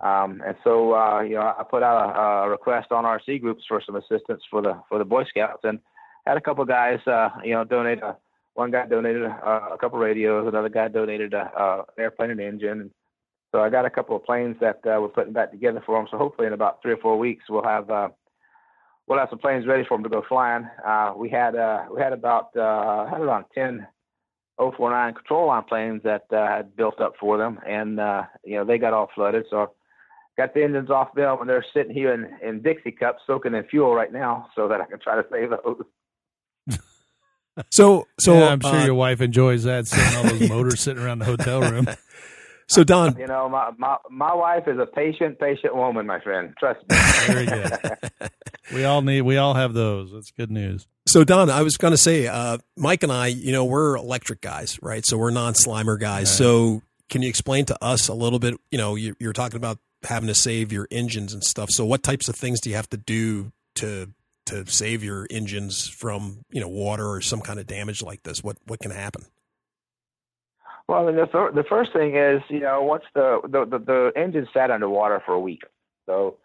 Um, 0.00 0.42
and 0.46 0.56
so, 0.64 0.94
uh, 0.94 1.20
you 1.20 1.34
know, 1.34 1.54
I 1.58 1.62
put 1.68 1.82
out 1.82 2.16
a, 2.16 2.20
a 2.20 2.48
request 2.48 2.90
on 2.90 3.04
RC 3.04 3.40
groups 3.40 3.64
for 3.68 3.82
some 3.84 3.96
assistance 3.96 4.42
for 4.50 4.62
the 4.62 4.80
for 4.88 4.98
the 4.98 5.04
Boy 5.04 5.24
Scouts, 5.24 5.64
and 5.64 5.78
had 6.26 6.36
a 6.36 6.40
couple 6.40 6.64
guys, 6.64 7.00
uh, 7.06 7.28
you 7.44 7.52
know, 7.52 7.64
donate. 7.64 8.02
A, 8.02 8.16
one 8.54 8.70
guy 8.70 8.86
donated 8.86 9.22
a, 9.22 9.28
a 9.72 9.78
couple 9.78 9.98
radios, 9.98 10.48
another 10.48 10.68
guy 10.68 10.88
donated 10.88 11.34
a, 11.34 11.50
a 11.56 11.78
an 11.80 11.84
airplane 11.98 12.30
and 12.30 12.40
engine, 12.40 12.80
and 12.80 12.90
so 13.52 13.60
I 13.60 13.68
got 13.68 13.84
a 13.84 13.90
couple 13.90 14.16
of 14.16 14.24
planes 14.24 14.56
that 14.60 14.80
uh, 14.86 15.00
we're 15.00 15.08
putting 15.08 15.32
back 15.32 15.50
together 15.50 15.82
for 15.84 15.98
them. 15.98 16.08
So 16.10 16.18
hopefully 16.18 16.46
in 16.46 16.52
about 16.52 16.80
three 16.82 16.92
or 16.92 16.98
four 16.98 17.18
weeks 17.18 17.44
we'll 17.48 17.64
have 17.64 17.90
uh, 17.90 18.08
we'll 19.06 19.18
have 19.18 19.28
some 19.28 19.38
planes 19.38 19.66
ready 19.66 19.84
for 19.86 19.96
them 19.96 20.04
to 20.04 20.10
go 20.10 20.22
flying. 20.28 20.66
Uh, 20.86 21.12
we 21.16 21.28
had 21.28 21.56
uh, 21.56 21.84
we 21.94 22.00
had 22.00 22.12
about 22.12 22.56
uh, 22.56 23.06
had 23.06 23.20
around 23.20 23.44
10 23.54 23.86
049 24.58 25.14
control 25.14 25.46
line 25.48 25.64
planes 25.64 26.02
that 26.04 26.24
uh, 26.32 26.46
had 26.46 26.76
built 26.76 27.00
up 27.00 27.14
for 27.18 27.38
them, 27.38 27.58
and 27.66 27.98
uh, 27.98 28.22
you 28.44 28.56
know 28.56 28.64
they 28.64 28.78
got 28.78 28.92
all 28.92 29.10
flooded. 29.14 29.44
So 29.50 29.72
got 30.40 30.54
the 30.54 30.64
engines 30.64 30.90
off 30.90 31.14
them, 31.14 31.38
and 31.40 31.48
they're 31.48 31.64
sitting 31.74 31.92
here 31.92 32.14
in, 32.14 32.30
in 32.46 32.62
Dixie 32.62 32.92
cups 32.92 33.22
soaking 33.26 33.54
in 33.54 33.64
fuel 33.64 33.94
right 33.94 34.12
now, 34.12 34.48
so 34.56 34.68
that 34.68 34.80
I 34.80 34.86
can 34.86 34.98
try 34.98 35.16
to 35.16 35.26
save 35.30 35.50
those. 35.50 36.78
So, 37.68 38.06
so 38.18 38.38
yeah, 38.38 38.46
I'm 38.46 38.60
sure 38.60 38.76
uh, 38.76 38.84
your 38.86 38.94
wife 38.94 39.20
enjoys 39.20 39.64
that, 39.64 39.86
seeing 39.86 40.16
all 40.16 40.22
those 40.22 40.48
motors 40.48 40.80
sitting 40.80 41.02
around 41.02 41.18
the 41.18 41.26
hotel 41.26 41.60
room. 41.60 41.88
so 42.68 42.84
Don, 42.84 43.18
You 43.18 43.26
know, 43.26 43.50
my, 43.50 43.72
my 43.76 43.96
my 44.08 44.32
wife 44.34 44.66
is 44.66 44.78
a 44.78 44.86
patient, 44.86 45.38
patient 45.38 45.76
woman, 45.76 46.06
my 46.06 46.20
friend. 46.20 46.54
Trust 46.58 46.80
me. 46.88 46.96
Very 47.26 47.44
good. 47.44 48.30
We 48.72 48.84
all 48.84 49.02
need. 49.02 49.22
We 49.22 49.36
all 49.36 49.54
have 49.54 49.74
those. 49.74 50.12
That's 50.12 50.30
good 50.30 50.50
news. 50.50 50.86
So 51.06 51.22
Don, 51.22 51.50
I 51.50 51.60
was 51.60 51.76
going 51.76 51.90
to 51.90 51.98
say, 51.98 52.28
uh, 52.28 52.58
Mike 52.78 53.02
and 53.02 53.12
I, 53.12 53.26
you 53.26 53.52
know, 53.52 53.64
we're 53.64 53.96
electric 53.96 54.40
guys, 54.40 54.78
right? 54.80 55.04
So 55.04 55.18
we're 55.18 55.30
non-slimer 55.30 55.98
guys. 55.98 56.28
Right. 56.30 56.38
So 56.38 56.82
can 57.10 57.20
you 57.20 57.28
explain 57.28 57.66
to 57.66 57.84
us 57.84 58.08
a 58.08 58.14
little 58.14 58.38
bit? 58.38 58.54
You 58.70 58.78
know, 58.78 58.94
you, 58.94 59.16
you're 59.18 59.32
talking 59.34 59.56
about 59.56 59.78
having 60.04 60.28
to 60.28 60.34
save 60.34 60.72
your 60.72 60.88
engines 60.90 61.32
and 61.34 61.44
stuff. 61.44 61.70
So 61.70 61.84
what 61.84 62.02
types 62.02 62.28
of 62.28 62.36
things 62.36 62.60
do 62.60 62.70
you 62.70 62.76
have 62.76 62.88
to 62.90 62.96
do 62.96 63.52
to 63.76 64.10
to 64.46 64.66
save 64.66 65.04
your 65.04 65.26
engines 65.30 65.86
from 65.86 66.44
you 66.50 66.60
know 66.60 66.68
water 66.68 67.08
or 67.08 67.20
some 67.20 67.40
kind 67.40 67.60
of 67.60 67.66
damage 67.66 68.02
like 68.02 68.22
this? 68.22 68.42
What 68.42 68.56
what 68.66 68.80
can 68.80 68.90
happen? 68.90 69.24
Well, 70.88 71.06
the 71.06 71.28
fir- 71.30 71.52
the 71.52 71.64
first 71.64 71.92
thing 71.92 72.16
is, 72.16 72.42
you 72.48 72.60
know, 72.60 72.82
once 72.82 73.04
the 73.14 73.40
the 73.44 73.64
the, 73.64 73.78
the 73.78 74.12
engine 74.16 74.48
sat 74.52 74.70
underwater 74.70 75.22
for 75.24 75.34
a 75.34 75.40
week, 75.40 75.62
so 76.06 76.36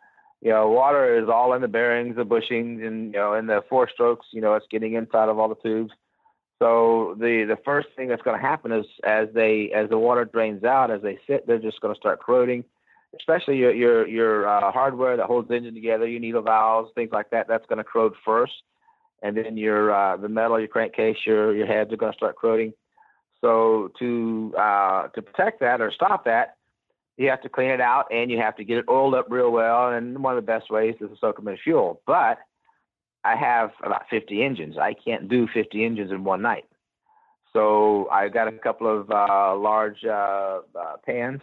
you 0.42 0.52
know, 0.52 0.70
water 0.70 1.18
is 1.18 1.28
all 1.28 1.54
in 1.54 1.62
the 1.64 1.68
bearings, 1.68 2.16
the 2.16 2.24
bushings, 2.24 2.86
and 2.86 3.14
you 3.14 3.20
know, 3.20 3.34
in 3.34 3.48
the 3.48 3.64
four 3.68 3.90
strokes, 3.90 4.28
you 4.32 4.42
know, 4.42 4.54
it's 4.54 4.68
getting 4.70 4.94
inside 4.94 5.30
of 5.30 5.40
all 5.40 5.50
the 5.50 5.56
tubes. 5.56 5.92
So 6.60 7.16
the 7.20 7.46
the 7.48 7.58
first 7.66 7.88
thing 7.96 8.08
that's 8.08 8.22
going 8.22 8.40
to 8.40 8.48
happen 8.48 8.72
is 8.72 8.86
as 9.04 9.28
they 9.34 9.72
as 9.76 9.90
the 9.90 9.98
water 9.98 10.26
drains 10.26 10.64
out, 10.64 10.92
as 10.92 11.02
they 11.02 11.18
sit, 11.26 11.48
they're 11.48 11.58
just 11.58 11.82
going 11.82 11.94
to 11.94 12.00
start 12.00 12.22
corroding. 12.22 12.64
Especially 13.20 13.58
your 13.58 13.74
your 13.74 14.08
your 14.08 14.48
uh, 14.48 14.72
hardware 14.72 15.18
that 15.18 15.26
holds 15.26 15.48
the 15.48 15.56
engine 15.56 15.74
together, 15.74 16.08
your 16.08 16.20
needle 16.20 16.42
valves, 16.42 16.92
things 16.96 17.12
like 17.12 17.30
that. 17.32 17.48
That's 17.48 17.66
going 17.68 17.78
to 17.78 17.84
corrode 17.84 18.14
first, 18.24 18.54
and 19.22 19.36
then 19.36 19.58
your 19.58 19.94
uh, 19.94 20.18
the 20.18 20.30
metal, 20.30 20.60
your 20.60 20.68
crankcase, 20.68 21.18
your 21.26 21.56
your 21.56 21.68
heads 21.68 21.92
are 21.94 21.98
going 21.98 22.12
to 22.12 22.18
start 22.18 22.36
corroding. 22.38 22.74
So 23.42 23.92
to 24.00 24.54
uh, 24.58 25.08
to 25.10 25.22
protect 25.22 25.60
that 25.62 25.82
or 25.82 25.92
stop 25.92 26.26
that, 26.26 26.56
you 27.18 27.30
have 27.30 27.42
to 27.42 27.50
clean 27.50 27.70
it 27.70 27.82
out 27.82 28.06
and 28.12 28.30
you 28.30 28.38
have 28.40 28.56
to 28.58 28.64
get 28.64 28.78
it 28.78 28.86
oiled 28.90 29.16
up 29.16 29.28
real 29.30 29.52
well. 29.52 29.92
And 29.92 30.22
one 30.24 30.38
of 30.38 30.44
the 30.44 30.48
best 30.48 30.70
ways 30.70 30.96
is 31.00 31.10
to 31.10 31.16
soak 31.20 31.38
them 31.38 31.48
in 31.48 31.58
fuel. 31.64 32.02
But 32.06 32.40
I 33.24 33.36
have 33.36 33.72
about 33.84 34.04
50 34.10 34.44
engines. 34.44 34.78
I 34.78 34.94
can't 34.94 35.30
do 35.30 35.48
50 35.54 35.84
engines 35.84 36.12
in 36.12 36.24
one 36.24 36.42
night. 36.42 36.66
So 37.54 38.10
I 38.12 38.28
got 38.28 38.48
a 38.48 38.52
couple 38.52 38.88
of 38.88 39.10
uh, 39.10 39.56
large 39.56 40.04
uh, 40.04 40.60
uh, 40.78 40.98
pans 41.06 41.42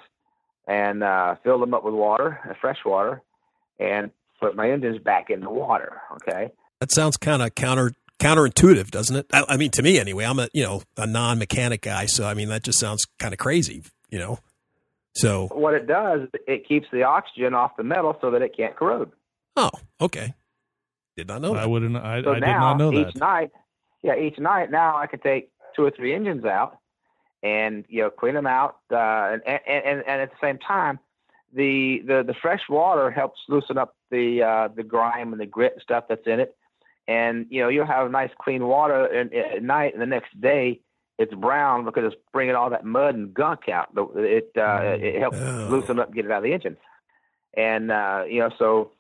and 0.66 1.02
uh, 1.02 1.34
filled 1.42 1.62
them 1.62 1.74
up 1.74 1.84
with 1.84 1.94
water, 1.94 2.40
uh, 2.48 2.54
fresh 2.60 2.78
water, 2.84 3.22
and 3.78 4.10
put 4.40 4.54
my 4.56 4.70
engines 4.70 4.98
back 4.98 5.30
in 5.30 5.40
the 5.40 5.50
water. 5.50 6.00
Okay. 6.14 6.50
That 6.80 6.92
sounds 6.92 7.16
kind 7.16 7.42
of 7.42 7.54
counter 7.54 7.92
counterintuitive, 8.20 8.90
doesn't 8.90 9.16
it? 9.16 9.26
I, 9.32 9.44
I 9.48 9.56
mean, 9.56 9.70
to 9.72 9.82
me 9.82 9.98
anyway. 9.98 10.24
I'm 10.24 10.38
a 10.38 10.48
you 10.52 10.62
know 10.64 10.82
a 10.96 11.06
non-mechanic 11.06 11.80
guy, 11.82 12.06
so 12.06 12.26
I 12.26 12.34
mean 12.34 12.48
that 12.48 12.62
just 12.62 12.78
sounds 12.78 13.04
kind 13.18 13.32
of 13.34 13.38
crazy, 13.38 13.82
you 14.10 14.18
know. 14.18 14.38
So 15.14 15.48
What 15.52 15.74
it 15.74 15.86
does, 15.86 16.28
it 16.46 16.66
keeps 16.66 16.86
the 16.92 17.02
oxygen 17.02 17.52
off 17.54 17.76
the 17.76 17.82
metal 17.84 18.16
so 18.20 18.30
that 18.30 18.40
it 18.42 18.56
can't 18.56 18.74
corrode. 18.76 19.10
oh, 19.56 19.70
okay, 20.00 20.34
did 21.16 21.28
not 21.28 21.42
know 21.42 21.52
That. 21.52 21.58
I 21.58 21.62
that. 21.62 21.68
wouldn't. 21.68 21.96
I, 21.96 22.22
So 22.22 22.30
I 22.30 22.34
did 22.34 22.40
not 22.46 22.78
know 22.78 22.90
that. 22.92 23.08
each 23.08 23.14
that. 23.14 23.20
night, 23.20 23.50
yeah, 24.02 24.16
each 24.16 24.38
night 24.38 24.70
now 24.70 24.96
I 24.96 25.06
can 25.06 25.20
take 25.20 25.50
two 25.76 25.84
or 25.84 25.90
three 25.90 26.14
engines 26.14 26.44
out 26.44 26.78
and 27.42 27.84
you 27.88 28.02
know 28.02 28.10
clean 28.10 28.34
them 28.34 28.46
out, 28.46 28.76
uh, 28.90 29.32
and, 29.32 29.42
and 29.46 29.60
and 29.66 30.04
and 30.06 30.20
at 30.22 30.30
the 30.30 30.36
same 30.40 30.58
time, 30.58 30.98
the 31.54 32.02
the 32.06 32.22
the 32.26 32.34
fresh 32.40 32.62
water 32.68 33.10
helps 33.10 33.40
loosen 33.48 33.78
up 33.78 33.94
the 34.10 34.42
uh, 34.42 34.68
the 34.74 34.82
grime 34.82 35.32
and 35.32 35.40
the 35.40 35.46
grit 35.46 35.72
and 35.74 35.82
stuff 35.82 36.04
that's 36.08 36.26
in 36.26 36.40
it, 36.40 36.56
and 37.08 37.46
you 37.50 37.60
know 37.62 37.68
you'll 37.68 37.86
have 37.86 38.10
nice 38.10 38.30
clean 38.40 38.64
water 38.66 39.06
and, 39.06 39.32
at 39.34 39.62
night, 39.62 39.92
and 39.92 40.02
the 40.02 40.06
next 40.06 40.40
day 40.40 40.80
it's 41.18 41.34
brown 41.34 41.84
because 41.84 42.04
it's 42.12 42.20
bringing 42.32 42.54
all 42.54 42.70
that 42.70 42.84
mud 42.84 43.14
and 43.14 43.34
gunk 43.34 43.68
out. 43.68 43.88
It 44.16 44.50
uh, 44.56 44.80
it 45.00 45.20
helps 45.20 45.36
Oh. 45.38 45.68
loosen 45.70 45.98
up, 45.98 46.12
get 46.12 46.24
it 46.24 46.30
out 46.30 46.38
of 46.38 46.44
the 46.44 46.52
engine, 46.52 46.76
and 47.54 47.90
uh, 47.90 48.24
you 48.28 48.40
know 48.40 48.50
so 48.58 48.90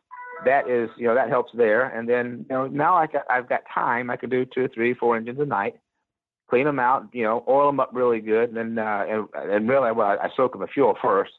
that 0.44 0.68
is 0.68 0.90
you 0.96 1.06
know 1.06 1.14
that 1.14 1.28
helps 1.28 1.52
there. 1.54 1.84
And 1.84 2.08
then 2.08 2.44
you 2.50 2.56
know 2.56 2.66
now 2.66 2.96
I 2.96 3.06
got, 3.06 3.24
I've 3.30 3.48
got 3.48 3.62
time. 3.72 4.10
I 4.10 4.16
can 4.16 4.30
do 4.30 4.44
two 4.44 4.68
three 4.68 4.94
four 4.94 5.16
engines 5.16 5.38
a 5.40 5.46
night 5.46 5.76
clean 6.52 6.66
them 6.66 6.78
out 6.78 7.08
you 7.12 7.22
know 7.22 7.42
oil 7.48 7.68
them 7.68 7.80
up 7.80 7.88
really 7.92 8.20
good 8.20 8.50
and 8.50 8.78
uh, 8.78 9.04
and, 9.08 9.26
and 9.34 9.68
really 9.68 9.90
well 9.92 10.18
I 10.20 10.28
soak 10.36 10.52
them 10.52 10.62
in 10.62 10.68
fuel 10.68 10.98
first 11.00 11.32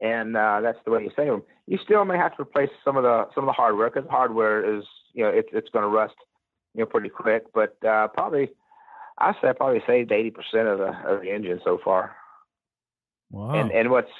and 0.00 0.36
uh, 0.36 0.60
that's 0.62 0.78
the 0.84 0.90
way 0.90 1.02
you 1.02 1.10
save 1.14 1.28
them. 1.28 1.42
You 1.66 1.78
still 1.82 2.04
may 2.04 2.16
have 2.16 2.34
to 2.36 2.42
replace 2.42 2.70
some 2.84 2.96
of 2.96 3.02
the 3.02 3.28
some 3.34 3.44
of 3.44 3.48
the 3.48 3.52
hardware 3.52 3.90
because 3.90 4.08
hardware 4.08 4.78
is 4.78 4.84
you 5.12 5.22
know 5.22 5.30
it's 5.30 5.48
it's 5.52 5.68
going 5.70 5.82
to 5.82 5.88
rust 5.88 6.14
you 6.74 6.80
know 6.80 6.86
pretty 6.86 7.08
quick. 7.08 7.44
But 7.52 7.76
uh, 7.86 8.08
probably 8.08 8.50
I 9.18 9.32
say 9.34 9.48
I 9.48 9.52
probably 9.52 9.82
saved 9.86 10.12
eighty 10.12 10.30
percent 10.30 10.68
of 10.68 10.78
the 10.78 10.92
of 11.06 11.22
the 11.22 11.30
engine 11.30 11.60
so 11.64 11.78
far. 11.84 12.16
Wow. 13.30 13.52
And 13.52 13.70
and 13.70 13.90
what's 13.90 14.10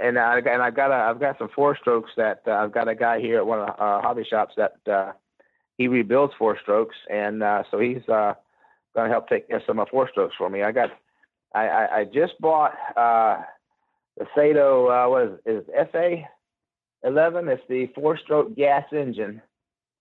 and 0.00 0.18
I 0.18 0.38
and 0.38 0.62
I've 0.62 0.76
got 0.76 0.90
a 0.90 1.10
I've 1.10 1.20
got 1.20 1.38
some 1.38 1.48
four 1.54 1.76
strokes 1.76 2.10
that 2.16 2.42
uh, 2.46 2.52
I've 2.52 2.72
got 2.72 2.88
a 2.88 2.94
guy 2.94 3.18
here 3.20 3.38
at 3.38 3.46
one 3.46 3.60
of 3.60 3.66
the 3.66 3.82
uh, 3.82 4.02
hobby 4.02 4.24
shops 4.28 4.54
that 4.56 4.74
uh, 4.90 5.12
he 5.76 5.88
rebuilds 5.88 6.34
four 6.38 6.58
strokes, 6.60 6.96
and 7.10 7.42
uh, 7.42 7.62
so 7.70 7.80
he's 7.80 8.06
uh, 8.08 8.34
going 8.94 9.08
to 9.08 9.12
help 9.12 9.28
take 9.28 9.48
care 9.48 9.56
of 9.58 9.62
some 9.66 9.78
of 9.78 9.86
my 9.86 9.90
four 9.90 10.08
strokes 10.10 10.34
for 10.36 10.48
me. 10.50 10.62
I 10.62 10.72
got 10.72 10.90
I 11.54 11.66
I, 11.66 11.98
I 12.00 12.04
just 12.04 12.38
bought 12.40 12.72
uh, 12.96 13.42
the 14.16 14.26
Saito 14.34 14.88
uh, 14.88 15.08
what 15.08 15.22
is 15.46 15.46
is 15.46 15.64
FA 15.92 16.22
eleven. 17.04 17.48
It's 17.48 17.62
the 17.68 17.86
four 17.94 18.18
stroke 18.18 18.56
gas 18.56 18.84
engine. 18.92 19.40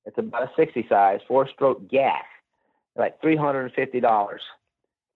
It's 0.06 0.18
about 0.18 0.44
a 0.44 0.52
sixty 0.56 0.86
size 0.90 1.20
four 1.28 1.48
stroke 1.54 1.88
gas, 1.90 2.24
like 2.96 3.20
three 3.22 3.36
hundred 3.36 3.66
and 3.66 3.74
fifty 3.74 4.00
dollars. 4.00 4.42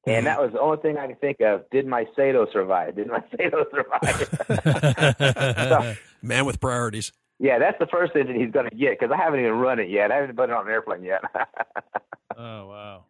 And 0.06 0.26
that 0.26 0.42
was 0.42 0.52
the 0.52 0.60
only 0.60 0.80
thing 0.82 0.98
I 0.98 1.08
could 1.08 1.22
think 1.22 1.40
of. 1.40 1.62
Did 1.72 1.88
my 1.88 2.06
Saito 2.14 2.46
survive? 2.52 2.98
Did 2.98 3.08
my 3.08 3.24
Saito 3.38 3.66
survive? 3.72 4.28
Man 6.22 6.44
with 6.46 6.60
priorities. 6.60 7.14
yeah, 7.40 7.58
that's 7.58 7.80
the 7.80 7.88
first 7.88 8.14
engine 8.14 8.36
he's 8.38 8.52
going 8.52 8.70
to 8.70 8.76
get 8.76 9.00
because 9.00 9.14
I 9.14 9.18
haven't 9.18 9.40
even 9.40 9.54
run 9.54 9.80
it 9.80 9.90
yet. 9.90 10.12
I 10.12 10.16
haven't 10.18 10.36
put 10.36 10.50
it 10.50 10.52
on 10.52 10.68
an 10.68 10.74
airplane 10.74 11.04
yet. 11.04 11.22
oh 12.38 12.68
wow. 12.68 13.06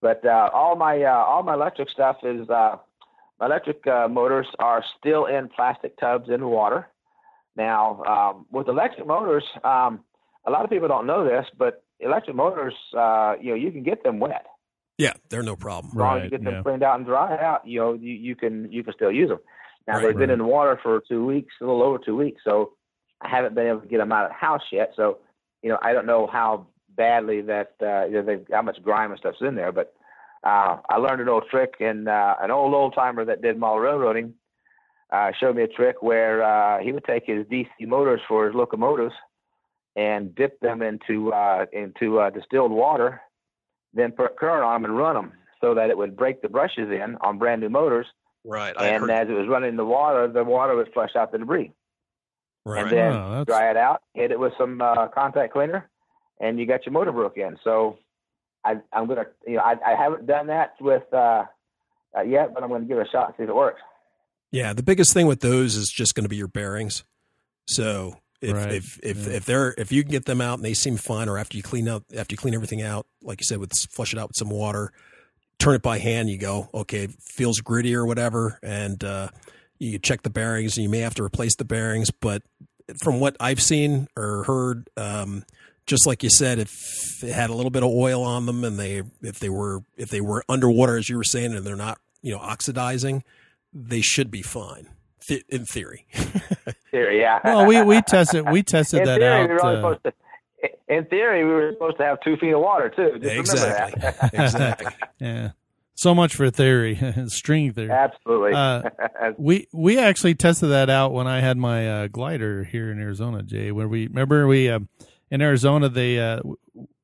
But 0.00 0.24
uh, 0.24 0.50
all 0.52 0.76
my 0.76 1.02
uh, 1.02 1.24
all 1.24 1.42
my 1.42 1.54
electric 1.54 1.90
stuff 1.90 2.16
is 2.22 2.48
uh, 2.48 2.76
my 3.40 3.46
electric 3.46 3.86
uh, 3.86 4.08
motors 4.08 4.46
are 4.58 4.84
still 4.98 5.26
in 5.26 5.48
plastic 5.48 5.98
tubs 5.98 6.28
in 6.28 6.44
water. 6.46 6.88
Now, 7.56 8.02
um, 8.04 8.46
with 8.50 8.68
electric 8.68 9.06
motors, 9.06 9.44
um, 9.64 10.00
a 10.46 10.50
lot 10.50 10.64
of 10.64 10.70
people 10.70 10.88
don't 10.88 11.06
know 11.06 11.24
this, 11.24 11.46
but 11.58 11.82
electric 12.00 12.36
motors, 12.36 12.74
uh, 12.96 13.34
you 13.40 13.50
know, 13.50 13.56
you 13.56 13.70
can 13.70 13.82
get 13.82 14.02
them 14.02 14.20
wet. 14.20 14.46
Yeah, 14.98 15.12
they're 15.28 15.42
no 15.42 15.56
problem. 15.56 15.92
As 15.92 15.96
long 15.96 16.18
as 16.18 16.24
you 16.24 16.30
get 16.30 16.44
them 16.44 16.54
yeah. 16.54 16.62
cleaned 16.62 16.82
out 16.82 16.96
and 16.96 17.06
dried 17.06 17.40
out, 17.40 17.66
you 17.66 17.80
know, 17.80 17.92
you, 17.94 18.12
you 18.12 18.36
can 18.36 18.70
you 18.70 18.82
can 18.82 18.94
still 18.94 19.12
use 19.12 19.28
them. 19.28 19.40
Now 19.86 19.94
Right, 19.94 20.02
they've 20.02 20.16
been 20.16 20.30
right. 20.30 20.38
in 20.38 20.46
water 20.46 20.78
for 20.82 21.02
two 21.08 21.24
weeks, 21.24 21.54
a 21.60 21.64
little 21.64 21.82
over 21.82 21.98
two 21.98 22.16
weeks, 22.16 22.42
so 22.44 22.72
I 23.20 23.28
haven't 23.28 23.54
been 23.54 23.66
able 23.66 23.80
to 23.80 23.86
get 23.86 23.98
them 23.98 24.12
out 24.12 24.24
of 24.24 24.30
the 24.30 24.34
house 24.34 24.62
yet. 24.72 24.92
So, 24.96 25.18
you 25.62 25.70
know, 25.70 25.78
I 25.82 25.92
don't 25.92 26.06
know 26.06 26.26
how 26.26 26.66
badly 26.96 27.40
that 27.42 27.72
uh, 27.82 28.04
you 28.06 28.12
know, 28.14 28.22
they've 28.22 28.46
how 28.50 28.62
much 28.62 28.82
grime 28.82 29.10
and 29.10 29.18
stuff's 29.20 29.38
in 29.40 29.54
there, 29.54 29.72
but 29.72 29.92
uh, 30.44 30.78
I 30.88 30.96
learned 30.98 31.20
an 31.20 31.28
old 31.28 31.44
trick, 31.50 31.74
and 31.80 32.08
uh, 32.08 32.34
an 32.40 32.50
old 32.50 32.74
old 32.74 32.94
timer 32.94 33.24
that 33.24 33.42
did 33.42 33.58
model 33.58 33.80
railroading 33.80 34.34
uh, 35.12 35.30
showed 35.38 35.56
me 35.56 35.62
a 35.62 35.68
trick 35.68 36.02
where 36.02 36.42
uh, 36.42 36.78
he 36.80 36.92
would 36.92 37.04
take 37.04 37.24
his 37.26 37.44
DC 37.46 37.68
motors 37.82 38.20
for 38.28 38.46
his 38.46 38.54
locomotives 38.54 39.14
and 39.96 40.34
dip 40.34 40.58
them 40.60 40.82
into 40.82 41.32
uh, 41.32 41.66
into 41.72 42.20
uh, 42.20 42.30
distilled 42.30 42.70
water, 42.72 43.20
then 43.94 44.12
put 44.12 44.36
current 44.36 44.64
on 44.64 44.82
them 44.82 44.90
and 44.90 44.98
run 44.98 45.14
them 45.14 45.32
so 45.60 45.74
that 45.74 45.88
it 45.90 45.96
would 45.96 46.16
break 46.16 46.42
the 46.42 46.48
brushes 46.48 46.90
in 46.90 47.16
on 47.22 47.38
brand 47.38 47.60
new 47.62 47.68
motors. 47.70 48.06
Right. 48.44 48.74
I 48.78 48.88
And 48.88 49.00
heard, 49.02 49.10
as 49.10 49.28
it 49.28 49.32
was 49.32 49.48
running 49.48 49.70
in 49.70 49.76
the 49.76 49.84
water, 49.86 50.28
the 50.28 50.44
water 50.44 50.76
would 50.76 50.92
flush 50.92 51.16
out 51.16 51.32
the 51.32 51.38
debris. 51.38 51.72
right. 52.64 52.82
And 52.82 52.92
then 52.92 53.12
Wow, 53.14 53.28
that's- 53.30 53.46
dry 53.46 53.70
it 53.70 53.76
out, 53.76 54.02
hit 54.14 54.30
it 54.30 54.38
with 54.38 54.52
some 54.58 54.80
uh, 54.80 55.08
contact 55.08 55.52
cleaner, 55.52 55.88
and 56.40 56.58
you 56.58 56.66
got 56.66 56.86
your 56.86 56.92
motor 56.92 57.12
broke 57.12 57.38
in. 57.38 57.56
So 57.64 57.98
I, 58.64 58.76
I'm 58.92 59.06
gonna, 59.06 59.26
you 59.46 59.54
know, 59.54 59.62
I, 59.62 59.74
I 59.84 59.96
haven't 59.96 60.26
done 60.26 60.48
that 60.48 60.74
with 60.80 61.04
uh, 61.12 61.44
uh, 62.16 62.22
yet, 62.22 62.54
but 62.54 62.62
I'm 62.62 62.70
gonna 62.70 62.84
give 62.84 62.98
it 62.98 63.06
a 63.06 63.10
shot 63.10 63.26
and 63.28 63.34
see 63.36 63.42
if 63.44 63.48
it 63.48 63.54
works. 63.54 63.80
Yeah, 64.52 64.72
the 64.72 64.82
biggest 64.82 65.12
thing 65.12 65.26
with 65.26 65.40
those 65.40 65.76
is 65.76 65.92
just 65.94 66.14
going 66.14 66.24
to 66.24 66.28
be 66.28 66.36
your 66.36 66.48
bearings. 66.48 67.04
So 67.66 68.16
if 68.40 68.54
Right, 68.54 68.72
if 68.72 69.00
if, 69.02 69.26
yeah. 69.26 69.34
if 69.34 69.44
they're 69.44 69.74
if 69.76 69.92
you 69.92 70.02
can 70.02 70.10
get 70.10 70.24
them 70.26 70.40
out 70.40 70.58
and 70.58 70.64
they 70.64 70.74
seem 70.74 70.96
fine, 70.96 71.28
or 71.28 71.38
after 71.38 71.56
you 71.56 71.62
clean 71.62 71.88
out 71.88 72.04
after 72.16 72.34
you 72.34 72.36
clean 72.36 72.54
everything 72.54 72.82
out, 72.82 73.06
like 73.22 73.40
you 73.40 73.44
said, 73.44 73.58
with 73.58 73.72
flush 73.90 74.12
it 74.12 74.18
out 74.18 74.28
with 74.28 74.36
some 74.36 74.50
water, 74.50 74.92
turn 75.58 75.74
it 75.74 75.82
by 75.82 75.98
hand. 75.98 76.28
You 76.28 76.38
go 76.38 76.68
okay, 76.72 77.08
feels 77.20 77.60
gritty 77.60 77.94
or 77.94 78.06
whatever, 78.06 78.58
and 78.62 79.02
uh, 79.02 79.28
you 79.78 79.98
check 79.98 80.22
the 80.22 80.30
bearings, 80.30 80.76
and 80.76 80.84
you 80.84 80.90
may 80.90 81.00
have 81.00 81.14
to 81.14 81.24
replace 81.24 81.56
the 81.56 81.64
bearings. 81.64 82.10
But 82.10 82.42
from 83.02 83.20
what 83.20 83.36
I've 83.40 83.62
seen 83.62 84.06
or 84.16 84.44
heard, 84.44 84.90
um, 84.96 85.44
just 85.86 86.06
like 86.06 86.22
you 86.22 86.30
said, 86.30 86.58
if 86.58 87.22
it 87.22 87.32
had 87.32 87.50
a 87.50 87.54
little 87.54 87.70
bit 87.70 87.82
of 87.82 87.90
oil 87.90 88.22
on 88.22 88.46
them, 88.46 88.64
and 88.64 88.78
they 88.78 89.02
if 89.22 89.38
they 89.38 89.48
were 89.48 89.80
if 89.96 90.08
they 90.10 90.20
were 90.20 90.44
underwater 90.48 90.96
as 90.96 91.08
you 91.08 91.16
were 91.16 91.24
saying, 91.24 91.54
and 91.54 91.64
they're 91.64 91.76
not 91.76 91.98
you 92.22 92.32
know 92.32 92.40
oxidizing, 92.40 93.24
they 93.72 94.00
should 94.00 94.30
be 94.30 94.42
fine 94.42 94.88
th- 95.28 95.44
in 95.48 95.64
theory. 95.64 96.06
Here, 96.90 97.12
yeah. 97.12 97.40
well, 97.44 97.66
we 97.66 97.82
we 97.82 98.02
tested 98.02 98.50
we 98.50 98.62
tested 98.62 99.00
in 99.00 99.06
that 99.06 99.20
theory, 99.20 99.42
out. 99.42 99.48
we 99.48 99.82
were 99.82 99.94
uh, 99.94 99.98
to. 100.04 100.12
In 100.88 101.04
theory, 101.06 101.44
we 101.44 101.50
were 101.50 101.72
supposed 101.72 101.98
to 101.98 102.04
have 102.04 102.18
two 102.22 102.36
feet 102.36 102.52
of 102.52 102.60
water 102.60 102.88
too. 102.88 103.18
Just 103.20 103.52
exactly. 103.52 104.02
exactly. 104.38 104.92
yeah. 105.20 105.50
So 105.94 106.14
much 106.14 106.34
for 106.34 106.50
theory, 106.50 106.98
string 107.28 107.72
theory. 107.72 107.90
Absolutely. 107.90 108.52
Uh, 108.52 108.82
we 109.38 109.68
we 109.72 109.98
actually 109.98 110.34
tested 110.34 110.70
that 110.70 110.90
out 110.90 111.12
when 111.12 111.26
I 111.26 111.40
had 111.40 111.56
my 111.56 111.88
uh, 111.88 112.06
glider 112.08 112.64
here 112.64 112.90
in 112.90 113.00
Arizona, 113.00 113.42
Jay. 113.42 113.70
Where 113.70 113.88
we 113.88 114.06
remember 114.06 114.46
we 114.46 114.70
uh, 114.70 114.80
in 115.30 115.42
Arizona 115.42 115.88
they 115.88 116.18
uh, 116.18 116.40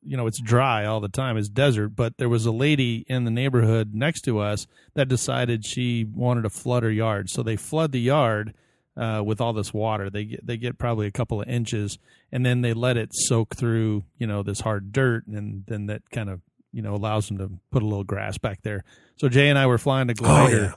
you 0.04 0.16
know 0.16 0.26
it's 0.26 0.40
dry 0.40 0.84
all 0.84 1.00
the 1.00 1.08
time, 1.08 1.36
it's 1.36 1.48
desert. 1.48 1.90
But 1.90 2.18
there 2.18 2.28
was 2.28 2.46
a 2.46 2.52
lady 2.52 3.04
in 3.08 3.24
the 3.24 3.30
neighborhood 3.30 3.94
next 3.94 4.22
to 4.22 4.38
us 4.38 4.66
that 4.94 5.08
decided 5.08 5.64
she 5.64 6.04
wanted 6.04 6.42
to 6.42 6.50
flood 6.50 6.82
her 6.82 6.90
yard, 6.90 7.30
so 7.30 7.42
they 7.42 7.56
flood 7.56 7.92
the 7.92 8.00
yard 8.00 8.54
uh, 8.96 9.22
with 9.24 9.40
all 9.40 9.52
this 9.52 9.72
water. 9.72 10.10
They 10.10 10.24
get 10.24 10.46
they 10.46 10.56
get 10.56 10.78
probably 10.78 11.06
a 11.06 11.12
couple 11.12 11.40
of 11.40 11.48
inches, 11.48 11.98
and 12.30 12.44
then 12.44 12.62
they 12.62 12.72
let 12.72 12.96
it 12.96 13.10
soak 13.12 13.56
through 13.56 14.04
you 14.18 14.26
know 14.26 14.42
this 14.42 14.60
hard 14.60 14.92
dirt, 14.92 15.26
and 15.26 15.64
then 15.66 15.86
that 15.86 16.02
kind 16.10 16.30
of 16.30 16.40
you 16.72 16.82
know 16.82 16.94
allows 16.94 17.28
them 17.28 17.38
to 17.38 17.50
put 17.70 17.82
a 17.82 17.86
little 17.86 18.04
grass 18.04 18.38
back 18.38 18.62
there. 18.62 18.84
So 19.16 19.28
Jay 19.28 19.48
and 19.48 19.58
I 19.58 19.66
were 19.66 19.78
flying 19.78 20.10
a 20.10 20.12
Oh 20.12 20.14
glider 20.14 20.62
yeah. 20.62 20.72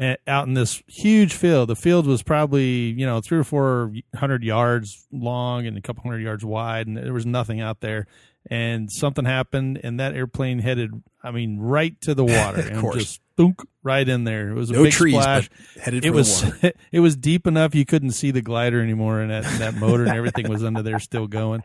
A- 0.00 0.16
out 0.26 0.46
in 0.46 0.54
this 0.54 0.82
huge 0.86 1.32
field. 1.34 1.68
The 1.68 1.76
field 1.76 2.06
was 2.06 2.22
probably 2.22 2.90
you 2.90 3.06
know 3.06 3.20
three 3.20 3.38
or 3.38 3.44
four 3.44 3.92
hundred 4.14 4.42
yards 4.44 5.06
long 5.12 5.66
and 5.66 5.76
a 5.76 5.80
couple 5.80 6.02
hundred 6.02 6.20
yards 6.22 6.44
wide, 6.44 6.86
and 6.86 6.96
there 6.96 7.12
was 7.12 7.26
nothing 7.26 7.60
out 7.60 7.80
there. 7.80 8.06
And 8.48 8.92
something 8.92 9.24
happened, 9.24 9.80
and 9.82 9.98
that 9.98 10.14
airplane 10.14 10.60
headed, 10.60 10.92
I 11.20 11.32
mean, 11.32 11.58
right 11.58 12.00
to 12.02 12.14
the 12.14 12.22
water, 12.24 12.60
Of 12.60 12.66
and 12.68 12.80
course. 12.80 12.94
just 12.96 13.20
thunk 13.36 13.60
right 13.82 14.08
in 14.08 14.22
there. 14.22 14.50
It 14.50 14.54
was 14.54 14.70
a 14.70 14.74
No 14.74 14.84
big 14.84 14.92
trees, 14.92 15.14
splash. 15.20 15.48
but 15.74 15.82
headed 15.82 16.04
It 16.04 16.08
for 16.10 16.14
was 16.14 16.40
the 16.42 16.46
water. 16.50 16.72
it 16.92 17.00
was 17.00 17.16
deep 17.16 17.48
enough 17.48 17.74
you 17.74 17.84
couldn't 17.84 18.12
see 18.12 18.30
the 18.30 18.42
glider 18.42 18.80
anymore, 18.80 19.20
and 19.20 19.32
that 19.32 19.42
that 19.58 19.74
motor 19.74 20.04
and 20.04 20.16
everything 20.16 20.48
was 20.48 20.62
under 20.62 20.82
there 20.82 21.00
still 21.00 21.26
going. 21.26 21.64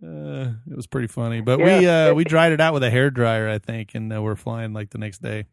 Uh, 0.00 0.52
it 0.70 0.76
was 0.76 0.86
pretty 0.86 1.08
funny, 1.08 1.40
but 1.40 1.58
we 1.58 1.84
uh, 1.88 2.14
we 2.14 2.22
dried 2.22 2.52
it 2.52 2.60
out 2.60 2.74
with 2.74 2.84
a 2.84 2.90
hair 2.90 3.10
dryer, 3.10 3.48
I 3.48 3.58
think, 3.58 3.94
and 3.96 4.12
uh, 4.12 4.22
we're 4.22 4.36
flying 4.36 4.72
like 4.72 4.90
the 4.90 4.98
next 4.98 5.20
day. 5.20 5.46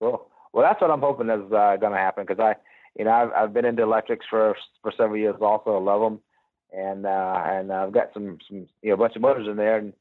Well, 0.00 0.27
well, 0.52 0.64
that's 0.66 0.80
what 0.80 0.90
I'm 0.90 1.00
hoping 1.00 1.28
is 1.28 1.52
uh, 1.52 1.76
going 1.80 1.92
to 1.92 1.98
happen 1.98 2.24
because 2.26 2.40
I, 2.40 2.54
you 2.98 3.04
know, 3.04 3.12
I've, 3.12 3.32
I've 3.32 3.54
been 3.54 3.64
into 3.64 3.82
electrics 3.82 4.26
for 4.28 4.56
for 4.82 4.92
several 4.96 5.16
years. 5.18 5.36
Also, 5.40 5.76
I 5.76 5.80
love 5.80 6.00
them, 6.00 6.20
and 6.72 7.06
uh, 7.06 7.42
and 7.46 7.72
I've 7.72 7.92
got 7.92 8.10
some 8.14 8.38
some 8.48 8.66
you 8.82 8.88
know 8.90 8.94
a 8.94 8.96
bunch 8.98 9.16
of 9.16 9.22
motors 9.22 9.46
in 9.48 9.56
there, 9.56 9.78
and 9.78 9.92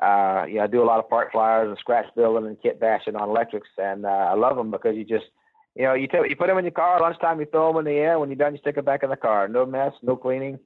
uh, 0.00 0.44
you 0.46 0.56
know 0.56 0.64
I 0.64 0.66
do 0.66 0.82
a 0.82 0.84
lot 0.84 0.98
of 0.98 1.08
park 1.08 1.32
flyers 1.32 1.68
and 1.68 1.78
scratch 1.78 2.06
building 2.14 2.46
and 2.46 2.60
kit 2.62 2.78
bashing 2.78 3.16
on 3.16 3.28
electrics, 3.28 3.68
and 3.78 4.04
uh, 4.04 4.08
I 4.08 4.34
love 4.34 4.56
them 4.56 4.70
because 4.70 4.94
you 4.96 5.04
just 5.04 5.26
you 5.74 5.84
know 5.84 5.94
you 5.94 6.06
tell 6.06 6.26
you 6.26 6.36
put 6.36 6.46
them 6.48 6.58
in 6.58 6.64
your 6.64 6.72
car 6.72 7.00
lunchtime, 7.00 7.40
you 7.40 7.46
throw 7.46 7.72
them 7.72 7.78
in 7.86 7.92
the 7.92 7.98
air. 7.98 8.18
When 8.18 8.28
you're 8.28 8.36
done, 8.36 8.52
you 8.52 8.60
stick 8.60 8.76
them 8.76 8.84
back 8.84 9.02
in 9.02 9.10
the 9.10 9.16
car. 9.16 9.48
No 9.48 9.66
mess, 9.66 9.92
no 10.02 10.16
cleaning. 10.16 10.58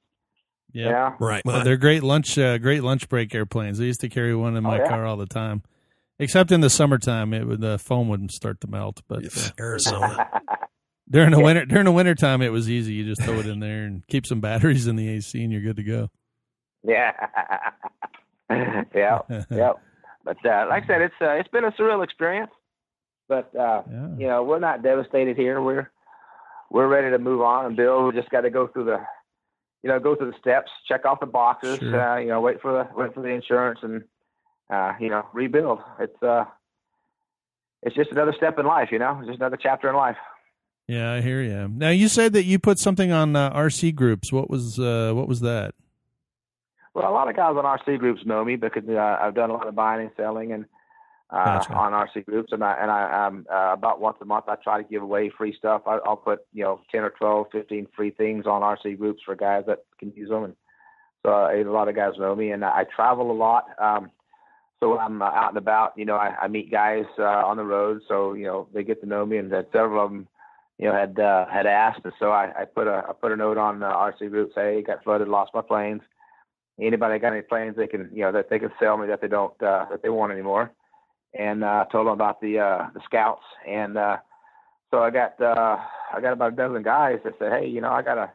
Yeah. 0.73 0.85
You 0.85 0.91
know? 0.91 1.15
Right. 1.19 1.45
Well, 1.45 1.65
they're 1.65 1.77
great 1.77 2.05
lunch, 2.05 2.39
uh, 2.39 2.59
great 2.59 2.85
lunch 2.85 3.09
break 3.09 3.35
airplanes. 3.35 3.81
I 3.81 3.85
used 3.85 4.01
to 4.03 4.09
carry 4.09 4.37
one 4.37 4.57
in 4.57 4.65
Oh, 4.65 4.71
my 4.71 4.79
yeah. 4.79 4.89
car 4.89 5.05
all 5.05 5.17
the 5.17 5.27
time, 5.27 5.63
except 6.21 6.53
in 6.53 6.61
the 6.61 6.71
summertime, 6.71 7.35
it 7.35 7.47
would 7.47 7.61
the 7.61 7.79
foam 7.79 8.09
wouldn't 8.09 8.31
start 8.33 8.61
to 8.61 8.69
melt. 8.69 9.03
But 9.09 9.25
uh, 9.25 9.49
Arizona. 9.59 10.29
during 11.11 11.33
the 11.33 11.39
Yeah. 11.39 11.45
winter, 11.45 11.65
during 11.67 11.87
the 11.87 11.93
winter 11.93 12.15
time, 12.15 12.41
it 12.43 12.51
was 12.53 12.71
easy. 12.71 12.93
You 12.95 13.05
just 13.05 13.23
throw 13.23 13.41
it 13.41 13.47
in 13.47 13.59
there 13.61 13.85
and 13.85 14.07
keep 14.07 14.27
some 14.27 14.41
batteries 14.41 14.87
in 14.87 14.95
the 14.97 15.09
AC, 15.09 15.43
and 15.43 15.53
you're 15.53 15.63
good 15.63 15.77
to 15.77 15.83
go. 15.83 16.09
yeah, 16.85 17.13
yeah, 18.95 19.19
yeah. 19.51 19.73
But 20.23 20.37
uh, 20.45 20.67
like 20.69 20.85
I 20.85 20.87
said, 20.87 21.01
it's 21.01 21.15
uh, 21.21 21.31
it's 21.31 21.49
been 21.49 21.65
a 21.65 21.71
surreal 21.73 22.05
experience. 22.05 22.51
But 23.27 23.51
uh, 23.57 23.83
Yeah. 23.91 24.09
you 24.19 24.27
know, 24.27 24.43
we're 24.45 24.59
not 24.59 24.83
devastated 24.83 25.37
here. 25.37 25.63
We're 25.63 25.91
we're 26.71 26.89
ready 26.89 27.11
to 27.11 27.19
move 27.19 27.41
on 27.41 27.65
and 27.67 27.75
build. 27.77 28.13
We 28.15 28.21
just 28.21 28.31
got 28.31 28.43
to 28.43 28.51
go 28.51 28.67
through 28.69 28.85
the, 28.85 28.99
you 29.83 29.89
know, 29.89 29.99
go 29.99 30.15
through 30.15 30.31
the 30.33 30.39
steps, 30.39 30.71
check 30.87 31.07
off 31.07 31.21
the 31.21 31.27
boxes. 31.27 31.79
Sure. 31.79 32.01
Uh, 32.01 32.19
you 32.19 32.29
know, 32.29 32.41
wait 32.43 32.61
for 32.61 32.71
the 32.73 32.89
wait 33.01 33.15
for 33.15 33.23
the 33.23 33.29
insurance 33.31 33.81
and, 33.83 34.03
uh, 34.71 34.93
you 35.01 35.09
know, 35.09 35.27
rebuild. 35.33 35.81
It's 35.99 36.23
uh, 36.23 36.45
it's 37.83 37.97
just 37.97 38.11
another 38.11 38.35
step 38.37 38.59
in 38.59 38.67
life. 38.67 38.89
You 38.93 38.99
know, 38.99 39.19
it's 39.19 39.29
just 39.29 39.41
another 39.41 39.59
chapter 39.61 39.89
in 39.89 39.97
life. 39.97 40.17
Yeah, 40.87 41.13
I 41.13 41.21
hear 41.21 41.41
you. 41.41 41.69
Now 41.69 41.91
you 41.91 42.09
said 42.09 42.33
that 42.33 42.45
you 42.45 42.59
put 42.59 42.79
something 42.79 43.13
on 43.13 43.37
uh, 43.37 43.53
RC 43.53 43.95
groups. 43.95 44.33
What 44.33 44.51
was 44.51 44.79
uh, 44.79 45.13
what 45.15 45.29
was 45.29 45.41
that? 45.41 45.75
Well, 46.95 47.09
a 47.09 47.15
lot 47.15 47.29
of 47.29 47.37
guys 47.37 47.55
on 47.57 47.65
RC 47.65 47.99
groups 47.99 48.23
know 48.27 48.45
me 48.45 48.57
because 48.57 48.83
uh, 48.89 49.19
I've 49.21 49.35
done 49.35 49.51
a 49.51 49.53
lot 49.53 49.69
of 49.69 49.75
buying 49.77 50.01
and 50.01 50.11
selling, 50.17 50.53
and 50.53 50.65
uh, 51.31 51.45
Gotcha. 51.45 51.73
on 51.73 51.93
RC 51.93 52.25
groups, 52.27 52.53
and 52.53 52.65
I 52.65 52.77
and 52.81 52.91
I 52.91 53.27
um, 53.27 53.47
uh, 53.49 53.73
about 53.73 54.01
once 54.01 54.17
a 54.21 54.25
month 54.25 54.47
I 54.49 54.57
try 54.57 54.83
to 54.83 54.89
give 54.89 55.03
away 55.03 55.31
free 55.31 55.55
stuff. 55.57 55.83
I, 55.87 55.99
I'll 56.05 56.17
put 56.17 56.41
you 56.53 56.65
know 56.65 56.81
ten 56.91 57.03
or 57.03 57.11
12, 57.11 57.47
15 57.53 57.87
free 57.95 58.11
things 58.11 58.47
on 58.47 58.63
RC 58.63 58.99
groups 58.99 59.23
for 59.25 59.37
guys 59.37 59.65
that 59.69 59.85
can 60.01 60.13
use 60.17 60.29
them, 60.29 60.43
and 60.43 60.57
so 61.25 61.33
uh, 61.33 61.53
a 61.53 61.63
lot 61.65 61.89
of 61.89 61.95
guys 61.95 62.15
know 62.19 62.35
me, 62.35 62.51
and 62.51 62.65
I 62.65 62.85
travel 62.85 63.31
a 63.31 63.33
lot. 63.33 63.67
Um, 63.79 64.11
so 64.81 64.91
when 64.91 64.99
I'm 64.99 65.23
uh, 65.23 65.27
out 65.27 65.51
and 65.51 65.59
about, 65.59 65.93
you 65.97 66.07
know, 66.07 66.17
I, 66.17 66.35
I 66.43 66.49
meet 66.49 66.71
guys 66.71 67.05
uh, 67.19 67.23
on 67.23 67.59
the 67.59 67.65
road, 67.65 68.01
so 68.09 68.33
you 68.33 68.47
know 68.47 68.67
they 68.73 68.83
get 68.83 69.01
to 69.03 69.07
know 69.07 69.27
me, 69.27 69.37
and 69.37 69.53
that 69.53 69.69
several 69.73 70.05
of 70.05 70.11
them, 70.11 70.27
you 70.79 70.87
know, 70.87 70.95
had 70.95 71.21
uh, 71.21 71.47
had 71.47 71.67
asked, 71.67 72.01
and 72.05 72.15
so 72.19 72.31
I, 72.31 72.51
I 72.63 72.65
put 72.65 72.87
a 72.87 73.05
I 73.09 73.13
put 73.13 73.33
a 73.33 73.37
note 73.37 73.59
on 73.59 73.83
uh, 73.83 73.93
RC 73.93 74.31
groups, 74.31 74.55
hey, 74.55 74.83
got 74.83 75.05
flooded, 75.05 75.29
lost 75.29 75.53
my 75.55 75.61
planes. 75.61 76.01
Anybody 76.81 77.19
got 77.19 77.35
any 77.35 77.43
planes 77.43 77.77
they 77.77 77.87
can, 77.87 78.09
you 78.11 78.23
know, 78.23 78.33
that 78.33 78.49
they 78.49 78.59
can 78.59 78.73
sell 78.81 78.97
me 78.97 79.07
that 79.09 79.21
they 79.21 79.29
don't 79.29 79.53
uh, 79.63 79.85
that 79.91 80.03
they 80.03 80.09
want 80.09 80.33
anymore, 80.33 80.73
and 81.39 81.63
uh, 81.63 81.85
told 81.93 82.07
them 82.07 82.15
about 82.15 82.41
the 82.41 82.59
uh, 82.59 82.87
the 82.95 83.01
scouts, 83.05 83.45
and 83.69 83.99
uh, 83.99 84.17
so 84.91 85.03
I 85.03 85.11
got 85.11 85.39
uh, 85.43 85.77
I 86.15 86.23
got 86.23 86.33
about 86.33 86.55
a 86.55 86.57
dozen 86.57 86.83
guys 86.83 87.19
that 87.25 87.35
said, 87.39 87.53
hey, 87.53 87.69
you 87.69 87.83
know, 87.83 87.93
I 87.93 88.01
got 88.01 88.17
a 88.17 88.31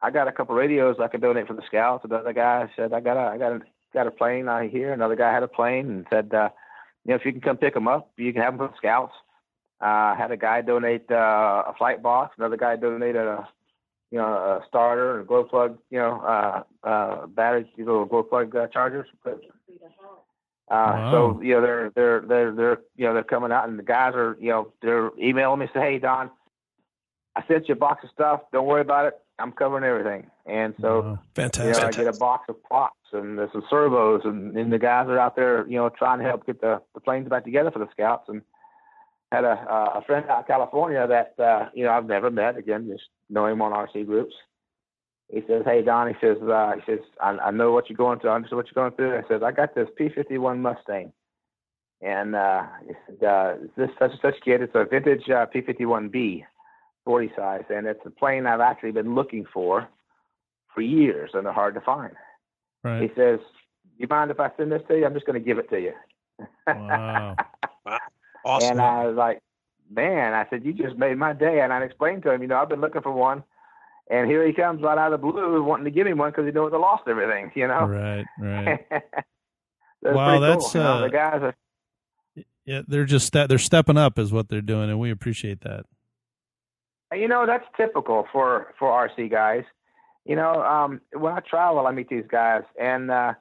I 0.00 0.10
got 0.10 0.26
a 0.26 0.32
couple 0.32 0.54
radios 0.54 0.96
I 1.00 1.08
can 1.08 1.20
donate 1.20 1.46
for 1.46 1.54
the 1.54 1.62
scouts. 1.66 2.04
Another 2.04 2.32
guy 2.32 2.70
said, 2.76 2.94
I 2.94 3.00
got 3.00 3.18
a 3.18 3.30
I 3.30 3.36
got 3.36 3.52
a 3.52 3.60
got 3.94 4.06
a 4.06 4.10
plane 4.10 4.48
I 4.48 4.68
hear. 4.68 4.92
Another 4.92 5.16
guy 5.16 5.32
had 5.32 5.42
a 5.42 5.48
plane 5.48 5.86
and 5.90 6.06
said, 6.10 6.32
uh, 6.34 6.48
you 7.04 7.10
know, 7.10 7.16
if 7.16 7.24
you 7.24 7.32
can 7.32 7.40
come 7.40 7.56
pick 7.56 7.74
them 7.74 7.88
up, 7.88 8.10
you 8.16 8.32
can 8.32 8.42
have 8.42 8.56
them 8.58 8.68
for 8.68 8.74
scouts. 8.76 9.14
Uh, 9.80 10.14
had 10.14 10.30
a 10.30 10.36
guy 10.36 10.60
donate 10.62 11.10
uh, 11.10 11.64
a 11.66 11.74
flight 11.76 12.02
box. 12.02 12.34
Another 12.38 12.56
guy 12.56 12.76
donated 12.76 13.16
a, 13.16 13.48
you 14.10 14.18
know, 14.18 14.26
a 14.26 14.64
starter 14.68 15.14
and 15.14 15.22
a 15.22 15.26
glow 15.26 15.42
plug, 15.44 15.78
you 15.90 15.98
know, 15.98 16.20
uh, 16.20 16.62
uh, 16.86 17.26
battery, 17.26 17.70
these 17.76 17.86
little 17.86 18.04
glow 18.04 18.22
plug 18.22 18.54
uh, 18.54 18.68
chargers. 18.68 19.08
But, 19.24 19.40
uh, 20.70 20.92
Wow. 20.96 21.10
so 21.36 21.42
you 21.42 21.54
know 21.54 21.60
they're 21.60 21.90
they're 21.94 22.20
they're 22.20 22.52
they're 22.52 22.78
you 22.96 23.04
know 23.04 23.12
they're 23.12 23.24
coming 23.24 23.52
out 23.52 23.68
and 23.68 23.78
the 23.78 23.82
guys 23.82 24.14
are 24.14 24.36
you 24.40 24.48
know 24.48 24.72
they're 24.80 25.10
emailing 25.20 25.58
me 25.60 25.66
say 25.74 25.80
hey 25.80 25.98
Don, 25.98 26.30
I 27.36 27.42
sent 27.46 27.68
you 27.68 27.74
a 27.74 27.76
box 27.76 28.04
of 28.04 28.10
stuff. 28.10 28.40
Don't 28.52 28.66
worry 28.66 28.80
about 28.80 29.06
it. 29.06 29.14
I'm 29.38 29.52
covering 29.52 29.84
everything. 29.84 30.30
And 30.46 30.74
so 30.80 31.00
Wow. 31.00 31.04
you 31.06 31.12
know, 31.12 31.18
Fantastic. 31.34 31.84
I 31.84 31.92
get 31.92 32.06
a 32.08 32.12
box 32.12 32.46
of 32.48 32.62
props 32.64 32.96
and 33.12 33.38
there's 33.38 33.52
some 33.52 33.62
servos 33.70 34.22
and, 34.24 34.56
and 34.56 34.72
the 34.72 34.78
guys 34.78 35.06
are 35.08 35.18
out 35.18 35.36
there, 35.36 35.66
you 35.68 35.76
know, 35.76 35.88
trying 35.88 36.18
to 36.18 36.24
help 36.24 36.46
get 36.46 36.60
the, 36.60 36.82
the 36.94 37.00
planes 37.00 37.28
back 37.28 37.44
together 37.44 37.70
for 37.70 37.78
the 37.78 37.88
scouts 37.92 38.28
and 38.28 38.42
had 39.30 39.44
a 39.44 39.50
uh, 39.52 40.00
a 40.00 40.02
friend 40.04 40.26
out 40.28 40.40
in 40.40 40.44
California 40.46 41.06
that 41.06 41.42
uh, 41.42 41.68
you 41.74 41.84
know, 41.84 41.90
I've 41.92 42.06
never 42.06 42.30
met 42.30 42.56
again, 42.56 42.88
just 42.90 43.04
know 43.30 43.46
him 43.46 43.62
on 43.62 43.72
RC 43.72 44.04
groups. 44.06 44.34
He 45.28 45.42
says, 45.48 45.62
Hey 45.64 45.82
Don, 45.82 46.08
he 46.08 46.14
says, 46.20 46.36
uh, 46.42 46.72
he 46.74 46.92
says, 46.92 47.00
I, 47.20 47.30
I 47.30 47.50
know 47.50 47.72
what 47.72 47.88
you're 47.88 47.96
going 47.96 48.18
through, 48.18 48.30
I 48.30 48.34
understand 48.34 48.56
what 48.58 48.66
you're 48.66 48.82
going 48.84 48.96
through. 48.96 49.16
I 49.18 49.28
says, 49.28 49.42
I 49.42 49.52
got 49.52 49.74
this 49.74 49.88
P 49.96 50.08
fifty 50.14 50.38
one 50.38 50.60
Mustang. 50.60 51.12
And 52.02 52.34
uh 52.34 52.64
he 52.86 52.94
said, 53.06 53.24
uh 53.26 53.54
this 53.76 53.90
such 53.98 54.10
and 54.10 54.20
such 54.20 54.34
kid? 54.44 54.60
It's 54.60 54.74
a 54.74 54.84
vintage 54.84 55.30
uh 55.30 55.46
P 55.46 55.60
fifty 55.62 55.86
one 55.86 56.08
B 56.08 56.44
forty 57.04 57.30
size 57.36 57.62
and 57.70 57.86
it's 57.86 58.04
a 58.04 58.10
plane 58.10 58.46
I've 58.46 58.60
actually 58.60 58.90
been 58.92 59.14
looking 59.14 59.44
for 59.54 59.88
for 60.74 60.80
years 60.80 61.30
and 61.34 61.46
they're 61.46 61.52
hard 61.52 61.74
to 61.74 61.80
find. 61.80 62.12
Right. 62.84 63.02
He 63.02 63.06
Right. 63.06 63.16
says, 63.16 63.40
"You 63.98 64.06
mind 64.08 64.30
if 64.30 64.40
I 64.40 64.50
send 64.56 64.72
this 64.72 64.82
to 64.88 64.98
you? 64.98 65.06
I'm 65.06 65.14
just 65.14 65.26
going 65.26 65.40
to 65.40 65.44
give 65.46 65.58
it 65.58 65.68
to 65.70 65.80
you." 65.80 65.92
Wow. 66.66 67.36
awesome. 68.44 68.70
And 68.70 68.80
I 68.80 69.06
was 69.06 69.16
like, 69.16 69.40
"Man," 69.90 70.32
I 70.34 70.46
said, 70.50 70.64
"You 70.64 70.72
just 70.72 70.96
made 70.96 71.16
my 71.16 71.32
day." 71.32 71.60
And 71.60 71.72
I 71.72 71.82
explained 71.82 72.22
to 72.24 72.32
him, 72.32 72.42
you 72.42 72.48
know, 72.48 72.56
I've 72.56 72.68
been 72.68 72.80
looking 72.80 73.02
for 73.02 73.12
one, 73.12 73.44
and 74.10 74.28
here 74.28 74.46
he 74.46 74.52
comes 74.52 74.82
right 74.82 74.98
out 74.98 75.12
of 75.12 75.20
the 75.20 75.26
blue, 75.30 75.62
wanting 75.62 75.84
to 75.84 75.90
give 75.90 76.06
me 76.06 76.12
one 76.14 76.30
because 76.30 76.46
he 76.46 76.52
knows 76.52 76.72
I 76.74 76.78
lost 76.78 77.04
everything. 77.06 77.52
You 77.54 77.68
know. 77.68 77.84
Right. 77.86 78.24
Right. 78.38 78.86
that's 78.90 80.16
Wow, 80.16 80.40
that's, 80.40 80.72
cool. 80.72 80.80
you 80.80 80.86
know, 80.86 80.94
uh, 80.94 81.00
the 81.02 81.10
guys 81.10 81.42
are. 81.42 81.54
Yeah, 82.64 82.82
they're 82.86 83.04
just 83.04 83.26
ste- 83.26 83.48
they're 83.48 83.58
stepping 83.58 83.96
up 83.96 84.18
is 84.18 84.32
what 84.32 84.48
they're 84.48 84.60
doing, 84.60 84.88
and 84.90 84.98
we 84.98 85.10
appreciate 85.10 85.60
that. 85.62 85.84
You 87.12 87.28
know, 87.28 87.44
that's 87.46 87.64
typical 87.76 88.26
for 88.32 88.72
for 88.78 88.88
RC 88.88 89.30
guys. 89.30 89.64
You 90.24 90.36
know, 90.36 90.62
um, 90.62 91.00
when 91.12 91.32
I 91.32 91.40
travel, 91.40 91.86
I 91.86 91.92
meet 91.92 92.08
these 92.08 92.26
guys, 92.28 92.62
and 92.80 93.10
uh, 93.10 93.34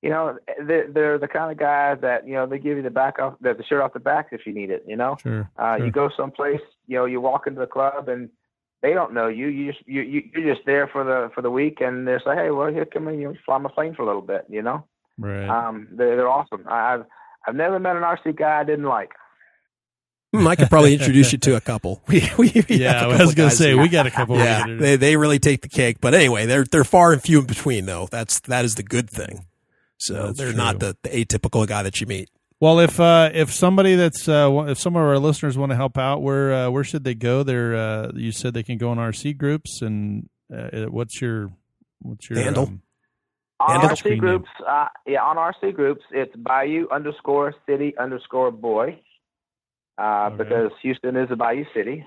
you 0.00 0.10
know, 0.10 0.38
they're, 0.66 0.90
they're 0.90 1.18
the 1.18 1.28
kind 1.28 1.52
of 1.52 1.58
guys 1.58 1.98
that 2.00 2.26
you 2.26 2.34
know 2.34 2.46
they 2.46 2.58
give 2.58 2.76
you 2.76 2.82
the 2.82 2.90
back 2.90 3.18
off 3.18 3.34
the, 3.40 3.54
the 3.54 3.64
shirt 3.64 3.82
off 3.82 3.92
the 3.92 4.00
back 4.00 4.28
if 4.32 4.46
you 4.46 4.52
need 4.54 4.70
it. 4.70 4.84
You 4.86 4.96
know. 4.96 5.16
Sure. 5.22 5.50
Uh, 5.58 5.76
sure. 5.76 5.86
You 5.86 5.92
go 5.92 6.10
someplace, 6.16 6.60
you 6.86 6.96
know, 6.96 7.04
you 7.04 7.20
walk 7.20 7.46
into 7.46 7.60
the 7.60 7.66
club 7.66 8.08
and 8.08 8.30
they 8.82 8.94
don't 8.94 9.12
know 9.12 9.28
you. 9.28 9.46
You 9.48 9.72
just 9.72 9.86
you, 9.86 10.00
you 10.02 10.22
you're 10.34 10.54
just 10.54 10.66
there 10.66 10.88
for 10.88 11.04
the 11.04 11.30
for 11.34 11.42
the 11.42 11.50
week, 11.50 11.80
and 11.80 12.08
they're 12.08 12.20
like, 12.26 12.38
hey, 12.38 12.50
well, 12.50 12.72
here 12.72 12.84
come 12.86 13.08
in, 13.08 13.20
you 13.20 13.28
know, 13.28 13.34
fly 13.44 13.58
my 13.58 13.70
plane 13.70 13.94
for 13.94 14.02
a 14.02 14.06
little 14.06 14.22
bit, 14.22 14.44
you 14.48 14.62
know. 14.62 14.84
right. 15.18 15.48
Um, 15.48 15.88
they're 15.92 16.16
they're 16.16 16.28
awesome. 16.28 16.64
I- 16.66 16.94
I've 16.94 17.04
I've 17.46 17.54
never 17.56 17.78
met 17.78 17.96
an 17.96 18.02
RC 18.02 18.36
guy 18.36 18.60
I 18.60 18.64
didn't 18.64 18.84
like. 18.86 19.10
Hmm, 20.32 20.46
I 20.48 20.56
could 20.56 20.70
probably 20.70 20.94
introduce 20.94 21.30
you 21.32 21.38
to 21.38 21.56
a 21.56 21.60
couple. 21.60 22.02
We, 22.08 22.22
we, 22.38 22.64
we 22.68 22.76
yeah, 22.76 23.00
have 23.00 23.02
a 23.02 23.08
I 23.08 23.10
couple 23.12 23.26
was 23.26 23.34
gonna 23.34 23.50
say 23.50 23.72
who- 23.72 23.80
we 23.80 23.88
got 23.88 24.06
a 24.06 24.10
couple. 24.10 24.38
yeah, 24.38 24.64
they 24.66 24.96
they 24.96 25.16
really 25.16 25.38
take 25.38 25.60
the 25.62 25.68
cake. 25.68 25.98
But 26.00 26.14
anyway, 26.14 26.46
they're 26.46 26.64
they're 26.64 26.84
far 26.84 27.12
and 27.12 27.22
few 27.22 27.40
in 27.40 27.46
between, 27.46 27.84
though. 27.86 28.08
That's 28.10 28.40
that 28.40 28.64
is 28.64 28.74
the 28.76 28.82
good 28.82 29.10
thing. 29.10 29.46
So 29.98 30.14
That's 30.26 30.38
they're 30.38 30.52
not 30.52 30.80
the, 30.80 30.96
the 31.02 31.10
atypical 31.10 31.66
guy 31.66 31.82
that 31.84 32.00
you 32.00 32.06
meet. 32.06 32.28
Well, 32.60 32.80
if 32.80 32.98
uh, 32.98 33.30
if 33.34 33.52
somebody 33.52 33.94
that's 33.94 34.28
uh, 34.28 34.64
if 34.68 34.78
some 34.78 34.96
of 34.96 35.02
our 35.02 35.18
listeners 35.18 35.58
want 35.58 35.70
to 35.70 35.76
help 35.76 35.98
out, 35.98 36.22
where 36.22 36.52
uh, 36.52 36.70
where 36.70 36.84
should 36.84 37.04
they 37.04 37.14
go? 37.14 37.42
There, 37.42 37.76
uh, 37.76 38.12
you 38.14 38.32
said 38.32 38.54
they 38.54 38.62
can 38.62 38.78
go 38.78 38.88
on 38.90 38.96
RC 38.98 39.36
groups, 39.36 39.82
and 39.82 40.28
uh, 40.52 40.86
what's 40.86 41.20
your 41.20 41.52
what's 42.00 42.30
your 42.30 42.38
Handle? 42.40 42.64
um, 42.68 42.82
On 43.60 43.80
And 43.80 43.90
RC 43.90 44.18
groups, 44.18 44.48
uh, 44.68 44.86
yeah, 45.06 45.22
on 45.22 45.36
RC 45.36 45.74
groups, 45.74 46.02
it's 46.10 46.34
Bayou 46.36 46.86
underscore 46.90 47.54
City 47.66 47.94
underscore 47.98 48.50
Boy, 48.50 49.00
uh, 49.98 50.30
Okay. 50.32 50.36
because 50.44 50.70
Houston 50.82 51.16
is 51.16 51.28
a 51.30 51.36
Bayou 51.36 51.64
City, 51.74 52.04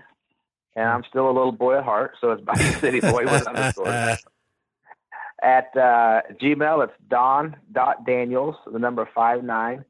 and 0.76 0.88
I'm 0.88 1.04
still 1.10 1.26
a 1.28 1.32
little 1.34 1.52
boy 1.52 1.78
at 1.78 1.84
heart, 1.84 2.14
so 2.22 2.32
it's 2.32 2.42
Bayou 2.44 2.72
City 2.80 3.00
Boy 3.00 3.26
with 3.26 3.48
underscore. 3.48 4.18
At 5.44 5.68
uh, 5.76 6.22
Gmail, 6.42 6.86
it's 6.86 6.94
Don 7.10 7.58
dot 7.72 8.06
Daniels, 8.06 8.56
the 8.72 8.80
number 8.80 9.08
five 9.14 9.44
nine, 9.44 9.84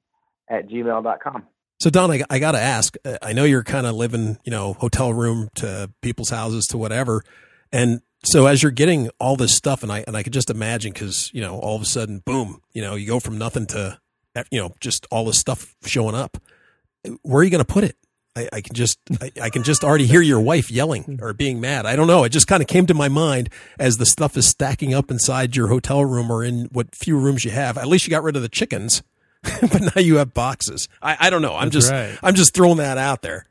at 0.50 0.68
gmail 0.68 1.04
dot 1.04 1.22
com. 1.24 1.44
So 1.80 1.90
Don, 1.92 2.10
I, 2.12 2.24
I 2.30 2.40
got 2.40 2.54
to 2.54 2.60
ask. 2.60 2.96
uh, 3.06 3.18
I 3.22 3.34
know 3.34 3.44
you're 3.44 3.64
kind 3.64 3.86
of 3.86 3.96
living, 3.96 4.40
you 4.44 4.52
know, 4.52 4.74
hotel 4.74 5.14
room 5.14 5.50
to 5.56 5.92
people's 6.02 6.30
houses 6.32 6.66
to 6.72 6.78
whatever, 6.80 7.24
and 7.72 8.02
so 8.26 8.48
as 8.48 8.64
you're 8.64 8.72
getting 8.72 9.10
all 9.20 9.36
this 9.36 9.54
stuff, 9.54 9.84
and 9.84 9.92
I 9.92 10.04
and 10.08 10.18
I 10.18 10.24
could 10.24 10.34
just 10.34 10.50
imagine 10.50 10.94
because 10.94 11.30
you 11.32 11.42
know 11.42 11.60
all 11.60 11.76
of 11.76 11.82
a 11.84 11.86
sudden, 11.86 12.24
boom, 12.26 12.60
you 12.74 12.82
know, 12.82 12.96
you 12.96 13.06
go 13.08 13.20
from 13.20 13.38
nothing 13.38 13.68
to, 13.68 14.00
you 14.52 14.60
know, 14.60 14.74
just 14.82 15.06
all 15.12 15.26
this 15.26 15.38
stuff 15.40 15.76
showing 15.86 16.16
up. 16.16 16.38
Where 17.22 17.42
are 17.42 17.44
you 17.44 17.50
going 17.50 17.64
to 17.64 17.74
put 17.74 17.84
it? 17.84 17.96
I, 18.36 18.50
I 18.52 18.62
can 18.62 18.76
just 18.76 19.00
I, 19.22 19.32
I 19.44 19.50
can 19.50 19.64
just 19.64 19.84
already 19.84 20.06
hear 20.06 20.22
your 20.22 20.42
wife 20.42 20.70
yelling 20.70 21.20
or 21.22 21.34
being 21.34 21.62
mad. 21.62 21.86
I 21.86 21.96
don't 21.96 22.08
know. 22.08 22.24
It 22.24 22.30
just 22.30 22.48
kind 22.48 22.62
of 22.62 22.68
came 22.68 22.86
to 22.88 22.94
my 22.94 23.08
mind 23.08 23.50
as 23.80 23.98
the 23.98 24.06
stuff 24.06 24.36
is 24.36 24.48
stacking 24.48 24.94
up 24.94 25.10
inside 25.10 25.56
your 25.56 25.68
hotel 25.68 26.04
room 26.04 26.30
or 26.30 26.44
in 26.44 26.66
what 26.66 26.94
few 26.94 27.18
rooms 27.18 27.46
you 27.46 27.52
have. 27.52 27.78
At 27.78 27.88
least 27.88 28.06
you 28.06 28.12
got 28.12 28.24
rid 28.24 28.36
of 28.36 28.42
the 28.42 28.50
chickens, 28.50 29.04
but 29.44 29.96
now 29.96 30.02
you 30.02 30.18
have 30.18 30.34
boxes. 30.34 30.90
I, 31.02 31.18
I 31.20 31.30
don't 31.30 31.42
know. 31.42 31.56
I'm 31.56 31.70
That's 31.70 31.88
just 31.88 31.92
right. 31.92 32.18
I'm 32.22 32.36
just 32.36 32.54
throwing 32.54 32.78
that 32.78 32.98
out 32.98 33.22
there. 33.22 33.48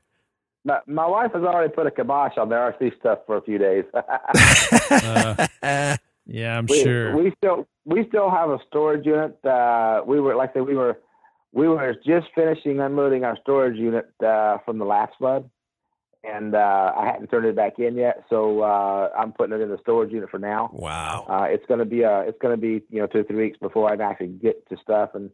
My, 0.66 0.80
my 0.86 1.06
wife 1.06 1.32
has 1.34 1.42
already 1.42 1.72
put 1.72 1.86
a 1.86 1.90
kibosh 1.90 2.38
on 2.38 2.48
the 2.48 2.54
RC 2.54 2.98
stuff 2.98 3.18
for 3.26 3.36
a 3.36 3.42
few 3.42 3.58
days. 3.58 3.84
Uh, 4.90 5.96
yeah, 6.26 6.58
I'm 6.58 6.66
we, 6.66 6.82
sure. 6.82 7.16
we 7.16 7.32
still 7.38 7.66
we 7.84 8.06
still 8.08 8.30
have 8.30 8.50
a 8.50 8.58
storage 8.68 9.06
unit. 9.06 9.42
Uh, 9.44 10.02
we 10.06 10.20
were 10.20 10.34
like 10.34 10.50
I 10.50 10.52
said, 10.54 10.66
we 10.66 10.74
were 10.74 10.98
we 11.54 11.68
were 11.68 11.94
just 12.04 12.26
finishing 12.34 12.80
unloading 12.80 13.24
our 13.24 13.38
storage 13.40 13.78
unit 13.78 14.10
uh, 14.24 14.58
from 14.64 14.78
the 14.78 14.84
last 14.84 15.12
flood, 15.18 15.48
and 16.24 16.54
uh, 16.54 16.92
I 16.96 17.06
hadn't 17.06 17.28
turned 17.28 17.46
it 17.46 17.54
back 17.54 17.78
in 17.78 17.94
yet. 17.94 18.24
So 18.28 18.62
uh, 18.62 19.10
I'm 19.16 19.32
putting 19.32 19.54
it 19.54 19.62
in 19.62 19.70
the 19.70 19.78
storage 19.80 20.12
unit 20.12 20.30
for 20.30 20.40
now. 20.40 20.70
wow. 20.72 21.24
Uh, 21.28 21.44
it's 21.44 21.64
gonna 21.66 21.84
be 21.84 22.04
uh 22.04 22.20
it's 22.20 22.38
gonna 22.42 22.56
be 22.56 22.82
you 22.90 23.00
know 23.00 23.06
two 23.06 23.18
or 23.20 23.24
three 23.24 23.44
weeks 23.44 23.58
before 23.58 23.88
I 23.88 23.92
can 23.92 24.00
actually 24.00 24.28
get 24.28 24.68
to 24.68 24.76
stuff 24.82 25.10
and 25.14 25.30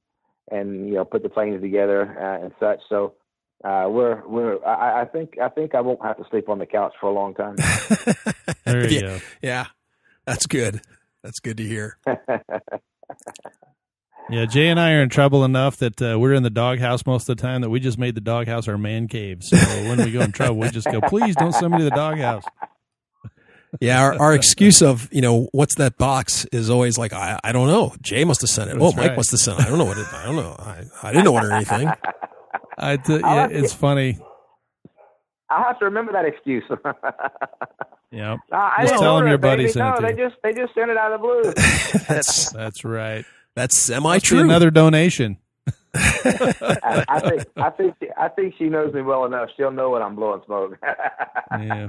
and 0.50 0.88
you 0.88 0.94
know 0.94 1.04
put 1.06 1.22
the 1.22 1.30
planes 1.30 1.62
together 1.62 2.02
uh, 2.20 2.44
and 2.44 2.52
such. 2.60 2.80
So 2.90 3.14
uh, 3.64 3.86
we're 3.88 4.26
we're 4.26 4.64
I, 4.64 5.02
I 5.02 5.04
think 5.06 5.38
I 5.42 5.48
think 5.48 5.74
I 5.74 5.80
won't 5.80 6.04
have 6.04 6.18
to 6.18 6.24
sleep 6.30 6.50
on 6.50 6.58
the 6.58 6.66
couch 6.66 6.92
for 7.00 7.08
a 7.08 7.14
long 7.14 7.34
time. 7.34 7.56
there 8.66 8.86
you 8.86 8.96
yeah, 8.96 9.00
go. 9.00 9.18
yeah, 9.42 9.66
that's 10.26 10.46
good. 10.46 10.82
That's 11.22 11.40
good 11.40 11.56
to 11.56 11.64
hear. 11.64 11.96
Yeah, 14.30 14.46
Jay 14.46 14.68
and 14.68 14.78
I 14.78 14.92
are 14.92 15.02
in 15.02 15.08
trouble 15.08 15.44
enough 15.44 15.78
that 15.78 16.00
uh, 16.00 16.18
we're 16.18 16.34
in 16.34 16.42
the 16.44 16.50
doghouse 16.50 17.04
most 17.04 17.28
of 17.28 17.36
the 17.36 17.42
time 17.42 17.62
that 17.62 17.70
we 17.70 17.80
just 17.80 17.98
made 17.98 18.14
the 18.14 18.20
doghouse 18.20 18.68
our 18.68 18.78
man 18.78 19.08
cave. 19.08 19.42
So 19.42 19.56
when 19.56 19.98
we 19.98 20.12
go 20.12 20.20
in 20.20 20.30
trouble, 20.32 20.56
we 20.58 20.70
just 20.70 20.86
go, 20.90 21.00
please 21.00 21.34
don't 21.34 21.52
send 21.52 21.72
me 21.72 21.78
to 21.78 21.84
the 21.84 21.90
doghouse. 21.90 22.44
Yeah, 23.80 24.02
our, 24.02 24.20
our 24.20 24.34
excuse 24.34 24.82
of 24.82 25.08
you 25.12 25.20
know 25.20 25.48
what's 25.52 25.76
that 25.76 25.96
box 25.96 26.44
is 26.46 26.70
always 26.70 26.98
like 26.98 27.12
I 27.12 27.38
I 27.44 27.52
don't 27.52 27.68
know. 27.68 27.94
Jay 28.02 28.24
must 28.24 28.40
have 28.40 28.50
sent 28.50 28.68
it. 28.70 28.78
That's 28.78 28.84
oh, 28.84 28.96
Mike 28.96 29.08
right. 29.10 29.16
must 29.16 29.30
have 29.30 29.38
sent 29.40 29.60
it. 29.60 29.66
I 29.66 29.68
don't 29.68 29.78
know 29.78 29.84
what 29.84 29.96
it. 29.98 30.12
I 30.12 30.24
don't 30.26 30.36
know. 30.36 30.56
I, 30.58 30.84
I 31.04 31.12
didn't 31.12 31.28
order 31.28 31.52
anything. 31.52 31.88
I 32.78 32.96
t- 32.96 33.18
yeah, 33.20 33.46
it's 33.48 33.72
funny. 33.72 34.18
I'll 35.50 35.64
have 35.64 35.78
to 35.80 35.84
remember 35.84 36.12
that 36.12 36.24
excuse. 36.24 36.64
Yeah, 38.12 38.38
No, 38.50 38.58
I 38.58 38.78
Just 38.80 38.94
didn't 38.94 39.02
tell 39.02 39.10
'em 39.12 39.16
order 39.18 39.28
your 39.28 39.38
buddy 39.38 39.62
baby. 39.62 39.72
sent 39.72 39.86
no, 39.86 39.92
it 39.92 39.96
to 39.96 40.02
they 40.16 40.20
you. 40.20 40.28
just 40.28 40.42
they 40.42 40.52
just 40.52 40.74
sent 40.74 40.90
it 40.90 40.96
out 40.96 41.12
of 41.12 41.20
the 41.20 41.24
blue. 41.24 41.52
That's 42.08 42.50
that's 42.50 42.84
right. 42.84 43.24
That's 43.54 43.76
semi 43.76 44.14
Must 44.14 44.24
true. 44.24 44.40
another 44.40 44.70
donation. 44.70 45.38
I, 45.94 47.04
I 47.08 47.20
think 47.20 47.44
I 47.56 47.70
think 47.70 47.94
she, 48.00 48.08
I 48.16 48.28
think 48.28 48.54
she 48.58 48.68
knows 48.68 48.94
me 48.94 49.02
well 49.02 49.24
enough. 49.24 49.48
She'll 49.56 49.72
know 49.72 49.90
when 49.90 50.02
I'm 50.02 50.14
blowing 50.14 50.40
smoke. 50.46 50.78
yeah. 51.52 51.86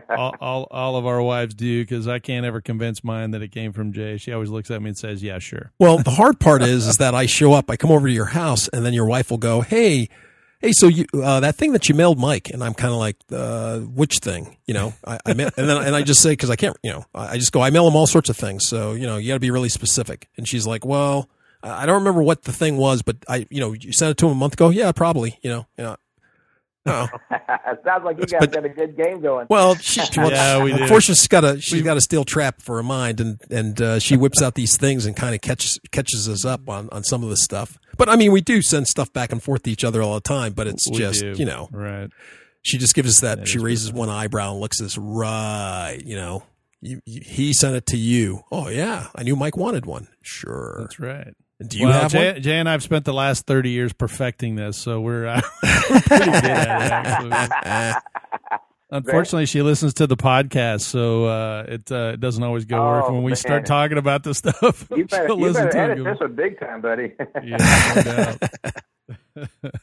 all, 0.16 0.34
all, 0.40 0.68
all 0.70 0.96
of 0.96 1.06
our 1.06 1.22
wives 1.22 1.54
do 1.54 1.82
because 1.82 2.06
I 2.06 2.18
can't 2.18 2.44
ever 2.46 2.60
convince 2.60 3.02
mine 3.02 3.30
that 3.32 3.42
it 3.42 3.48
came 3.52 3.72
from 3.72 3.92
Jay. 3.92 4.16
She 4.16 4.32
always 4.32 4.50
looks 4.50 4.70
at 4.70 4.82
me 4.82 4.88
and 4.90 4.98
says, 4.98 5.22
"Yeah, 5.22 5.38
sure." 5.38 5.72
Well, 5.78 5.98
the 5.98 6.10
hard 6.10 6.38
part 6.40 6.62
is, 6.62 6.86
is 6.86 6.98
that 6.98 7.14
I 7.14 7.26
show 7.26 7.52
up, 7.54 7.70
I 7.70 7.76
come 7.76 7.90
over 7.90 8.06
to 8.06 8.12
your 8.12 8.26
house, 8.26 8.68
and 8.68 8.84
then 8.84 8.92
your 8.92 9.06
wife 9.06 9.30
will 9.30 9.38
go, 9.38 9.62
"Hey, 9.62 10.08
hey, 10.60 10.72
so 10.72 10.88
you 10.88 11.06
uh, 11.14 11.40
that 11.40 11.56
thing 11.56 11.72
that 11.72 11.88
you 11.88 11.94
mailed 11.94 12.18
Mike?" 12.18 12.50
And 12.50 12.62
I'm 12.62 12.74
kind 12.74 12.92
of 12.92 12.98
like, 12.98 13.16
uh, 13.32 13.78
"Which 13.80 14.18
thing?" 14.18 14.56
You 14.66 14.74
know, 14.74 14.94
I, 15.06 15.18
I 15.26 15.34
mail, 15.34 15.50
and 15.56 15.68
then 15.68 15.76
and 15.78 15.96
I 15.96 16.02
just 16.02 16.20
say 16.22 16.30
because 16.30 16.50
I 16.50 16.56
can't, 16.56 16.76
you 16.82 16.92
know, 16.92 17.04
I 17.14 17.38
just 17.38 17.52
go, 17.52 17.60
I 17.60 17.70
mail 17.70 17.86
him 17.88 17.96
all 17.96 18.06
sorts 18.06 18.28
of 18.28 18.36
things, 18.36 18.66
so 18.66 18.92
you 18.92 19.06
know, 19.06 19.16
you 19.16 19.28
got 19.28 19.34
to 19.34 19.40
be 19.40 19.50
really 19.50 19.68
specific. 19.68 20.28
And 20.36 20.46
she's 20.48 20.66
like, 20.66 20.84
"Well." 20.84 21.28
I 21.60 21.86
don't 21.86 21.96
remember 21.96 22.22
what 22.22 22.44
the 22.44 22.52
thing 22.52 22.76
was, 22.76 23.02
but 23.02 23.16
I, 23.26 23.44
you 23.50 23.58
know, 23.58 23.72
you 23.72 23.92
sent 23.92 24.12
it 24.12 24.16
to 24.18 24.26
him 24.26 24.32
a 24.32 24.36
month 24.36 24.52
ago. 24.52 24.68
Yeah, 24.68 24.92
probably. 24.92 25.40
You 25.42 25.50
know, 25.50 25.66
you 25.76 25.82
know, 25.82 25.96
no. 27.30 27.78
Sounds 27.84 28.04
like 28.04 28.18
you 28.18 28.26
guys 28.26 28.40
but, 28.40 28.52
got 28.52 28.64
a 28.64 28.68
good 28.68 28.96
game 28.96 29.20
going. 29.20 29.46
Well, 29.50 29.74
she, 29.76 30.00
well 30.16 30.30
yeah, 30.30 30.62
we 30.62 30.72
unfortunately, 30.72 31.14
she's 31.14 31.28
got 31.28 31.44
a 31.44 31.60
she's 31.60 31.82
got 31.82 31.96
a 31.96 32.00
steel 32.00 32.24
trap 32.24 32.62
for 32.62 32.78
a 32.78 32.82
mind, 32.82 33.20
and 33.20 33.40
and 33.50 33.80
uh, 33.80 33.98
she 33.98 34.16
whips 34.16 34.42
out 34.42 34.54
these 34.54 34.76
things 34.76 35.06
and 35.06 35.16
kind 35.16 35.34
of 35.34 35.40
catches 35.40 35.78
catches 35.90 36.28
us 36.28 36.44
up 36.44 36.68
on 36.68 36.88
on 36.90 37.04
some 37.04 37.22
of 37.22 37.30
the 37.30 37.36
stuff. 37.36 37.78
But 37.96 38.08
I 38.08 38.16
mean, 38.16 38.32
we 38.32 38.40
do 38.40 38.62
send 38.62 38.86
stuff 38.86 39.12
back 39.12 39.32
and 39.32 39.42
forth 39.42 39.64
to 39.64 39.70
each 39.70 39.84
other 39.84 40.02
all 40.02 40.14
the 40.14 40.20
time. 40.20 40.52
But 40.52 40.66
it's 40.66 40.90
we 40.90 40.98
just 40.98 41.20
do. 41.20 41.34
you 41.36 41.44
know, 41.44 41.68
right. 41.72 42.10
She 42.62 42.78
just 42.78 42.94
gives 42.94 43.08
us 43.08 43.20
that. 43.20 43.40
that 43.40 43.48
she 43.48 43.58
raises 43.58 43.92
one 43.92 44.08
eyebrow 44.08 44.52
and 44.52 44.60
looks 44.60 44.80
at 44.80 44.86
us 44.86 44.98
right. 44.98 46.00
You 46.04 46.16
know, 46.16 46.42
you, 46.80 47.00
you, 47.04 47.22
he 47.24 47.52
sent 47.52 47.76
it 47.76 47.86
to 47.86 47.96
you. 47.96 48.42
Oh 48.50 48.68
yeah, 48.68 49.08
I 49.14 49.22
knew 49.22 49.36
Mike 49.36 49.56
wanted 49.56 49.86
one. 49.86 50.08
Sure, 50.22 50.76
that's 50.80 51.00
right. 51.00 51.34
Do 51.66 51.76
you 51.78 51.86
well, 51.86 52.02
have 52.02 52.12
Jay, 52.12 52.32
one? 52.34 52.42
Jay 52.42 52.58
and 52.58 52.68
I've 52.68 52.82
spent 52.84 53.04
the 53.04 53.12
last 53.12 53.46
thirty 53.46 53.70
years 53.70 53.92
perfecting 53.92 54.54
this, 54.54 54.76
so 54.76 55.00
we're, 55.00 55.26
uh, 55.26 55.40
we're 55.90 56.00
pretty 56.02 56.24
good 56.26 56.44
at 56.44 57.22
it. 57.24 57.32
Actually. 57.32 58.02
Unfortunately, 58.90 59.44
she 59.44 59.60
listens 59.60 59.92
to 59.94 60.06
the 60.06 60.16
podcast, 60.16 60.80
so 60.82 61.24
uh, 61.26 61.64
it 61.68 61.90
uh, 61.92 62.12
it 62.14 62.20
doesn't 62.20 62.42
always 62.42 62.64
go 62.64 62.80
work 62.80 63.04
Oh, 63.08 63.12
when 63.12 63.22
we 63.22 63.30
man. 63.32 63.36
start 63.36 63.66
talking 63.66 63.98
about 63.98 64.22
this 64.22 64.38
stuff. 64.44 64.86
You 64.94 65.04
better, 65.04 65.26
she'll 65.26 65.38
you 65.38 65.44
listen 65.46 65.64
better 65.66 65.72
to 65.72 65.78
it 65.78 65.92
edit 65.92 66.04
this 66.04 66.18
go, 66.18 66.24
one 66.26 66.34
big 66.36 66.60
time, 66.60 66.80
buddy. 66.80 67.12
yeah, 67.44 68.36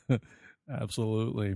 no. 0.09 0.17
Absolutely. 0.69 1.55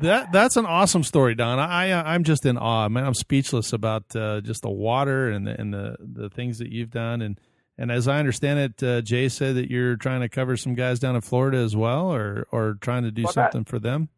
That 0.00 0.32
that's 0.32 0.56
an 0.56 0.64
awesome 0.64 1.02
story, 1.02 1.34
Don. 1.34 1.58
I 1.58 1.90
uh, 1.90 2.02
I'm 2.04 2.24
just 2.24 2.46
in 2.46 2.56
awe, 2.56 2.88
man. 2.88 3.04
I'm 3.04 3.14
speechless 3.14 3.72
about 3.74 4.04
uh, 4.16 4.40
just 4.40 4.62
the 4.62 4.70
water 4.70 5.28
and 5.28 5.46
the 5.46 5.60
and 5.60 5.74
the 5.74 5.96
the 6.00 6.30
things 6.30 6.58
that 6.58 6.70
you've 6.70 6.90
done 6.90 7.20
and 7.20 7.38
and 7.80 7.90
as 7.90 8.06
I 8.06 8.18
understand 8.20 8.58
it, 8.60 8.82
uh, 8.82 9.00
Jay 9.00 9.28
said 9.28 9.56
that 9.56 9.70
you're 9.70 9.96
trying 9.96 10.20
to 10.20 10.28
cover 10.28 10.56
some 10.56 10.74
guys 10.76 11.00
down 11.00 11.16
in 11.16 11.20
Florida 11.22 11.58
as 11.58 11.74
well, 11.74 12.12
or 12.14 12.46
or 12.52 12.74
trying 12.80 13.02
to 13.02 13.10
do 13.10 13.22
Well, 13.24 13.32
that- 13.32 13.52
something 13.52 13.64
for 13.64 13.80
them. 13.80 14.08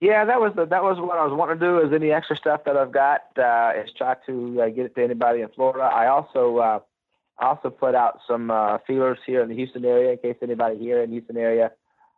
Yeah, 0.00 0.24
that 0.24 0.40
was 0.40 0.52
the, 0.56 0.64
that 0.66 0.82
was 0.82 0.98
what 0.98 1.16
I 1.18 1.24
was 1.24 1.32
wanting 1.32 1.58
to 1.60 1.64
do. 1.64 1.78
Is 1.86 1.92
any 1.92 2.10
extra 2.12 2.36
stuff 2.36 2.62
that 2.64 2.76
I've 2.76 2.90
got 2.92 3.20
uh, 3.38 3.72
is 3.80 3.90
try 3.96 4.14
to 4.26 4.62
uh, 4.62 4.68
get 4.68 4.86
it 4.86 4.94
to 4.96 5.02
anybody 5.04 5.40
in 5.42 5.48
Florida. 5.50 5.84
I 5.84 6.08
also 6.08 6.58
uh, 6.58 6.78
I 7.38 7.46
also 7.46 7.70
put 7.70 7.94
out 7.94 8.18
some 8.28 8.50
uh, 8.50 8.78
feelers 8.86 9.18
here 9.26 9.42
in 9.42 9.48
the 9.48 9.54
Houston 9.54 9.84
area 9.84 10.10
in 10.12 10.18
case 10.18 10.36
anybody 10.42 10.76
here 10.76 11.02
in 11.02 11.10
the 11.10 11.16
Houston 11.16 11.36
area 11.36 11.70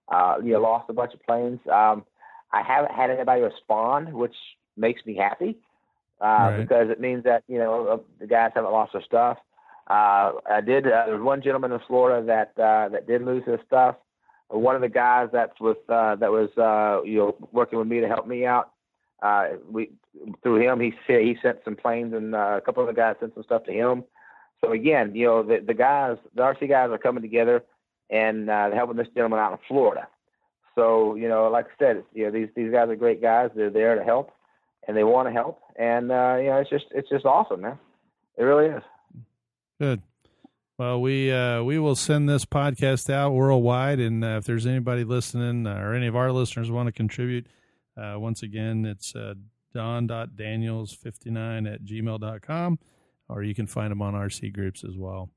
uh, 0.09 0.37
you 0.43 0.53
know 0.55 0.61
lost 0.61 0.89
a 0.89 0.95
bunch 0.95 1.13
of 1.15 1.23
planes. 1.25 1.61
Um, 1.71 2.05
I 2.53 2.63
haven't 2.63 2.93
had 2.93 3.11
anybody 3.11 3.43
respond, 3.43 4.15
which 4.15 4.35
makes 4.79 5.05
me 5.05 5.15
happy 5.17 5.59
uh, 6.23 6.25
Right. 6.25 6.57
because 6.61 6.89
it 6.89 7.01
means 7.03 7.25
that 7.25 7.45
you 7.49 7.59
know 7.59 7.87
uh, 7.87 7.97
the 8.19 8.27
guys 8.27 8.53
haven't 8.55 8.73
lost 8.73 8.95
their 8.95 9.03
stuff. 9.03 9.37
Uh, 9.87 10.33
I 10.51 10.61
did. 10.65 10.87
Uh, 10.87 11.05
there 11.07 11.15
was 11.15 11.23
one 11.23 11.43
gentleman 11.43 11.73
in 11.73 11.81
Florida 11.87 12.25
that 12.27 12.63
uh, 12.63 12.89
that 12.91 13.07
did 13.07 13.23
lose 13.23 13.45
his 13.45 13.61
stuff. 13.67 13.97
One 14.49 14.75
of 14.75 14.81
the 14.81 14.89
guys 14.89 15.29
that's 15.33 15.59
with 15.61 15.79
uh, 15.89 16.17
that 16.17 16.31
was 16.31 16.51
uh, 16.57 17.03
you 17.05 17.19
know 17.19 17.37
working 17.53 17.79
with 17.79 17.89
me 17.89 18.01
to 18.01 18.09
help 18.09 18.27
me 18.27 18.47
out. 18.47 18.71
Uh, 19.23 19.57
we 19.71 19.91
through 20.43 20.61
him 20.61 20.81
he 20.81 20.93
said 21.07 21.23
he 21.23 21.37
sent 21.43 21.59
some 21.65 21.77
planes 21.77 22.15
and 22.15 22.35
uh, 22.35 22.57
a 22.57 22.61
couple 22.61 22.83
of 22.83 22.87
the 22.87 22.95
guys 22.95 23.17
sent 23.21 23.35
some 23.35 23.43
stuff 23.45 23.65
to 23.65 23.73
him. 23.73 24.05
So 24.61 24.73
again, 24.73 25.15
you 25.15 25.27
know 25.27 25.43
the 25.43 25.63
the 25.67 25.75
guys, 25.75 26.17
the 26.35 26.43
RC 26.43 26.69
guys 26.69 26.91
are 26.91 26.99
coming 26.99 27.23
together 27.23 27.63
and 28.11 28.49
uh, 28.49 28.71
helping 28.71 28.97
this 28.97 29.09
gentleman 29.15 29.41
out 29.41 29.53
in 29.53 29.59
Florida. 29.69 30.09
So 30.75 31.15
you 31.15 31.29
know, 31.29 31.49
like 31.49 31.67
I 31.67 31.79
said, 31.79 32.05
you 32.15 32.25
know 32.25 32.31
these 32.31 32.49
these 32.57 32.73
guys 32.73 32.89
are 32.89 32.97
great 32.97 33.21
guys. 33.21 33.51
They're 33.55 33.71
there 33.71 33.97
to 33.97 34.05
help 34.05 34.31
and 34.87 34.97
they 34.97 35.05
want 35.05 35.29
to 35.29 35.33
help, 35.33 35.61
and 35.77 36.11
uh, 36.11 36.37
you 36.39 36.47
know 36.47 36.59
it's 36.59 36.71
just 36.71 36.87
it's 36.93 37.09
just 37.09 37.25
awesome, 37.25 37.63
man. 37.63 37.79
It 38.37 38.43
really 38.43 38.67
is. 38.67 38.83
Good. 39.81 40.03
Well, 40.79 41.01
we 41.01 41.33
uh, 41.33 41.63
we 41.63 41.79
will 41.79 41.95
send 41.97 42.29
this 42.29 42.45
podcast 42.45 43.09
out 43.09 43.33
worldwide, 43.33 44.01
and 44.01 44.23
uh, 44.25 44.37
if 44.39 44.45
there's 44.45 44.67
anybody 44.67 45.05
listening 45.05 45.67
uh, 45.67 45.77
or 45.77 45.95
any 45.95 46.09
of 46.09 46.17
our 46.17 46.33
listeners 46.33 46.71
want 46.71 46.89
to 46.89 46.93
contribute, 46.93 47.47
uh, 47.97 48.17
once 48.19 48.43
again, 48.43 48.85
it's 48.85 49.15
uh, 49.15 49.35
don.daniels59 49.73 51.73
at 51.73 51.85
gmail.com, 51.85 52.79
or 53.29 53.43
you 53.45 53.55
can 53.55 53.67
find 53.69 53.93
them 53.93 54.03
on 54.03 54.15
RC 54.15 54.53
groups 54.53 54.83
as 54.85 54.97
well. 54.97 55.31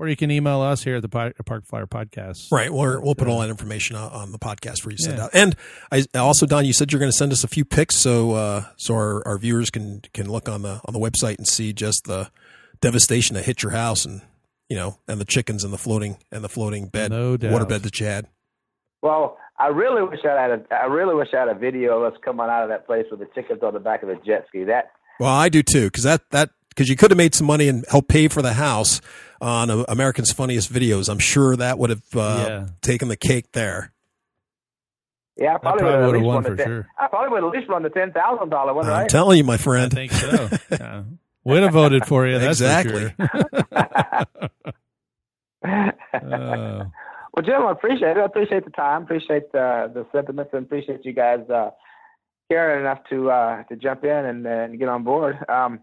Or 0.00 0.08
you 0.08 0.14
can 0.16 0.30
email 0.30 0.60
us 0.60 0.84
here 0.84 0.94
at 0.96 1.02
the 1.02 1.08
Park, 1.08 1.34
Flyer 1.66 1.86
Podcast. 1.88 2.52
Right. 2.52 2.72
We'll, 2.72 3.02
we'll 3.02 3.16
put 3.16 3.26
all 3.26 3.40
that 3.40 3.50
information 3.50 3.96
on, 3.96 4.12
on 4.12 4.30
the 4.30 4.38
podcast 4.38 4.80
for 4.80 4.90
you 4.90 4.96
to 4.96 5.02
send 5.02 5.18
Yeah. 5.18 5.24
out. 5.24 5.30
And 5.32 5.56
I 5.90 6.04
also, 6.14 6.46
Don, 6.46 6.64
you 6.64 6.72
said 6.72 6.92
you're 6.92 7.00
going 7.00 7.10
to 7.10 7.16
send 7.16 7.32
us 7.32 7.42
a 7.42 7.48
few 7.48 7.64
pics 7.64 7.96
so 7.96 8.30
uh, 8.32 8.64
so 8.76 8.94
our, 8.94 9.26
our 9.26 9.38
viewers 9.38 9.70
can 9.70 10.02
can 10.14 10.30
look 10.30 10.48
on 10.48 10.62
the 10.62 10.80
on 10.84 10.92
the 10.92 11.00
website 11.00 11.38
and 11.38 11.48
see 11.48 11.72
just 11.72 12.04
the 12.04 12.30
devastation 12.80 13.34
that 13.34 13.44
hit 13.44 13.62
your 13.62 13.72
house 13.72 14.04
and 14.04 14.22
you 14.68 14.76
know 14.76 14.98
and 15.08 15.20
the 15.20 15.24
chickens 15.24 15.64
and 15.64 15.72
the 15.72 15.78
floating 15.78 16.18
and 16.32 16.42
the 16.44 16.48
floating 16.48 16.86
bed 16.88 17.10
No 17.10 17.36
doubt. 17.36 17.52
waterbed 17.52 17.82
that 17.82 17.98
you 18.00 18.06
had. 18.06 18.26
Well, 19.02 19.38
I 19.58 19.68
really 19.68 20.02
wish 20.02 20.20
I 20.24 20.40
had 20.40 20.50
a 20.50 20.60
I 20.74 20.86
really 20.86 21.14
wish 21.14 21.28
I 21.34 21.38
had 21.40 21.48
a 21.48 21.54
video 21.54 22.02
of 22.02 22.12
us 22.12 22.18
coming 22.24 22.46
out 22.46 22.62
of 22.64 22.68
that 22.70 22.86
place 22.86 23.06
with 23.10 23.20
the 23.20 23.28
chickens 23.34 23.62
on 23.62 23.74
the 23.74 23.80
back 23.80 24.02
of 24.02 24.08
the 24.08 24.16
jet 24.26 24.46
ski. 24.48 24.64
That 24.64 24.90
Well, 25.20 25.30
I 25.34 25.48
do 25.48 25.62
too 25.62 25.86
because 25.86 26.04
that 26.04 26.22
that 26.30 26.50
because 26.70 26.88
you 26.88 26.96
could 26.96 27.10
have 27.10 27.18
made 27.18 27.34
some 27.34 27.46
money 27.46 27.68
and 27.68 27.84
helped 27.88 28.08
pay 28.08 28.28
for 28.28 28.40
the 28.42 28.52
house 28.52 29.00
on 29.40 29.68
uh, 29.70 29.84
America's 29.88 30.32
Funniest 30.32 30.72
Videos. 30.72 31.08
I'm 31.08 31.18
sure 31.18 31.56
that 31.56 31.78
would 31.78 31.90
have 31.90 32.02
uh, 32.14 32.44
Yeah. 32.48 32.66
taken 32.82 33.08
the 33.08 33.16
cake 33.16 33.50
there. 33.52 33.92
yeah, 35.36 35.54
I 35.54 35.58
probably, 35.58 35.80
probably 35.82 35.98
would 35.98 36.06
would've 36.06 36.22
won 36.22 36.42
for 36.44 36.56
ten, 36.56 36.66
sure. 36.66 36.88
I 36.98 37.06
probably 37.08 37.30
would 37.40 37.44
at 37.48 37.56
least 37.58 37.68
run 37.68 37.82
the 37.82 37.90
ten 37.90 38.12
thousand 38.12 38.48
dollar 38.50 38.74
one, 38.74 38.86
I'm 38.86 38.92
right? 38.92 39.08
telling 39.08 39.38
you, 39.38 39.44
my 39.44 39.54
I 39.54 39.58
friend. 39.58 39.92
think 39.92 40.12
so. 40.12 40.48
Yeah. 40.70 41.02
Would 41.48 41.62
have 41.62 41.72
voted 41.72 42.04
for 42.06 42.26
you. 42.26 42.38
That's 42.38 42.60
Exactly. 42.60 43.14
For 43.16 43.28
sure. 45.62 45.92
Uh, 46.20 46.84
Well, 47.38 47.44
Jim, 47.44 47.62
I 47.62 47.70
appreciate 47.70 48.16
it. 48.16 48.20
I 48.20 48.24
appreciate 48.24 48.64
the 48.64 48.70
time. 48.72 49.02
Appreciate 49.04 49.44
uh, 49.54 49.86
the 49.94 50.04
sentiments, 50.10 50.50
and 50.52 50.66
appreciate 50.66 51.04
you 51.04 51.12
guys 51.12 51.48
uh, 51.48 51.70
caring 52.50 52.80
enough 52.80 52.98
to 53.10 53.30
uh, 53.30 53.62
to 53.64 53.76
jump 53.76 54.02
in 54.02 54.10
and, 54.10 54.44
and 54.44 54.76
get 54.78 54.88
on 54.88 55.04
board. 55.04 55.36
Um, 55.48 55.80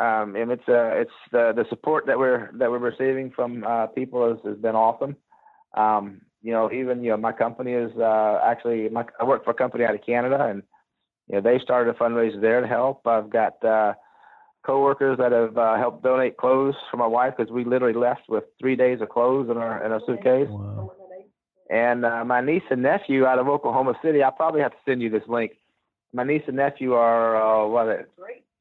um, 0.00 0.34
and 0.34 0.50
it's 0.50 0.68
uh, 0.68 0.90
it's 0.94 1.12
the 1.30 1.52
the 1.54 1.66
support 1.70 2.06
that 2.06 2.18
we're 2.18 2.50
that 2.54 2.68
we're 2.68 2.78
receiving 2.78 3.30
from 3.30 3.62
uh, 3.64 3.86
people 3.86 4.28
has, 4.28 4.38
has 4.44 4.56
been 4.58 4.74
awesome. 4.74 5.14
Um, 5.76 6.22
you 6.42 6.52
know, 6.52 6.72
even 6.72 7.04
you 7.04 7.10
know, 7.10 7.16
my 7.16 7.32
company 7.32 7.74
is 7.74 7.92
uh, 7.96 8.40
actually 8.44 8.88
my, 8.88 9.04
I 9.20 9.24
work 9.24 9.44
for 9.44 9.50
a 9.52 9.54
company 9.54 9.84
out 9.84 9.94
of 9.94 10.04
Canada, 10.04 10.46
and 10.50 10.64
you 11.28 11.36
know 11.36 11.40
they 11.42 11.60
started 11.62 11.94
a 11.94 11.98
fundraiser 11.98 12.40
there 12.40 12.60
to 12.60 12.66
help. 12.66 13.06
I've 13.06 13.30
got 13.30 13.64
uh, 13.64 13.94
coworkers 14.72 15.16
that 15.18 15.32
have 15.32 15.56
uh, 15.56 15.76
helped 15.76 16.02
donate 16.02 16.36
clothes 16.36 16.74
for 16.90 16.98
my 16.98 17.06
wife 17.06 17.32
because 17.36 17.50
we 17.50 17.64
literally 17.64 17.94
left 18.08 18.24
with 18.28 18.44
three 18.60 18.76
days 18.76 19.00
of 19.00 19.08
clothes 19.08 19.48
in 19.50 19.56
our 19.56 19.74
in 19.84 19.90
our 19.92 20.00
suitcase. 20.06 20.46
wow. 20.50 20.92
And 21.70 22.04
uh, 22.04 22.24
my 22.24 22.40
niece 22.40 22.62
and 22.70 22.82
nephew 22.82 23.26
out 23.26 23.38
of 23.38 23.46
Oklahoma 23.48 23.94
City, 24.02 24.22
I'll 24.22 24.32
probably 24.42 24.60
have 24.60 24.72
to 24.72 24.82
send 24.86 25.02
you 25.02 25.10
this 25.10 25.26
link. 25.28 25.52
My 26.14 26.24
niece 26.24 26.42
and 26.46 26.56
nephew 26.56 26.92
are 26.94 27.36
uh, 27.36 27.66
what 27.68 27.88
is 27.88 28.00
it, 28.00 28.10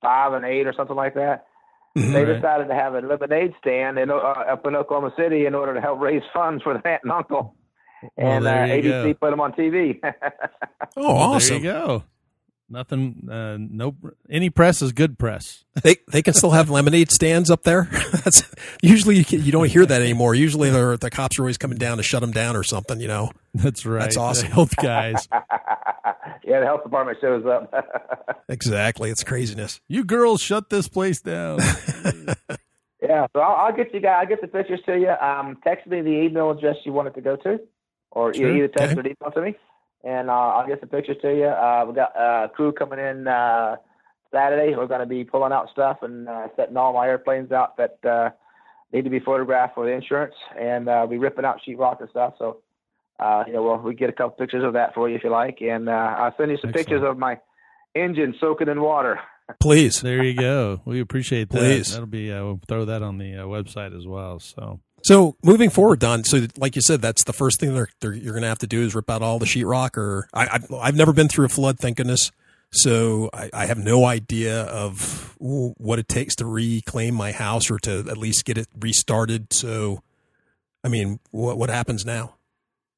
five 0.01 0.31
and 0.33 0.45
eight 0.45 0.65
or 0.67 0.73
something 0.73 0.95
like 1.05 1.13
that. 1.15 1.45
Mhm. 1.97 2.13
They 2.13 2.23
Right. 2.25 2.35
decided 2.35 2.67
to 2.67 2.75
have 2.75 2.93
a 2.95 3.01
lemonade 3.01 3.53
stand 3.61 3.97
in, 3.97 4.11
uh, 4.11 4.15
up 4.15 4.65
in 4.67 4.75
Oklahoma 4.75 5.11
City 5.17 5.45
in 5.45 5.55
order 5.55 5.73
to 5.73 5.81
help 5.81 5.99
raise 5.99 6.21
funds 6.37 6.61
for 6.63 6.73
their 6.73 6.85
aunt 6.93 7.03
and 7.03 7.11
uncle. 7.11 7.55
Well, 8.15 8.27
and 8.33 8.47
uh, 8.47 8.51
ABC 8.77 9.13
go. 9.13 9.19
put 9.21 9.29
them 9.31 9.41
on 9.41 9.51
TV. 9.53 9.99
Oh, 10.95 11.01
Well, 11.07 11.17
awesome! 11.33 11.61
There 11.61 11.71
you 11.73 11.79
go. 11.79 12.03
Nothing. 12.69 13.29
Uh, 13.31 13.57
no. 13.59 13.95
Any 14.29 14.49
press 14.49 14.81
is 14.81 14.91
good 14.91 15.17
press. 15.17 15.63
They 15.83 15.97
they 16.11 16.23
can 16.23 16.33
still 16.33 16.49
have 16.51 16.71
lemonade 16.71 17.11
stands 17.11 17.51
up 17.51 17.61
there. 17.61 17.83
That's 18.11 18.51
usually 18.81 19.15
you, 19.17 19.23
can, 19.23 19.43
you 19.43 19.51
don't 19.51 19.69
hear 19.69 19.85
that 19.85 20.01
anymore. 20.01 20.33
Usually 20.33 20.71
they're, 20.71 20.97
the 20.97 21.11
cops 21.11 21.37
are 21.37 21.43
always 21.43 21.59
coming 21.59 21.77
down 21.77 21.97
to 21.97 22.03
shut 22.03 22.21
them 22.21 22.31
down 22.31 22.55
or 22.55 22.63
something. 22.63 22.99
You 22.99 23.07
know. 23.07 23.31
That's 23.53 23.85
right. 23.85 23.99
That's 24.01 24.17
awesome. 24.17 24.47
The 24.49 24.53
health 24.55 24.75
guys. 24.77 25.27
yeah, 26.43 26.59
the 26.61 26.65
health 26.65 26.81
department 26.83 27.19
shows 27.21 27.45
up. 27.45 27.71
Exactly. 28.49 29.11
It's 29.11 29.23
craziness. 29.23 29.79
You 29.87 30.03
girls 30.03 30.41
shut 30.41 30.69
this 30.71 30.87
place 30.89 31.21
down. 31.21 31.59
yeah, 33.01 33.27
so 33.33 33.39
I'll, 33.39 33.67
I'll 33.67 33.75
get 33.75 33.93
you 33.93 33.99
guys. 33.99 34.17
I'll 34.21 34.27
get 34.27 34.41
the 34.41 34.47
pictures 34.47 34.79
to 34.87 34.97
you. 34.97 35.09
Um, 35.09 35.57
text 35.63 35.85
me 35.87 36.01
the 36.01 36.09
email 36.09 36.49
address 36.51 36.77
you 36.85 36.91
want 36.93 37.07
it 37.09 37.13
to 37.15 37.21
go 37.21 37.35
to, 37.37 37.59
or 38.11 38.33
Sure. 38.33 38.49
either 38.55 38.67
text 38.67 38.97
Okay. 38.97 39.09
or 39.09 39.13
email 39.13 39.31
to 39.33 39.41
me, 39.41 39.55
and 40.03 40.29
uh, 40.29 40.33
I'll 40.33 40.67
get 40.67 40.79
some 40.79 40.89
pictures 40.89 41.17
to 41.21 41.35
you. 41.35 41.45
Uh, 41.45 41.85
we 41.87 41.93
got 41.93 42.15
uh, 42.15 42.47
crew 42.49 42.71
coming 42.71 42.99
in 42.99 43.27
uh, 43.27 43.77
Saturday. 44.31 44.75
We're 44.75 44.87
going 44.87 45.01
to 45.01 45.05
be 45.05 45.23
pulling 45.23 45.51
out 45.51 45.69
stuff 45.71 45.97
and 46.01 46.27
uh, 46.27 46.47
setting 46.55 46.77
all 46.77 46.93
my 46.93 47.07
airplanes 47.07 47.51
out 47.51 47.77
that 47.77 47.97
uh, 48.07 48.29
need 48.93 49.03
to 49.03 49.09
be 49.09 49.19
photographed 49.19 49.75
for 49.75 49.85
the 49.85 49.91
insurance, 49.91 50.35
and 50.59 50.87
uh, 50.87 51.05
we 51.09 51.17
ripping 51.17 51.45
out 51.45 51.59
sheetrock 51.67 51.99
and 51.99 52.09
stuff. 52.09 52.33
So, 52.37 52.57
uh, 53.19 53.43
you 53.47 53.53
know, 53.53 53.63
well, 53.63 53.77
we 53.77 53.95
get 53.95 54.09
a 54.09 54.13
couple 54.13 54.37
pictures 54.37 54.63
of 54.63 54.73
that 54.73 54.93
for 54.93 55.09
you 55.09 55.15
if 55.15 55.23
you 55.23 55.31
like, 55.31 55.59
and 55.61 55.89
uh, 55.89 55.91
I'll 55.91 56.35
send 56.37 56.51
you 56.51 56.57
some 56.57 56.69
Excellent. 56.69 56.75
pictures 56.75 57.03
of 57.03 57.17
my 57.17 57.39
engine 57.95 58.35
soaking 58.39 58.69
in 58.69 58.81
water. 58.81 59.19
Please. 59.61 60.01
There 60.01 60.23
you 60.23 60.35
go. 60.35 60.81
We 60.85 60.99
appreciate 60.99 61.49
that. 61.49 61.57
Please. 61.57 61.91
That'll 61.91 62.05
be 62.05 62.31
uh, 62.31 62.43
we'll 62.43 62.59
throw 62.67 62.85
that 62.85 63.01
on 63.01 63.17
the 63.17 63.35
uh, 63.35 63.45
website 63.45 63.97
as 63.97 64.05
well. 64.05 64.39
So 64.39 64.81
So 65.03 65.35
moving 65.43 65.69
forward, 65.69 65.99
Don. 65.99 66.23
So 66.23 66.47
like 66.57 66.75
you 66.75 66.81
said, 66.81 67.01
that's 67.01 67.23
the 67.23 67.33
first 67.33 67.59
thing 67.59 67.73
they're, 67.73 67.89
they're, 68.01 68.13
you're 68.13 68.33
going 68.33 68.41
to 68.41 68.49
have 68.49 68.59
to 68.59 68.67
do 68.67 68.81
is 68.81 68.95
rip 68.95 69.09
out 69.09 69.21
all 69.21 69.39
the 69.39 69.45
sheetrock. 69.45 69.97
Or 69.97 70.27
I, 70.33 70.47
I've, 70.53 70.73
I've 70.73 70.95
never 70.95 71.13
been 71.13 71.27
through 71.27 71.45
a 71.45 71.49
flood, 71.49 71.79
thank 71.79 71.97
goodness. 71.97 72.31
So 72.71 73.29
I, 73.33 73.49
I 73.53 73.65
have 73.65 73.77
no 73.77 74.05
idea 74.05 74.63
of 74.63 75.35
what 75.39 75.99
it 75.99 76.07
takes 76.07 76.35
to 76.35 76.45
reclaim 76.45 77.15
my 77.15 77.31
house 77.31 77.71
or 77.71 77.79
to 77.79 77.99
at 78.09 78.17
least 78.17 78.45
get 78.45 78.57
it 78.57 78.67
restarted. 78.77 79.53
So, 79.53 80.03
I 80.83 80.89
mean, 80.89 81.19
what 81.31 81.57
what 81.57 81.69
happens 81.69 82.05
now? 82.05 82.35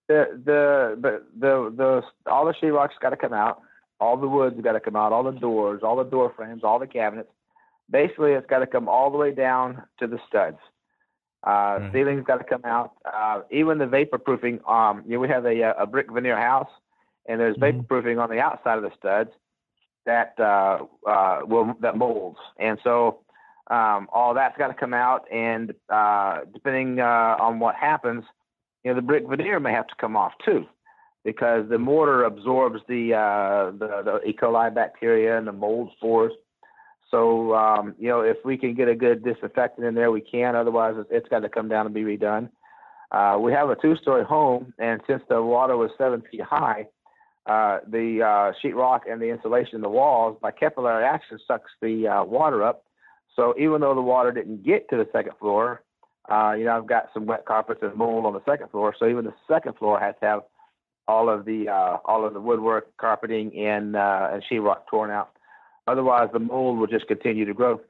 The 0.08 0.26
the 0.44 0.98
the 1.00 1.24
the, 1.38 1.74
the 1.76 2.32
all 2.32 2.46
the 2.46 2.54
sheetrock's 2.54 2.96
got 3.00 3.12
to 3.12 3.18
come 3.18 3.34
out. 3.34 3.62
All 4.00 4.18
the 4.18 4.28
wood's 4.28 4.60
got 4.62 4.72
to 4.72 4.80
come 4.80 4.96
out. 4.96 5.12
All 5.12 5.24
the 5.24 5.32
doors, 5.32 5.82
all 5.84 5.98
the 5.98 6.04
door 6.04 6.34
frames, 6.36 6.64
all 6.64 6.80
the 6.80 6.88
cabinets. 6.88 7.30
Basically, 7.92 8.32
it's 8.32 8.48
got 8.48 8.60
to 8.60 8.68
come 8.68 8.90
all 8.90 9.12
the 9.12 9.18
way 9.18 9.34
down 9.34 9.84
to 10.00 10.08
the 10.08 10.20
studs. 10.28 10.58
Uh, 11.44 11.80
Right. 11.82 11.90
Ceiling's 11.94 12.26
got 12.26 12.38
to 12.38 12.44
come 12.44 12.66
out. 12.66 12.94
Uh, 13.06 13.42
even 13.52 13.78
the 13.78 13.88
vapor 13.88 14.18
proofing. 14.18 14.60
Um, 14.68 15.04
you 15.06 15.14
know, 15.14 15.20
we 15.20 15.30
have 15.30 15.46
a 15.46 15.62
a 15.78 15.86
brick 15.86 16.12
veneer 16.12 16.38
house, 16.38 16.70
and 17.28 17.40
there's 17.40 17.56
Mhm. 17.56 17.62
vapor 17.62 17.84
proofing 17.84 18.20
on 18.20 18.30
the 18.30 18.40
outside 18.42 18.78
of 18.78 18.84
the 18.84 18.92
studs 18.98 19.32
that 20.06 20.34
uh, 20.40 20.80
uh, 21.08 21.42
will 21.46 21.76
that 21.80 21.96
molds, 21.96 22.40
and 22.58 22.80
so 22.84 23.20
um, 23.68 24.10
all 24.12 24.34
that's 24.34 24.58
got 24.58 24.68
to 24.68 24.74
come 24.74 24.94
out. 24.94 25.32
And 25.32 25.74
uh, 25.90 26.42
depending 26.54 27.00
uh, 27.00 27.38
on 27.40 27.60
what 27.60 27.76
happens, 27.76 28.26
you 28.84 28.92
know, 28.92 28.96
the 28.96 29.02
brick 29.02 29.28
veneer 29.28 29.60
may 29.60 29.72
have 29.72 29.88
to 29.88 29.96
come 29.96 30.18
off 30.18 30.34
too, 30.44 30.66
because 31.24 31.70
the 31.70 31.78
mortar 31.78 32.24
absorbs 32.24 32.82
the 32.88 33.14
uh, 33.14 33.72
the, 33.72 34.02
the 34.04 34.22
E. 34.28 34.34
coli 34.34 34.74
bacteria 34.74 35.38
and 35.38 35.48
the 35.48 35.54
mold 35.54 35.92
spores. 35.98 36.34
So 37.12 37.56
um, 37.56 37.96
you 37.98 38.08
know, 38.10 38.22
if 38.22 38.38
we 38.46 38.58
can 38.58 38.74
get 38.76 38.88
a 38.88 38.96
good 38.96 39.24
disinfectant 39.24 39.86
in 39.86 39.96
there, 39.96 40.12
we 40.12 40.22
can. 40.22 40.56
Otherwise, 40.56 40.96
it's, 41.10 41.28
got 41.30 41.40
to 41.40 41.50
come 41.50 41.68
down 41.68 41.86
and 41.86 41.96
be 41.96 42.04
redone. 42.04 42.50
Uh, 43.12 43.38
we 43.40 43.52
have 43.52 43.70
a 43.70 43.76
two-story 43.76 44.24
home, 44.24 44.74
and 44.78 45.02
since 45.08 45.24
the 45.30 45.42
water 45.42 45.76
was 45.76 45.90
seven 45.98 46.22
feet 46.30 46.42
high, 46.42 46.86
uh, 47.48 47.80
the 47.88 48.22
uh, 48.22 48.54
sheetrock 48.64 49.02
and 49.10 49.20
the 49.20 49.30
insulation 49.30 49.76
in 49.76 49.82
the 49.82 49.90
walls, 49.90 50.38
by 50.42 50.52
capillary 50.52 51.04
action, 51.04 51.40
sucks 51.48 51.72
the 51.82 52.08
uh, 52.08 52.24
water 52.24 52.64
up. 52.64 52.84
So 53.36 53.56
even 53.58 53.82
though 53.82 53.96
the 53.96 54.02
water 54.02 54.32
didn't 54.32 54.64
get 54.64 54.88
to 54.90 54.98
the 54.98 55.08
second 55.12 55.34
floor, 55.40 55.82
uh, 56.30 56.54
you 56.54 56.66
know, 56.66 56.78
I've 56.78 56.86
got 56.86 57.10
some 57.14 57.26
wet 57.26 57.46
carpets 57.46 57.80
and 57.82 57.96
mold 57.96 58.26
on 58.26 58.34
the 58.34 58.44
second 58.46 58.70
floor. 58.70 58.94
So 59.00 59.08
even 59.08 59.26
the 59.26 59.34
second 59.48 59.78
floor 59.78 60.00
has 60.00 60.14
to 60.22 60.28
have 60.28 60.42
all 61.08 61.28
of 61.28 61.46
the 61.46 61.70
uh, 61.70 61.98
all 62.06 62.26
of 62.26 62.36
the 62.36 62.40
woodwork, 62.40 62.96
carpeting, 62.98 63.58
and 63.58 63.96
uh, 63.96 64.30
and 64.32 64.44
sheetrock 64.44 64.86
torn 64.88 65.10
out. 65.10 65.32
Otherwise, 65.92 66.30
the 66.34 66.40
mold 66.40 66.78
will 66.80 66.88
just 66.88 67.08
continue 67.08 67.46
to 67.46 67.54
grow. 67.54 67.82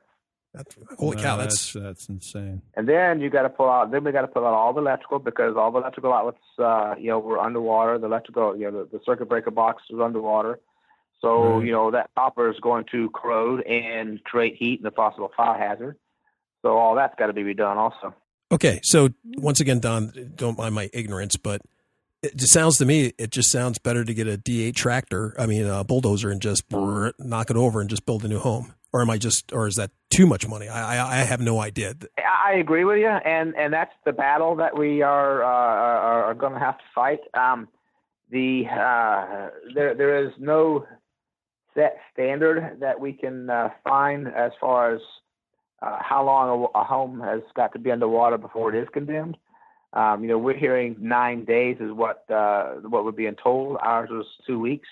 That's, 0.53 0.75
holy 0.97 1.15
No, 1.17 1.21
cow! 1.23 1.37
That's, 1.37 1.73
that's 1.73 2.09
insane. 2.09 2.63
And 2.75 2.89
then 2.89 3.21
you 3.21 3.29
got 3.29 3.43
to 3.43 3.49
pull 3.49 3.69
out. 3.69 3.91
Then 3.91 4.03
we 4.03 4.11
got 4.11 4.21
to 4.21 4.27
pull 4.27 4.45
out 4.47 4.53
all 4.53 4.73
the 4.73 4.81
electrical 4.81 5.19
because 5.19 5.55
all 5.55 5.71
the 5.71 5.77
electrical 5.79 6.11
outlets, 6.11 6.39
uh, 6.57 6.95
you 6.99 7.09
know, 7.09 7.19
were 7.19 7.37
underwater. 7.39 7.99
The 7.99 8.07
electrical, 8.07 8.55
you 8.57 8.71
know, 8.71 8.83
the, 8.85 8.97
the 8.97 8.99
circuit 9.05 9.29
breaker 9.29 9.51
box 9.51 9.83
was 9.91 10.01
underwater. 10.03 10.59
So 11.21 11.57
Right. 11.57 11.65
you 11.65 11.71
know 11.73 11.91
that 11.91 12.09
copper 12.17 12.49
is 12.49 12.57
going 12.61 12.85
to 12.91 13.09
corrode 13.11 13.61
and 13.67 14.23
create 14.23 14.55
heat 14.57 14.79
and 14.79 14.87
a 14.87 14.91
possible 14.91 15.29
fire 15.35 15.59
hazard. 15.59 15.97
So 16.61 16.77
all 16.77 16.95
that's 16.95 17.13
got 17.19 17.27
to 17.27 17.33
be 17.33 17.43
redone 17.43 17.75
also. 17.75 18.15
okay. 18.51 18.79
So 18.83 19.09
once 19.37 19.59
again, 19.59 19.79
Don, 19.79 20.31
don't 20.35 20.57
mind 20.57 20.73
my 20.73 20.89
ignorance, 20.93 21.35
but 21.35 21.61
it 22.21 22.35
just 22.35 22.53
sounds 22.53 22.77
to 22.77 22.85
me 22.85 23.13
it 23.17 23.31
just 23.31 23.51
sounds 23.51 23.77
better 23.77 24.03
to 24.03 24.13
get 24.13 24.27
a 24.27 24.37
D8 24.37 24.75
tractor. 24.75 25.33
I 25.37 25.45
mean, 25.45 25.65
a 25.65 25.83
bulldozer, 25.83 26.29
and 26.29 26.41
just 26.41 26.69
brrr, 26.69 27.13
knock 27.19 27.49
it 27.49 27.57
over 27.57 27.81
and 27.81 27.89
just 27.89 28.05
build 28.05 28.25
a 28.25 28.27
new 28.27 28.39
home. 28.39 28.73
Or 28.91 29.01
am 29.01 29.09
I 29.11 29.19
just, 29.19 29.53
or 29.53 29.67
is 29.67 29.75
that 29.75 29.91
too 30.09 30.25
much 30.25 30.47
money? 30.47 30.67
I 30.67 30.97
I, 30.97 31.19
I 31.19 31.23
have 31.23 31.41
no 31.41 31.59
idea. 31.59 31.93
I 32.17 32.53
agree 32.53 32.83
with 32.85 32.97
you, 32.97 33.07
and 33.07 33.55
and 33.55 33.71
that's 33.71 33.93
the 34.05 34.11
battle 34.11 34.55
that 34.55 34.77
we 34.77 35.01
are 35.03 35.43
uh, 35.43 35.47
are, 35.47 36.23
are 36.25 36.33
going 36.33 36.53
to 36.53 36.59
have 36.59 36.77
to 36.77 36.83
fight. 36.95 37.19
Um, 37.35 37.67
the 38.31 38.63
uh, 38.67 39.49
there 39.75 39.93
there 39.93 40.25
is 40.25 40.33
no 40.39 40.85
set 41.75 41.97
standard 42.11 42.79
that 42.79 42.99
we 42.99 43.13
can 43.13 43.49
uh, 43.49 43.69
find 43.83 44.27
as 44.27 44.51
far 44.59 44.95
as 44.95 45.01
uh, 45.81 45.97
how 46.01 46.25
long 46.25 46.69
a, 46.73 46.79
a 46.79 46.83
home 46.83 47.21
has 47.21 47.41
got 47.55 47.73
to 47.73 47.79
be 47.79 47.91
underwater 47.91 48.37
before 48.37 48.73
it 48.73 48.81
is 48.81 48.87
condemned. 48.91 49.37
Um, 49.93 50.21
you 50.23 50.29
know, 50.29 50.37
we're 50.37 50.57
hearing 50.57 50.95
nine 50.99 51.45
days 51.45 51.77
is 51.79 51.91
what 51.91 52.29
uh, 52.29 52.75
what 52.87 53.05
we're 53.05 53.11
being 53.11 53.35
told. 53.41 53.77
Ours 53.81 54.09
was 54.11 54.25
two 54.45 54.59
weeks. 54.59 54.87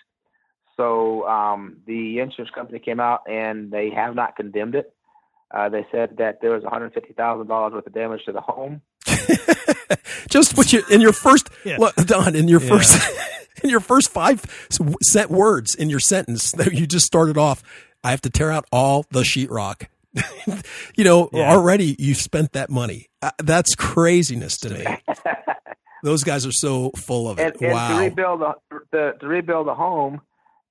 So 0.75 1.27
um, 1.27 1.77
the 1.87 2.19
insurance 2.19 2.51
company 2.53 2.79
came 2.79 2.99
out 2.99 3.21
and 3.29 3.71
they 3.71 3.89
have 3.91 4.15
not 4.15 4.35
condemned 4.35 4.75
it. 4.75 4.93
Uh, 5.51 5.69
they 5.69 5.85
said 5.91 6.17
that 6.17 6.39
there 6.41 6.51
was 6.51 6.63
$150,000 6.63 7.47
worth 7.71 7.87
of 7.87 7.93
damage 7.93 8.21
to 8.25 8.31
the 8.31 8.41
home. 8.41 8.81
just 10.29 10.57
what 10.57 10.71
you 10.73 10.83
in 10.91 11.01
your 11.01 11.13
first 11.13 11.49
Yeah. 11.63 11.77
look, 11.79 11.95
Don, 11.95 12.35
in 12.35 12.47
your 12.47 12.61
Yeah. 12.61 12.69
first 12.69 12.99
in 13.63 13.69
your 13.69 13.79
first 13.79 14.09
five 14.09 14.43
set 15.01 15.29
words 15.29 15.73
in 15.73 15.89
your 15.89 15.99
sentence 15.99 16.51
that 16.53 16.73
you 16.79 16.85
just 16.87 17.05
started 17.05 17.37
off. 17.37 17.63
I 18.03 18.11
have 18.11 18.21
to 18.21 18.29
tear 18.29 18.51
out 18.51 18.65
all 18.71 19.05
the 19.11 19.21
sheetrock. 19.21 19.87
you 20.95 21.03
know, 21.03 21.29
Yeah. 21.31 21.51
already 21.51 21.95
you 21.99 22.13
spent 22.13 22.53
that 22.53 22.69
money. 22.69 23.07
Uh, 23.21 23.31
that's 23.39 23.75
craziness 23.75 24.57
to 24.59 24.69
me. 24.69 24.85
Those 26.03 26.23
guys 26.23 26.45
are 26.45 26.51
so 26.51 26.91
full 26.95 27.29
of 27.29 27.39
it. 27.39 27.43
and 27.43 27.59
to 27.59 27.67
wow. 27.69 27.99
rebuild 27.99 28.41
the, 28.41 28.53
the 28.91 29.13
to 29.19 29.27
rebuild 29.27 29.67
the 29.67 29.75
home 29.75 30.21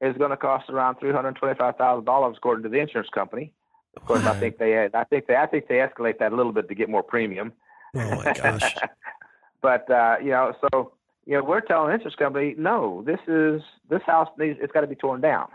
is 0.00 0.16
going 0.16 0.30
to 0.30 0.36
cost 0.36 0.70
around 0.70 0.96
three 0.96 1.12
hundred 1.12 1.34
twenty-five 1.36 1.76
thousand 1.76 2.04
dollars, 2.04 2.36
according 2.36 2.62
to 2.62 2.68
the 2.68 2.78
insurance 2.78 3.10
company. 3.12 3.52
Of 3.96 4.04
course, 4.04 4.24
I 4.24 4.38
think 4.38 4.58
they 4.58 4.88
I 4.92 5.04
think 5.04 5.26
they 5.26 5.36
I 5.36 5.46
think 5.46 5.68
they 5.68 5.76
escalate 5.76 6.18
that 6.18 6.32
a 6.32 6.36
little 6.36 6.52
bit 6.52 6.68
to 6.68 6.74
get 6.74 6.88
more 6.88 7.02
premium. 7.02 7.52
oh 7.94 8.16
my 8.16 8.32
gosh. 8.34 8.76
but 9.62 9.90
uh, 9.90 10.16
you 10.22 10.30
know, 10.30 10.54
so 10.60 10.92
you 11.24 11.36
know, 11.36 11.42
we're 11.42 11.60
telling 11.60 11.88
the 11.88 11.94
insurance 11.94 12.14
company, 12.14 12.54
no, 12.56 13.02
this 13.04 13.18
is 13.26 13.62
this 13.90 14.02
house 14.02 14.28
needs 14.38 14.58
it's 14.62 14.72
got 14.72 14.82
to 14.82 14.86
be 14.86 14.94
torn 14.94 15.20
down. 15.20 15.48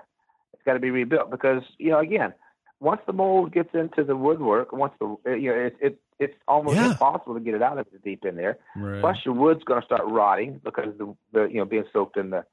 It's 0.54 0.64
got 0.64 0.74
to 0.74 0.80
be 0.80 0.92
rebuilt 0.92 1.32
because 1.32 1.64
you 1.78 1.92
know, 1.92 2.00
again, 2.00 2.34
once 2.82 3.00
the 3.06 3.14
mold 3.14 3.54
gets 3.54 3.70
into 3.74 4.04
the 4.04 4.16
woodwork, 4.18 4.74
once 4.74 4.94
the 5.00 5.16
you 5.40 5.50
know, 5.52 5.56
it, 5.56 5.78
it 5.80 6.00
it's 6.20 6.34
almost 6.48 6.76
Yeah. 6.78 6.92
impossible 6.92 7.36
to 7.36 7.40
get 7.40 7.54
it 7.54 7.62
out 7.62 7.78
of 7.78 7.88
it 7.94 8.04
deep 8.04 8.26
in 8.26 8.36
there. 8.36 8.58
Right. 8.76 9.00
Plus, 9.02 9.18
your 9.26 9.34
wood's 9.36 9.64
going 9.64 9.80
to 9.82 9.86
start 9.86 10.02
rotting 10.06 10.60
because 10.64 10.94
the, 10.98 11.16
the 11.32 11.44
you 11.46 11.58
know 11.58 11.66
being 11.66 11.86
soaked 11.94 12.18
in 12.18 12.32
the 12.32 12.44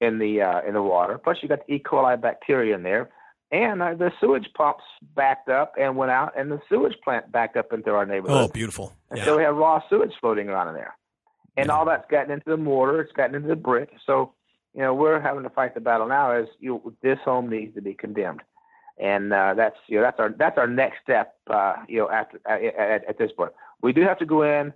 in 0.00 0.18
the 0.18 0.42
uh, 0.42 0.60
in 0.66 0.74
the 0.74 0.82
water. 0.82 1.18
Plus, 1.18 1.38
you 1.42 1.48
got 1.48 1.66
the 1.66 1.74
E. 1.74 1.82
coli 1.82 2.20
bacteria 2.20 2.74
in 2.74 2.82
there, 2.82 3.10
and 3.52 3.80
uh, 3.80 3.94
the 3.94 4.10
sewage 4.20 4.48
pumps 4.54 4.84
backed 5.14 5.48
up 5.48 5.74
and 5.80 5.96
went 5.96 6.10
out, 6.10 6.32
and 6.36 6.50
the 6.50 6.60
sewage 6.68 6.96
plant 7.04 7.30
backed 7.30 7.56
up 7.56 7.72
into 7.72 7.90
our 7.92 8.04
neighborhood. 8.06 8.50
Oh, 8.50 8.52
beautiful. 8.52 8.92
And 9.10 9.18
Yeah. 9.18 9.24
so 9.24 9.36
we 9.36 9.42
have 9.44 9.56
raw 9.56 9.80
sewage 9.88 10.12
floating 10.20 10.48
around 10.48 10.68
in 10.68 10.74
there. 10.74 10.96
And 11.56 11.66
Yeah. 11.66 11.74
all 11.74 11.84
that's 11.84 12.08
gotten 12.10 12.30
into 12.32 12.48
the 12.50 12.56
mortar, 12.56 13.00
it's 13.00 13.12
gotten 13.12 13.34
into 13.34 13.48
the 13.48 13.56
brick. 13.56 13.90
So, 14.06 14.32
you 14.72 14.82
know, 14.82 14.94
we're 14.94 15.20
having 15.20 15.42
to 15.42 15.50
fight 15.50 15.74
the 15.74 15.80
battle 15.80 16.06
now 16.06 16.32
is 16.36 16.48
you 16.60 16.94
this 17.02 17.18
home 17.24 17.50
needs 17.50 17.74
to 17.74 17.82
be 17.82 17.92
condemned. 17.94 18.42
And 19.00 19.32
uh, 19.32 19.54
that's 19.54 19.76
you 19.86 19.96
know 19.96 20.02
that's 20.02 20.20
our 20.20 20.28
that's 20.38 20.58
our 20.58 20.66
next 20.66 20.98
step 21.02 21.34
uh, 21.48 21.76
you 21.88 21.98
know 21.98 22.10
after 22.10 22.38
at, 22.46 22.62
at, 22.62 23.08
at 23.08 23.18
this 23.18 23.32
point. 23.32 23.52
We 23.82 23.92
do 23.92 24.02
have 24.02 24.18
to 24.18 24.26
go 24.26 24.42
in, 24.42 24.74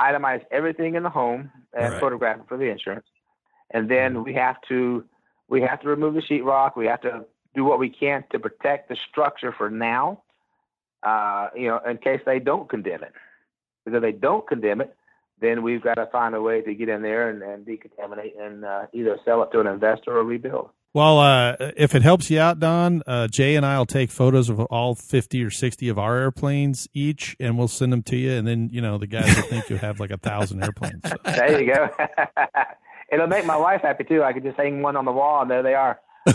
itemize 0.00 0.42
everything 0.50 0.96
in 0.96 1.04
the 1.04 1.10
home 1.10 1.50
and 1.72 1.92
Right. 1.92 2.00
photograph 2.00 2.40
it 2.40 2.48
for 2.48 2.56
the 2.56 2.64
insurance. 2.64 3.06
And 3.70 3.88
then 3.88 4.24
we 4.24 4.34
have 4.34 4.56
to 4.68 5.04
we 5.48 5.60
have 5.62 5.80
to 5.82 5.88
remove 5.88 6.14
the 6.14 6.22
sheetrock. 6.22 6.76
We 6.76 6.86
have 6.86 7.00
to 7.02 7.24
do 7.54 7.64
what 7.64 7.78
we 7.78 7.88
can 7.88 8.24
to 8.30 8.38
protect 8.38 8.88
the 8.88 8.96
structure 8.96 9.52
for 9.52 9.70
now. 9.70 10.22
Uh, 11.02 11.48
you 11.54 11.68
know, 11.68 11.78
in 11.88 11.98
case 11.98 12.20
they 12.24 12.38
don't 12.38 12.68
condemn 12.68 13.02
it. 13.02 13.12
Because 13.84 13.96
if 13.96 14.02
they 14.02 14.12
don't 14.12 14.46
condemn 14.46 14.80
it, 14.80 14.96
then 15.40 15.62
we've 15.62 15.82
got 15.82 15.94
to 15.94 16.06
find 16.06 16.34
a 16.34 16.40
way 16.40 16.62
to 16.62 16.74
get 16.74 16.88
in 16.88 17.02
there 17.02 17.28
and, 17.28 17.42
and 17.42 17.66
decontaminate 17.66 18.40
and 18.40 18.64
uh, 18.64 18.86
either 18.92 19.18
sell 19.24 19.42
it 19.42 19.50
to 19.52 19.60
an 19.60 19.66
investor 19.66 20.16
or 20.16 20.22
rebuild. 20.24 20.70
Well, 20.94 21.20
uh, 21.20 21.56
if 21.78 21.94
it 21.94 22.02
helps 22.02 22.30
you 22.30 22.38
out, 22.38 22.58
Don, 22.58 23.02
uh, 23.06 23.26
Jay 23.26 23.56
and 23.56 23.64
I 23.64 23.78
will 23.78 23.86
take 23.86 24.10
photos 24.10 24.50
of 24.50 24.60
all 24.60 24.94
50 24.94 25.42
or 25.42 25.50
60 25.50 25.88
of 25.88 25.98
our 25.98 26.18
airplanes 26.18 26.86
each, 26.92 27.34
and 27.40 27.56
we'll 27.56 27.68
send 27.68 27.94
them 27.94 28.02
to 28.04 28.16
you. 28.16 28.32
And 28.32 28.46
then, 28.46 28.68
you 28.70 28.82
know, 28.82 28.98
the 28.98 29.06
guys 29.06 29.34
will 29.34 29.44
think 29.44 29.70
you 29.70 29.76
have 29.76 30.00
like 30.00 30.10
a 30.10 30.18
thousand 30.18 30.62
airplanes. 30.62 31.00
So. 31.08 31.16
There 31.24 31.62
you 31.62 31.72
go. 31.72 31.88
It'll 33.12 33.26
make 33.26 33.46
my 33.46 33.56
wife 33.56 33.80
happy 33.82 34.04
too. 34.04 34.22
I 34.22 34.34
could 34.34 34.42
just 34.42 34.58
hang 34.58 34.82
one 34.82 34.96
on 34.96 35.06
the 35.06 35.12
wall, 35.12 35.40
and 35.42 35.50
there 35.50 35.62
they 35.62 35.74
are. 35.74 35.98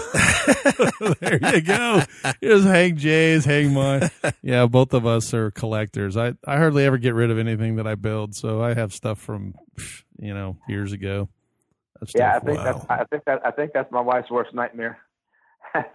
there 1.22 1.55
you 1.55 1.62
go. 1.62 2.01
Just 2.41 2.66
hang 2.66 2.97
Jay's, 2.97 3.45
hang 3.45 3.74
mine. 3.74 4.10
Yeah, 4.41 4.66
both 4.66 4.93
of 4.93 5.05
us 5.05 5.36
are 5.36 5.51
collectors. 5.51 6.18
I, 6.18 6.34
I 6.45 6.58
hardly 6.58 6.84
ever 6.84 6.97
get 6.97 7.14
rid 7.14 7.30
of 7.30 7.38
anything 7.38 7.76
that 7.76 7.86
I 7.86 7.93
build, 7.93 8.36
so 8.36 8.62
I 8.62 8.74
have 8.74 8.91
stuff 8.91 9.20
from, 9.20 9.53
you 10.20 10.34
know, 10.34 10.58
years 10.68 10.93
ago. 10.93 11.30
That 12.00 12.12
Yeah, 12.16 12.36
I 12.36 12.39
think 12.39 12.58
Wow. 12.58 12.64
that's 12.64 12.86
I 12.89 13.04
think 13.06 13.24
that 13.26 13.45
I 13.45 13.52
think 13.52 13.72
that's 13.74 13.91
my 13.91 14.02
wife's 14.02 14.30
worst 14.30 14.54
nightmare. 14.54 14.98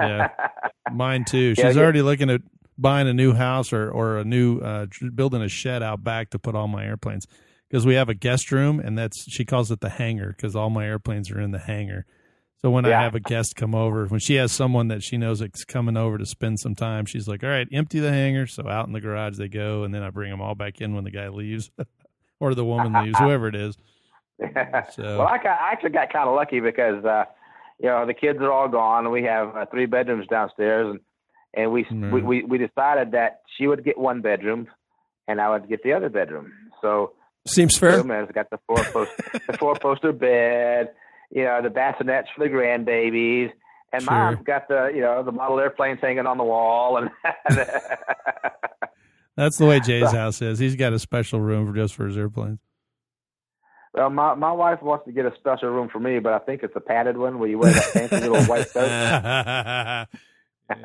Yeah. 0.01 0.29
mine 0.93 1.25
too. 1.25 1.55
She's 1.55 1.77
yeah. 1.77 1.83
already 1.83 2.03
looking 2.03 2.31
at 2.31 2.41
buying 2.79 3.09
a 3.09 3.15
new 3.15 3.33
house 3.33 3.73
or 3.73 3.91
or 3.91 4.19
a 4.19 4.25
new 4.25 4.59
uh, 4.59 4.87
building 5.15 5.43
a 5.43 5.49
shed 5.49 5.83
out 5.83 6.03
back 6.05 6.31
to 6.31 6.39
put 6.39 6.55
all 6.55 6.69
my 6.69 6.85
airplanes 6.85 7.27
because 7.69 7.87
we 7.87 7.95
have 7.95 8.09
a 8.09 8.15
guest 8.15 8.53
room 8.53 8.81
and 8.81 8.97
that's 8.99 9.25
she 9.31 9.45
calls 9.45 9.71
it 9.71 9.81
the 9.81 9.89
hangar 9.89 10.29
because 10.37 10.55
all 10.57 10.71
my 10.71 10.87
airplanes 10.87 11.31
are 11.31 11.41
in 11.41 11.51
the 11.51 11.59
hangar. 11.59 12.05
So 12.61 12.71
when 12.71 12.85
Yeah. 12.85 13.01
I 13.01 13.03
have 13.03 13.17
a 13.17 13.21
guest 13.21 13.57
come 13.57 13.75
over, 13.75 14.07
when 14.07 14.21
she 14.21 14.37
has 14.37 14.53
someone 14.53 14.87
that 14.89 15.03
she 15.03 15.17
knows 15.17 15.43
is 15.43 15.65
coming 15.65 15.97
over 15.97 16.17
to 16.17 16.25
spend 16.25 16.61
some 16.61 16.77
time, 16.77 17.07
she's 17.07 17.27
like, 17.27 17.43
"All 17.43 17.51
right, 17.51 17.67
empty 17.73 17.99
the 17.99 18.13
hangar." 18.13 18.47
So 18.47 18.69
out 18.69 18.87
in 18.87 18.93
the 18.93 19.01
garage 19.01 19.37
they 19.37 19.49
go, 19.49 19.83
and 19.83 19.93
then 19.93 20.05
I 20.05 20.11
bring 20.11 20.31
them 20.31 20.41
all 20.41 20.55
back 20.55 20.81
in 20.81 20.95
when 20.95 21.03
the 21.03 21.11
guy 21.11 21.27
leaves, 21.29 21.73
or 22.41 22.55
the 22.55 22.65
woman 22.65 22.93
leaves, 23.05 23.19
whoever 23.19 23.49
it 23.49 23.57
is. 23.57 23.77
So- 24.93 25.19
well, 25.19 25.29
I, 25.29 25.39
got, 25.39 25.61
I 25.61 25.73
actually 25.73 25.91
got 25.91 26.13
kind 26.13 26.29
of 26.29 26.35
lucky 26.35 26.61
because 26.61 27.05
uh, 27.05 27.25
you 27.79 27.89
know 27.89 28.07
the 28.07 28.15
kids 28.15 28.39
are 28.41 28.51
all 28.53 28.69
gone. 28.69 29.11
We 29.11 29.23
have 29.25 29.57
uh, 29.57 29.67
three 29.67 29.87
bedrooms 29.87 30.27
downstairs, 30.29 30.89
and 30.91 31.01
and 31.55 31.73
we, 31.73 31.83
we 31.91 31.97
Mhm. 31.97 32.25
we 32.25 32.43
we 32.45 32.59
decided 32.59 33.13
that 33.13 33.43
she 33.57 33.67
would 33.67 33.85
get 33.85 33.99
one 33.99 34.21
bedroom, 34.23 34.69
and 35.29 35.41
I 35.41 35.51
would 35.51 35.69
get 35.69 35.83
the 35.83 35.93
other 35.93 36.09
bedroom. 36.09 36.53
So 36.81 37.13
Seems 37.47 37.77
fair. 37.77 38.03
has 38.03 38.29
got 38.33 38.51
the 38.51 38.59
four 38.67 38.77
post 38.93 39.11
the 39.47 39.57
four 39.59 39.75
poster 39.77 40.13
bed, 40.13 40.91
you 41.31 41.45
know, 41.45 41.61
the 41.63 41.69
bassinets 41.71 42.27
for 42.35 42.45
the 42.45 42.51
grandbabies. 42.55 43.51
And 43.95 44.03
Sure. 44.05 44.13
mom's 44.15 44.39
got 44.45 44.69
the, 44.69 44.91
you 44.95 45.03
know, 45.03 45.23
the 45.23 45.33
model 45.33 45.61
airplanes 45.61 46.01
hanging 46.01 46.25
on 46.27 46.39
the 46.39 46.45
wall, 46.45 46.97
and 46.97 47.11
That's 49.37 49.57
the 49.59 49.67
way 49.67 49.81
Jay's 49.81 50.11
house 50.13 50.41
is. 50.43 50.59
He's 50.59 50.77
got 50.77 50.93
a 50.93 50.99
special 50.99 51.41
room 51.41 51.67
for 51.67 51.75
just 51.75 51.95
for 51.95 52.07
his 52.07 52.17
airplanes. 52.17 52.59
Well, 53.95 54.11
my 54.11 54.35
my 54.35 54.53
wife 54.53 54.83
wants 54.83 55.05
to 55.07 55.13
get 55.13 55.27
a 55.27 55.35
special 55.37 55.69
room 55.69 55.89
for 55.89 56.01
me, 56.01 56.19
but 56.19 56.33
I 56.33 56.39
think 56.39 56.63
it's 56.63 56.75
a 56.77 56.81
padded 56.81 57.17
one 57.17 57.39
where 57.39 57.49
you 57.49 57.59
wear 57.59 57.73
that 57.73 57.85
fancy 57.85 58.17
little 58.21 58.45
white 58.47 58.73
coat. 58.73 58.87
Yeah, 58.87 60.05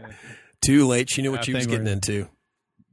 Too 0.61 0.87
late. 0.87 1.09
She 1.09 1.21
knew 1.21 1.29
I 1.29 1.37
what 1.37 1.45
she 1.45 1.53
was 1.53 1.67
getting 1.67 1.87
into. 1.87 2.27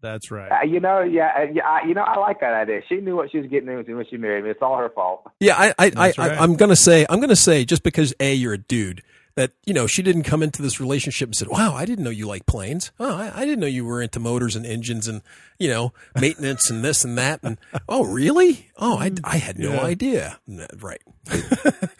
That's 0.00 0.30
right. 0.30 0.52
Uh, 0.52 0.64
you 0.66 0.80
know, 0.80 1.00
yeah, 1.00 1.32
uh, 1.34 1.42
yeah, 1.50 1.66
I, 1.66 1.86
you 1.86 1.94
know, 1.94 2.02
I 2.02 2.18
like 2.18 2.40
that 2.40 2.52
idea. 2.52 2.82
She 2.90 2.96
knew 2.96 3.16
what 3.16 3.32
she 3.32 3.38
was 3.38 3.46
getting 3.48 3.70
into 3.70 3.96
when 3.96 4.04
she 4.10 4.18
married 4.18 4.44
me. 4.44 4.50
It's 4.50 4.60
all 4.60 4.76
her 4.76 4.90
fault. 4.90 5.26
Yeah, 5.40 5.56
I, 5.56 5.68
I, 5.68 5.74
I, 5.78 5.88
That's 5.88 6.18
I 6.18 6.28
right. 6.28 6.40
I'm 6.40 6.56
gonna 6.56 6.76
say, 6.76 7.06
I'm 7.08 7.20
gonna 7.20 7.34
say, 7.34 7.64
just 7.64 7.82
because 7.82 8.12
a 8.20 8.34
you're 8.34 8.52
a 8.52 8.58
dude, 8.58 9.02
that 9.36 9.52
you 9.66 9.74
know 9.74 9.86
she 9.86 10.02
didn't 10.02 10.22
come 10.22 10.42
into 10.42 10.62
this 10.62 10.78
relationship 10.80 11.28
and 11.28 11.34
said, 11.34 11.48
"Wow, 11.48 11.74
I 11.74 11.84
didn't 11.84 12.04
know 12.04 12.10
you 12.10 12.26
like 12.26 12.46
planes. 12.46 12.92
Oh, 13.00 13.14
I, 13.16 13.32
I 13.34 13.44
didn't 13.44 13.60
know 13.60 13.66
you 13.66 13.84
were 13.84 14.00
into 14.02 14.20
motors 14.20 14.54
and 14.56 14.64
engines 14.64 15.08
and 15.08 15.22
you 15.58 15.68
know 15.68 15.92
maintenance 16.20 16.70
and 16.70 16.84
this 16.84 17.04
and 17.04 17.18
that." 17.18 17.40
And 17.42 17.58
oh, 17.88 18.04
really? 18.04 18.68
Oh, 18.78 18.98
I, 18.98 19.10
I 19.24 19.38
had 19.38 19.58
no 19.58 19.72
Yeah. 19.74 19.80
idea. 19.82 20.40
No, 20.46 20.66
Right. 20.80 21.02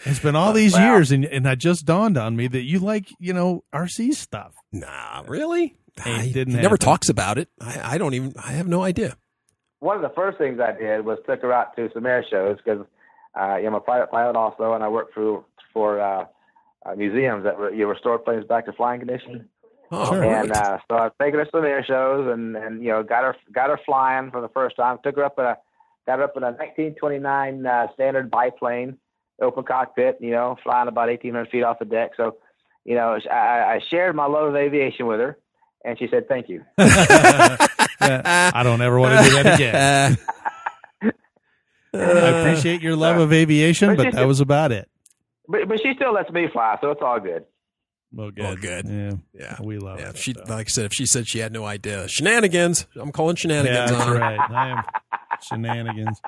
It's 0.06 0.20
been 0.20 0.36
all 0.36 0.52
these 0.52 0.74
Wow. 0.74 0.92
years, 0.94 1.10
and 1.10 1.24
and 1.24 1.46
it 1.46 1.58
just 1.58 1.86
dawned 1.86 2.18
on 2.18 2.36
me 2.36 2.46
that 2.48 2.62
you 2.62 2.78
like 2.78 3.08
you 3.18 3.32
know 3.32 3.64
RC 3.72 4.14
stuff. 4.14 4.54
Nah, 4.72 5.22
really? 5.26 5.76
I- 6.04 6.30
didn't 6.32 6.54
he 6.56 6.60
never 6.60 6.76
talks 6.76 7.08
about 7.08 7.38
it. 7.38 7.48
I, 7.60 7.94
I 7.94 7.98
don't 7.98 8.14
even. 8.14 8.34
I 8.42 8.52
have 8.52 8.66
no 8.68 8.82
idea. 8.82 9.16
One 9.80 9.96
of 9.96 10.02
the 10.02 10.14
first 10.14 10.38
things 10.38 10.60
I 10.60 10.72
did 10.78 11.04
was 11.04 11.18
took 11.26 11.40
her 11.42 11.52
out 11.52 11.74
to 11.76 11.88
some 11.94 12.04
air 12.06 12.24
shows 12.30 12.56
because 12.64 12.84
uh, 13.38 13.56
you 13.56 13.66
I'm 13.66 13.74
a 13.74 13.80
private 13.80 14.10
pilot 14.10 14.36
also, 14.36 14.72
and 14.74 14.84
I 14.84 14.88
work 14.88 15.08
for 15.14 15.44
for 15.72 16.00
uh, 16.00 16.26
uh, 16.84 16.94
museums 16.94 17.44
that 17.44 17.58
re- 17.58 17.76
you 17.76 17.86
restore 17.86 18.18
planes 18.18 18.44
back 18.46 18.66
to 18.66 18.72
flying 18.72 19.00
condition. 19.00 19.48
Oh, 19.90 20.10
Sure. 20.10 20.24
And 20.24 20.50
right. 20.50 20.58
uh, 20.58 20.78
so 20.90 20.96
I've 20.96 21.16
taken 21.18 21.38
her 21.38 21.44
to 21.44 21.50
some 21.50 21.64
air 21.64 21.84
shows 21.84 22.32
and, 22.32 22.56
and 22.56 22.82
you 22.82 22.90
know 22.90 23.02
got 23.02 23.22
her 23.24 23.36
got 23.52 23.68
her 23.70 23.78
flying 23.86 24.30
for 24.30 24.40
the 24.40 24.48
first 24.48 24.76
time. 24.76 24.98
Took 25.04 25.16
her 25.16 25.24
up 25.24 25.38
in 25.38 25.44
a 25.44 25.56
got 26.06 26.18
her 26.18 26.24
up 26.24 26.36
in 26.36 26.42
a 26.42 26.46
1929 26.52 27.66
uh, 27.66 27.86
standard 27.94 28.30
biplane, 28.30 28.98
open 29.40 29.64
cockpit. 29.64 30.18
You 30.20 30.30
know, 30.32 30.56
flying 30.62 30.88
about 30.88 31.08
1,800 31.08 31.48
feet 31.50 31.62
off 31.62 31.78
the 31.78 31.84
deck. 31.84 32.12
So, 32.16 32.36
you 32.84 32.94
know, 32.94 33.18
I, 33.30 33.34
I 33.74 33.80
shared 33.90 34.16
my 34.16 34.26
love 34.26 34.48
of 34.48 34.56
aviation 34.56 35.06
with 35.06 35.20
her, 35.20 35.38
and 35.84 35.98
she 35.98 36.08
said 36.10 36.28
thank 36.28 36.48
you. 36.48 36.64
I 36.78 38.60
don't 38.64 38.80
ever 38.82 38.98
want 38.98 39.18
to 39.22 39.30
do 39.30 39.42
that 39.42 39.54
again. 39.54 40.18
I 41.94 42.28
appreciate 42.40 42.82
your 42.82 42.96
love 42.96 43.18
of 43.18 43.32
aviation, 43.32 43.94
But 43.94 44.04
but 44.04 44.14
that 44.14 44.26
was 44.26 44.40
about 44.40 44.72
it. 44.72 44.88
But 45.48 45.68
but 45.68 45.78
she 45.82 45.92
still 45.96 46.12
lets 46.14 46.30
me 46.30 46.46
fly, 46.52 46.76
so 46.80 46.90
it's 46.90 47.02
all 47.02 47.20
good. 47.20 47.44
Well, 48.12 48.30
good. 48.30 48.44
Well, 48.44 48.56
good. 48.56 48.86
Yeah, 48.88 49.12
Yeah. 49.38 49.56
we 49.62 49.78
love 49.78 49.98
Yeah, 49.98 50.10
it. 50.10 50.14
if 50.14 50.18
she, 50.18 50.34
so. 50.34 50.42
like 50.48 50.68
I 50.68 50.70
said, 50.70 50.84
if 50.84 50.92
she 50.94 51.04
said 51.04 51.26
she 51.26 51.40
had 51.40 51.52
no 51.52 51.64
idea, 51.64 52.06
shenanigans. 52.08 52.86
I'm 52.94 53.10
calling 53.10 53.34
Yeah, 53.36 53.40
shenanigans 53.62 53.90
that's 53.90 54.02
on 54.02 54.08
her. 54.08 54.18
right. 54.20 54.50
I 54.50 54.68
am 54.68 54.84
shenanigans. 55.42 56.20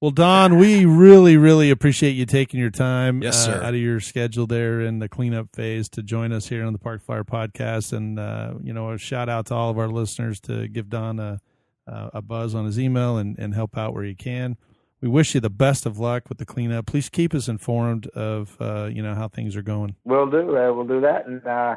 Well, 0.00 0.10
Don, 0.10 0.58
we 0.58 0.84
really, 0.84 1.38
really 1.38 1.70
appreciate 1.70 2.10
you 2.10 2.26
taking 2.26 2.60
your 2.60 2.68
time 2.70 3.22
Yes, 3.22 3.48
uh, 3.48 3.54
sir. 3.54 3.62
out 3.64 3.72
of 3.72 3.80
your 3.80 4.00
schedule 4.00 4.46
there 4.46 4.80
in 4.82 4.98
the 4.98 5.08
cleanup 5.08 5.48
phase 5.54 5.88
to 5.90 6.02
join 6.02 6.30
us 6.30 6.46
here 6.48 6.66
on 6.66 6.74
the 6.74 6.78
Park 6.78 7.00
Flyer 7.02 7.24
podcast. 7.24 7.94
And, 7.94 8.18
uh, 8.18 8.54
you 8.62 8.74
know, 8.74 8.90
a 8.90 8.98
shout 8.98 9.30
out 9.30 9.46
to 9.46 9.54
all 9.54 9.70
of 9.70 9.78
our 9.78 9.88
listeners 9.88 10.40
to 10.42 10.68
give 10.68 10.90
Don 10.90 11.18
a, 11.20 11.40
a 11.86 12.10
a 12.14 12.22
buzz 12.22 12.54
on 12.54 12.66
his 12.66 12.78
email 12.78 13.16
and, 13.16 13.38
and 13.38 13.54
help 13.54 13.78
out 13.78 13.94
where 13.94 14.04
you 14.04 14.16
can. 14.16 14.58
We 15.04 15.10
wish 15.10 15.34
you 15.34 15.40
the 15.42 15.50
best 15.50 15.84
of 15.84 15.98
luck 15.98 16.30
with 16.30 16.38
the 16.38 16.46
cleanup. 16.46 16.86
Please 16.86 17.10
keep 17.10 17.34
us 17.34 17.46
informed 17.46 18.06
of, 18.14 18.56
uh, 18.58 18.86
you 18.86 19.02
know, 19.02 19.14
how 19.14 19.28
things 19.28 19.54
are 19.54 19.60
going. 19.60 19.96
We'll 20.06 20.30
do. 20.30 20.56
Uh, 20.56 20.72
we'll 20.72 20.86
do 20.86 21.02
that. 21.02 21.26
And 21.26 21.46
uh, 21.46 21.76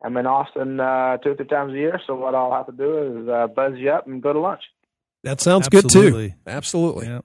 I'm 0.00 0.16
in 0.16 0.26
Austin 0.26 0.78
uh, 0.78 1.16
two 1.16 1.30
or 1.30 1.34
three 1.34 1.46
times 1.46 1.72
a 1.72 1.76
year, 1.76 2.00
so 2.06 2.14
what 2.14 2.36
I'll 2.36 2.52
have 2.52 2.66
to 2.66 2.72
do 2.72 3.22
is 3.22 3.28
uh, 3.28 3.48
buzz 3.48 3.72
you 3.76 3.90
up 3.90 4.06
and 4.06 4.22
go 4.22 4.32
to 4.32 4.38
lunch. 4.38 4.62
That 5.24 5.40
sounds 5.40 5.68
good 5.68 5.90
too. 5.90 6.30
Absolutely. 6.46 7.08
Yeah. 7.08 7.20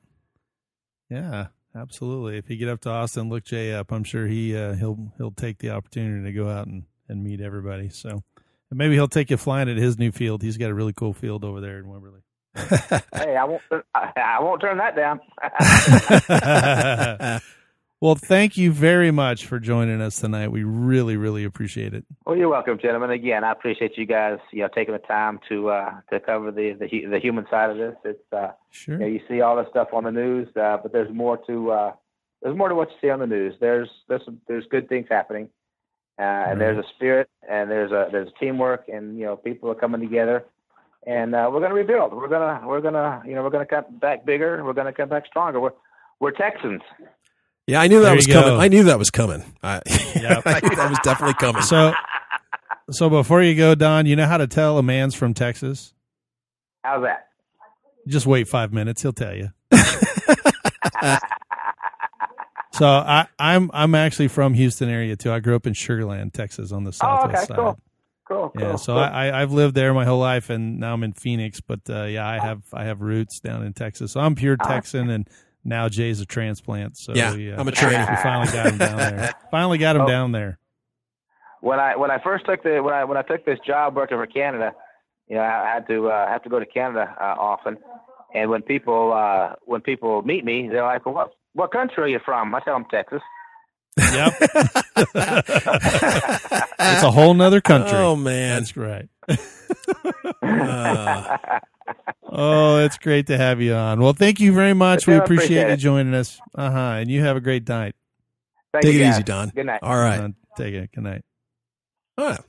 Yeah, 1.12 1.48
absolutely. 1.76 2.40
If 2.40 2.50
you 2.50 2.56
get 2.56 2.70
up 2.70 2.82
to 2.82 2.90
Austin, 2.90 3.30
look 3.30 3.44
Jay 3.44 3.76
up. 3.76 3.92
I'm 3.92 4.04
sure 4.04 4.26
he 4.26 4.58
uh, 4.58 4.74
he'll 4.74 5.14
he'll 5.18 5.30
take 5.30 5.60
the 5.60 5.70
opportunity 5.70 6.24
to 6.24 6.34
go 6.34 6.50
out 6.50 6.66
and, 6.66 6.86
and 7.08 7.24
meet 7.24 7.42
everybody. 7.42 7.90
So 7.90 8.24
and 8.72 8.78
maybe 8.80 8.96
he'll 8.96 9.08
take 9.08 9.30
you 9.30 9.38
flying 9.38 9.70
at 9.70 9.78
his 9.78 10.00
new 10.00 10.12
field. 10.12 10.42
He's 10.42 10.58
got 10.58 10.72
a 10.72 10.74
really 10.74 10.94
cool 10.94 11.14
field 11.14 11.46
over 11.46 11.62
there 11.62 11.78
in 11.78 11.86
Wimberley. 11.86 12.24
Hey, 12.56 13.36
I 13.36 13.44
won't. 13.46 13.62
I, 13.96 14.12
I 14.16 14.40
won't 14.42 14.62
turn 14.62 14.78
that 14.78 14.96
down. 14.96 15.20
well, 18.02 18.16
thank 18.16 18.58
you 18.58 18.72
very 18.72 19.12
much 19.12 19.46
for 19.46 19.60
joining 19.60 20.02
us 20.02 20.20
tonight. 20.20 20.50
We 20.52 20.64
really, 20.64 21.16
really 21.18 21.44
appreciate 21.46 21.94
it. 21.94 22.06
well, 22.26 22.36
you're 22.36 22.50
welcome, 22.50 22.78
gentlemen. 22.80 23.12
Again, 23.12 23.44
I 23.44 23.52
appreciate 23.52 23.98
you 23.98 24.06
guys, 24.06 24.40
you 24.52 24.62
know, 24.62 24.70
taking 24.76 24.94
the 24.94 25.00
time 25.00 25.40
to 25.50 25.70
uh, 25.70 25.92
to 26.12 26.20
cover 26.20 26.52
the, 26.52 26.74
the 26.80 27.06
the 27.10 27.20
human 27.20 27.46
side 27.50 27.70
of 27.72 27.78
this. 27.78 27.96
It's 28.06 28.34
uh, 28.34 28.52
Sure. 28.72 28.96
you 28.96 29.02
know, 29.02 29.08
you 29.08 29.22
see 29.28 29.42
all 29.42 29.56
this 29.56 29.68
stuff 29.70 29.90
on 29.94 30.04
the 30.04 30.12
news, 30.12 30.48
uh, 30.56 30.78
but 30.82 30.92
there's 30.92 31.14
more 31.14 31.38
to 31.48 31.72
uh, 31.72 31.92
there's 32.42 32.58
more 32.58 32.70
to 32.70 32.76
what 32.76 32.90
you 32.90 32.96
see 33.02 33.10
on 33.10 33.20
the 33.20 33.28
news. 33.28 33.56
There's 33.60 33.90
there's 34.10 34.24
some, 34.26 34.40
there's 34.48 34.66
good 34.70 34.90
things 34.90 35.08
happening, 35.10 35.50
uh, 36.20 36.24
and 36.24 36.62
there's 36.62 36.78
a 36.78 36.88
spirit, 36.96 37.30
and 37.50 37.72
there's 37.72 37.92
a 37.92 38.10
there's 38.12 38.30
teamwork, 38.40 38.86
and 38.90 39.18
you 39.18 39.26
know 39.26 39.36
people 39.38 39.72
are 39.72 39.76
coming 39.76 40.02
together, 40.02 40.46
and 41.06 41.34
uh, 41.36 41.50
we're 41.52 41.60
gonna 41.62 41.74
rebuild. 41.74 42.14
We're 42.14 42.28
gonna 42.28 42.68
we're 42.68 42.82
gonna 42.82 43.22
you 43.26 43.36
know 43.36 43.44
we're 43.44 43.50
gonna 43.50 43.66
come 43.66 43.86
back 44.00 44.26
bigger. 44.26 44.64
We're 44.64 44.74
gonna 44.74 44.94
come 44.94 45.10
back 45.10 45.26
stronger. 45.28 45.60
We're 45.60 45.72
we're 46.20 46.32
Texans. 46.32 46.82
Yeah, 47.68 47.80
I 47.82 47.88
knew 47.88 48.00
that 48.02 48.08
There 48.08 48.16
was 48.16 48.28
you 48.28 48.34
coming. 48.34 48.50
go. 48.56 48.60
I 48.60 48.68
knew 48.68 48.84
that 48.84 49.00
was 49.00 49.10
coming. 49.10 49.44
I, 49.64 49.82
Yep. 50.16 50.44
I 50.46 50.60
knew 50.62 50.76
that 50.76 50.90
was 50.90 51.00
definitely 51.04 51.36
coming. 51.36 51.62
So, 51.62 51.94
so 52.92 53.10
before 53.10 53.42
you 53.42 53.56
go, 53.56 53.74
Don, 53.74 54.06
you 54.06 54.16
know 54.18 54.26
how 54.28 54.38
to 54.38 54.48
tell 54.48 54.78
a 54.78 54.84
man's 54.84 55.16
from 55.16 55.34
Texas? 55.34 55.94
How's 56.84 57.04
that? 57.04 57.28
Just 58.08 58.26
wait 58.28 58.50
five 58.50 58.74
minutes; 58.74 59.02
he'll 59.02 59.14
tell 59.14 59.34
you. 59.34 59.50
so 62.74 62.86
I, 62.88 63.28
I'm 63.40 63.70
I'm 63.74 63.96
actually 63.96 64.28
from 64.28 64.54
Houston 64.56 64.90
area 64.90 65.16
too. 65.16 65.32
I 65.32 65.40
grew 65.40 65.56
up 65.56 65.66
in 65.68 65.74
Sugar 65.74 66.06
Land, 66.06 66.34
Texas, 66.34 66.72
on 66.72 66.84
the 66.84 66.90
Oh, 66.90 66.92
southwest 66.92 67.36
okay, 67.38 67.46
side. 67.46 67.56
cool, 67.58 67.80
cool, 68.28 68.50
cool. 68.50 68.62
Yeah, 68.62 68.76
so 68.78 68.94
cool. 68.94 69.02
I, 69.04 69.28
I 69.30 69.42
I've 69.42 69.52
lived 69.52 69.76
there 69.76 69.94
my 69.94 70.06
whole 70.06 70.20
life, 70.20 70.50
and 70.50 70.80
now 70.80 70.94
I'm 70.94 71.04
in 71.04 71.14
Phoenix. 71.14 71.62
But 71.62 71.82
uh, 71.90 72.04
yeah, 72.04 72.28
I 72.28 72.40
have 72.40 72.62
I 72.74 72.84
have 72.86 73.02
roots 73.02 73.40
down 73.40 73.64
in 73.66 73.74
Texas. 73.74 74.12
So 74.12 74.20
I'm 74.20 74.36
pure 74.36 74.58
Ah. 74.60 74.68
Texan, 74.68 75.10
and 75.10 75.28
now 75.64 75.90
Jay's 75.90 76.20
a 76.22 76.26
transplant. 76.26 76.98
So 76.98 77.14
Yeah, 77.14 77.34
we, 77.36 77.52
uh, 77.52 77.60
I'm 77.60 77.68
a 77.68 77.72
tranny. 77.72 78.10
We 78.10 78.16
finally 78.24 78.52
got 78.52 78.66
him 78.68 78.78
down 78.78 78.98
there. 78.98 79.34
Finally 79.52 79.78
got 79.78 79.96
him 79.96 80.02
Oh. 80.04 80.08
down 80.08 80.32
there. 80.32 80.60
when 81.62 81.80
I 81.80 81.96
when 81.96 82.12
I 82.12 82.20
first 82.24 82.46
took 82.46 82.64
the 82.64 82.82
when 82.84 82.94
I 82.94 83.04
when 83.06 83.18
I 83.18 83.22
took 83.22 83.46
this 83.46 83.60
job 83.66 83.96
working 83.96 84.18
for 84.18 84.26
Canada, 84.28 84.74
you 85.28 85.36
know, 85.36 85.42
I 85.44 85.70
had 85.74 85.88
to 85.88 86.10
uh, 86.10 86.28
have 86.28 86.44
to 86.44 86.50
go 86.50 86.60
to 86.60 86.66
Canada 86.66 87.16
uh, 87.20 87.36
often. 87.40 87.78
And 88.36 88.50
when 88.50 88.62
people 88.64 89.14
uh, 89.14 89.54
when 89.66 89.82
people 89.82 90.22
meet 90.24 90.44
me, 90.44 90.68
they're 90.68 90.84
like, 90.84 91.06
well, 91.06 91.16
"What 91.16 91.32
what 91.54 91.72
country 91.72 92.04
are 92.04 92.08
you 92.08 92.20
from?" 92.26 92.54
I 92.56 92.60
tell 92.62 92.74
them 92.74 92.86
Texas. 92.92 93.22
Yep, 93.96 94.34
it's 96.94 97.04
a 97.04 97.12
whole 97.12 97.34
nother 97.34 97.62
country. 97.62 97.98
Oh 97.98 98.16
man. 98.16 98.60
That's 98.60 98.78
right. 98.78 99.10
Uh, 100.42 101.38
Oh, 102.36 102.80
it's 102.80 102.98
great 102.98 103.28
to 103.28 103.38
have 103.38 103.62
you 103.62 103.76
on. 103.76 104.02
Well, 104.02 104.14
thank 104.14 104.40
you 104.40 104.54
very 104.54 104.74
much. 104.74 105.06
We 105.06 105.14
appreciate, 105.14 105.60
appreciate 105.60 105.70
you 105.70 105.78
joining 105.78 106.16
us. 106.16 106.40
Uh 106.56 106.72
huh. 106.72 106.96
And 106.98 107.12
you 107.12 107.22
have 107.22 107.38
a 107.38 107.42
great 107.42 107.70
night. 107.70 107.94
Thank 108.72 108.86
take 108.86 108.96
you, 108.96 109.02
it 109.02 109.04
guys. 109.04 109.14
easy, 109.16 109.24
Don. 109.24 109.50
Good 109.50 109.68
night. 109.68 109.80
All 109.84 109.96
right. 109.96 110.20
Uh, 110.20 110.30
take 110.58 110.74
it. 110.74 110.92
Good 110.92 111.04
night. 111.04 111.22
All 112.18 112.26
right. 112.26 112.40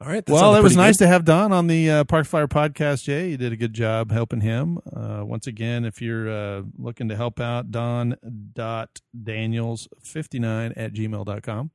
All 0.00 0.08
right. 0.08 0.22
Well, 0.28 0.54
it 0.54 0.62
was 0.62 0.74
pretty 0.74 0.86
nice 0.86 0.98
good. 0.98 1.06
to 1.06 1.08
have 1.08 1.24
Don 1.24 1.52
on 1.52 1.66
the 1.66 1.90
uh, 1.90 2.04
Park 2.04 2.26
Flyer 2.26 2.46
podcast, 2.46 3.02
Jay. 3.02 3.30
You 3.30 3.36
did 3.36 3.52
a 3.52 3.56
good 3.56 3.72
job 3.72 4.12
helping 4.12 4.40
him. 4.40 4.78
Uh, 4.94 5.22
once 5.24 5.48
again, 5.48 5.84
if 5.84 6.00
you're 6.00 6.30
uh, 6.30 6.62
looking 6.78 7.08
to 7.08 7.16
help 7.16 7.40
out, 7.40 7.72
don.daniels59 7.72 10.72
at 10.76 10.92
gmail.com. 10.92 11.70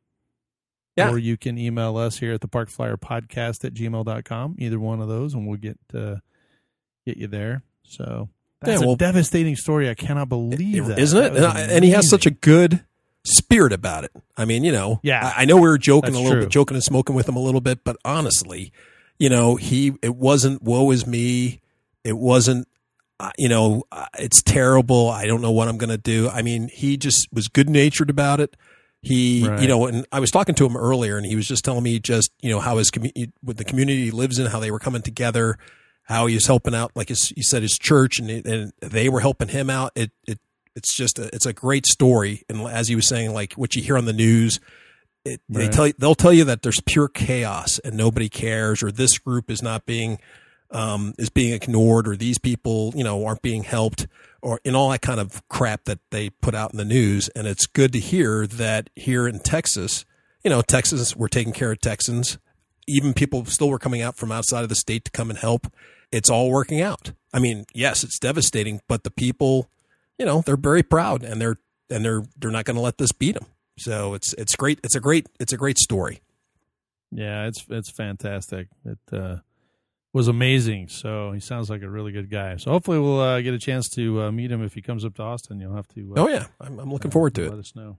Yeah. 0.95 1.11
Or 1.11 1.17
you 1.17 1.37
can 1.37 1.57
email 1.57 1.95
us 1.97 2.17
here 2.19 2.33
at 2.33 2.41
the 2.41 2.47
Park 2.47 2.69
Flyer 2.69 2.97
Podcast 2.97 3.63
at 3.63 3.73
gmail.com. 3.73 4.55
Either 4.59 4.79
one 4.79 4.99
of 5.01 5.07
those, 5.07 5.33
and 5.33 5.47
we'll 5.47 5.57
get 5.57 5.77
uh, 5.93 6.15
get 7.05 7.17
you 7.17 7.27
there. 7.27 7.63
So 7.83 8.29
that's 8.61 8.81
Yeah, 8.81 8.85
well- 8.85 8.95
a 8.95 8.97
devastating 8.97 9.55
story. 9.55 9.89
I 9.89 9.93
cannot 9.93 10.27
believe 10.29 10.87
that. 10.87 10.99
isn't 10.99 11.23
it? 11.23 11.33
That 11.35 11.55
And, 11.55 11.71
and 11.71 11.85
he 11.85 11.91
has 11.91 12.09
such 12.09 12.25
a 12.25 12.31
good 12.31 12.83
spirit 13.25 13.71
about 13.73 14.03
it. 14.03 14.11
I 14.37 14.45
mean, 14.45 14.63
you 14.63 14.71
know, 14.71 14.99
Yeah. 15.03 15.33
I, 15.35 15.43
I 15.43 15.45
know 15.45 15.55
we 15.55 15.61
were 15.67 15.77
joking 15.77 16.11
That's 16.11 16.17
a 16.17 16.19
little 16.19 16.33
true. 16.33 16.41
bit, 16.43 16.49
joking 16.51 16.75
and 16.75 16.83
smoking 16.83 17.15
with 17.15 17.27
him 17.29 17.35
a 17.35 17.41
little 17.41 17.61
bit, 17.61 17.83
but 17.83 17.95
honestly, 18.03 18.71
you 19.17 19.29
know, 19.29 19.55
he 19.55 19.93
it 20.01 20.15
wasn't 20.15 20.61
woe 20.63 20.91
is 20.91 21.05
me. 21.07 21.61
It 22.03 22.17
wasn't, 22.17 22.67
uh, 23.19 23.31
you 23.37 23.49
know, 23.49 23.83
uh, 23.91 24.05
it's 24.17 24.41
terrible. 24.41 25.09
I 25.09 25.25
don't 25.27 25.41
know 25.41 25.51
what 25.51 25.67
I'm 25.67 25.77
going 25.77 25.89
to 25.89 25.97
do. 25.97 26.29
I 26.29 26.41
mean, 26.41 26.69
he 26.69 26.95
just 26.97 27.27
was 27.31 27.47
good 27.49 27.69
natured 27.69 28.09
about 28.09 28.39
it. 28.39 28.55
He, 29.01 29.47
Right. 29.47 29.61
you 29.61 29.67
know, 29.67 29.85
and 29.87 30.05
I 30.11 30.19
was 30.19 30.29
talking 30.29 30.55
to 30.55 30.65
him 30.65 30.75
earlier, 30.75 31.17
and 31.17 31.25
he 31.25 31.35
was 31.35 31.47
just 31.47 31.63
telling 31.63 31.83
me 31.83 31.99
just, 31.99 32.31
you 32.41 32.49
know, 32.49 32.59
how 32.59 32.77
his 32.77 32.91
community, 32.91 33.31
with 33.41 33.57
the 33.57 33.63
community 33.63 34.05
he 34.05 34.11
lives 34.11 34.39
in, 34.39 34.47
how 34.47 34.59
they 34.59 34.71
were 34.71 34.79
coming 34.79 35.01
together, 35.01 35.57
how 36.03 36.25
he 36.25 36.35
was 36.35 36.47
helping 36.47 36.75
out, 36.75 36.91
like 36.95 37.07
his, 37.09 37.29
he 37.29 37.41
said, 37.41 37.61
his 37.61 37.77
church, 37.77 38.19
and, 38.19 38.29
and 38.29 38.73
they 38.81 39.07
were 39.07 39.21
helping 39.21 39.47
him 39.47 39.69
out. 39.69 39.91
It, 39.95 40.11
it, 40.27 40.39
it's 40.75 40.95
just, 40.95 41.17
a, 41.17 41.33
it's 41.33 41.45
a 41.45 41.53
great 41.53 41.85
story. 41.85 42.43
And 42.49 42.61
as 42.67 42.87
he 42.89 42.95
was 42.95 43.07
saying, 43.07 43.33
like 43.33 43.53
what 43.53 43.75
you 43.75 43.81
hear 43.81 43.97
on 43.97 44.05
the 44.05 44.13
news, 44.13 44.59
it, 45.23 45.41
they 45.47 45.69
tell 45.69 45.87
you, 45.87 45.93
they'll 45.97 46.15
tell 46.15 46.33
you 46.33 46.43
that 46.45 46.61
there's 46.61 46.81
pure 46.81 47.07
chaos 47.07 47.79
and 47.79 47.95
nobody 47.95 48.27
cares, 48.27 48.83
or 48.83 48.91
this 48.91 49.17
group 49.17 49.49
is 49.49 49.61
not 49.61 49.85
being, 49.85 50.19
um, 50.71 51.13
is 51.17 51.29
being 51.29 51.53
ignored, 51.53 52.07
or 52.07 52.15
these 52.15 52.37
people, 52.37 52.93
you 52.95 53.03
know, 53.03 53.25
aren't 53.25 53.41
being 53.41 53.63
helped, 53.63 54.07
or 54.41 54.59
in 54.63 54.75
all 54.75 54.89
that 54.89 55.01
kind 55.01 55.19
of 55.19 55.47
crap 55.49 55.85
that 55.85 55.99
they 56.11 56.29
put 56.29 56.55
out 56.55 56.71
in 56.71 56.77
the 56.77 56.85
news. 56.85 57.29
And 57.29 57.47
it's 57.47 57.65
good 57.65 57.93
to 57.93 57.99
hear 57.99 58.47
that 58.47 58.89
here 58.95 59.27
in 59.27 59.39
Texas, 59.39 60.05
you 60.43 60.49
know, 60.49 60.61
Texas, 60.61 61.15
we're 61.15 61.27
taking 61.27 61.53
care 61.53 61.71
of 61.71 61.81
Texans. 61.81 62.37
Even 62.87 63.13
people 63.13 63.45
still 63.45 63.69
were 63.69 63.79
coming 63.79 64.01
out 64.01 64.15
from 64.15 64.31
outside 64.31 64.63
of 64.63 64.69
the 64.69 64.75
state 64.75 65.05
to 65.05 65.11
come 65.11 65.29
and 65.29 65.39
help. 65.39 65.71
It's 66.11 66.29
all 66.29 66.49
working 66.49 66.81
out. 66.81 67.11
I 67.33 67.39
mean, 67.39 67.65
yes, 67.73 68.03
it's 68.03 68.17
devastating, 68.17 68.81
but 68.87 69.03
the 69.03 69.11
people, 69.11 69.69
you 70.17 70.25
know, 70.25 70.41
they're 70.41 70.57
very 70.57 70.83
proud 70.83 71.23
and 71.23 71.39
they're 71.39 71.57
and 71.89 72.03
they're 72.03 72.23
they're 72.37 72.51
not 72.51 72.65
going 72.65 72.75
to 72.75 72.81
let 72.81 72.97
this 72.97 73.11
beat 73.11 73.33
them. 73.33 73.45
So 73.77 74.13
it's 74.13 74.33
it's 74.33 74.55
great. 74.55 74.79
It's 74.83 74.95
a 74.95 74.99
great 74.99 75.27
it's 75.39 75.53
a 75.53 75.57
great 75.57 75.77
story. 75.77 76.21
Yeah, 77.11 77.47
it's 77.47 77.65
it's 77.69 77.91
fantastic. 77.91 78.67
It 78.85 78.99
uh, 79.11 79.37
was 80.14 80.28
amazing. 80.28 80.89
So 80.89 81.32
he 81.32 81.39
sounds 81.39 81.70
like 81.70 81.82
a 81.82 81.89
really 81.89 82.12
good 82.12 82.30
guy. 82.30 82.57
So 82.57 82.72
hopefully 82.72 82.99
we'll 82.99 83.20
uh, 83.20 83.41
get 83.41 83.53
a 83.53 83.60
chance 83.60 83.89
to 83.89 84.24
uh, 84.24 84.32
meet 84.32 84.51
him 84.51 84.64
if 84.64 84.74
he 84.74 84.82
comes 84.82 85.05
up 85.05 85.16
to 85.16 85.24
Austin. 85.24 85.60
You'll 85.60 85.76
have 85.76 85.88
to. 85.89 86.14
Uh, 86.16 86.22
Oh 86.22 86.28
yeah, 86.28 86.47
I'm, 86.60 86.80
I'm 86.80 86.91
looking 86.91 87.12
uh, 87.12 87.14
forward 87.14 87.36
to 87.36 87.41
Let 87.41 87.47
it. 87.47 87.51
Let 87.51 87.60
us 87.60 87.76
know. 87.76 87.97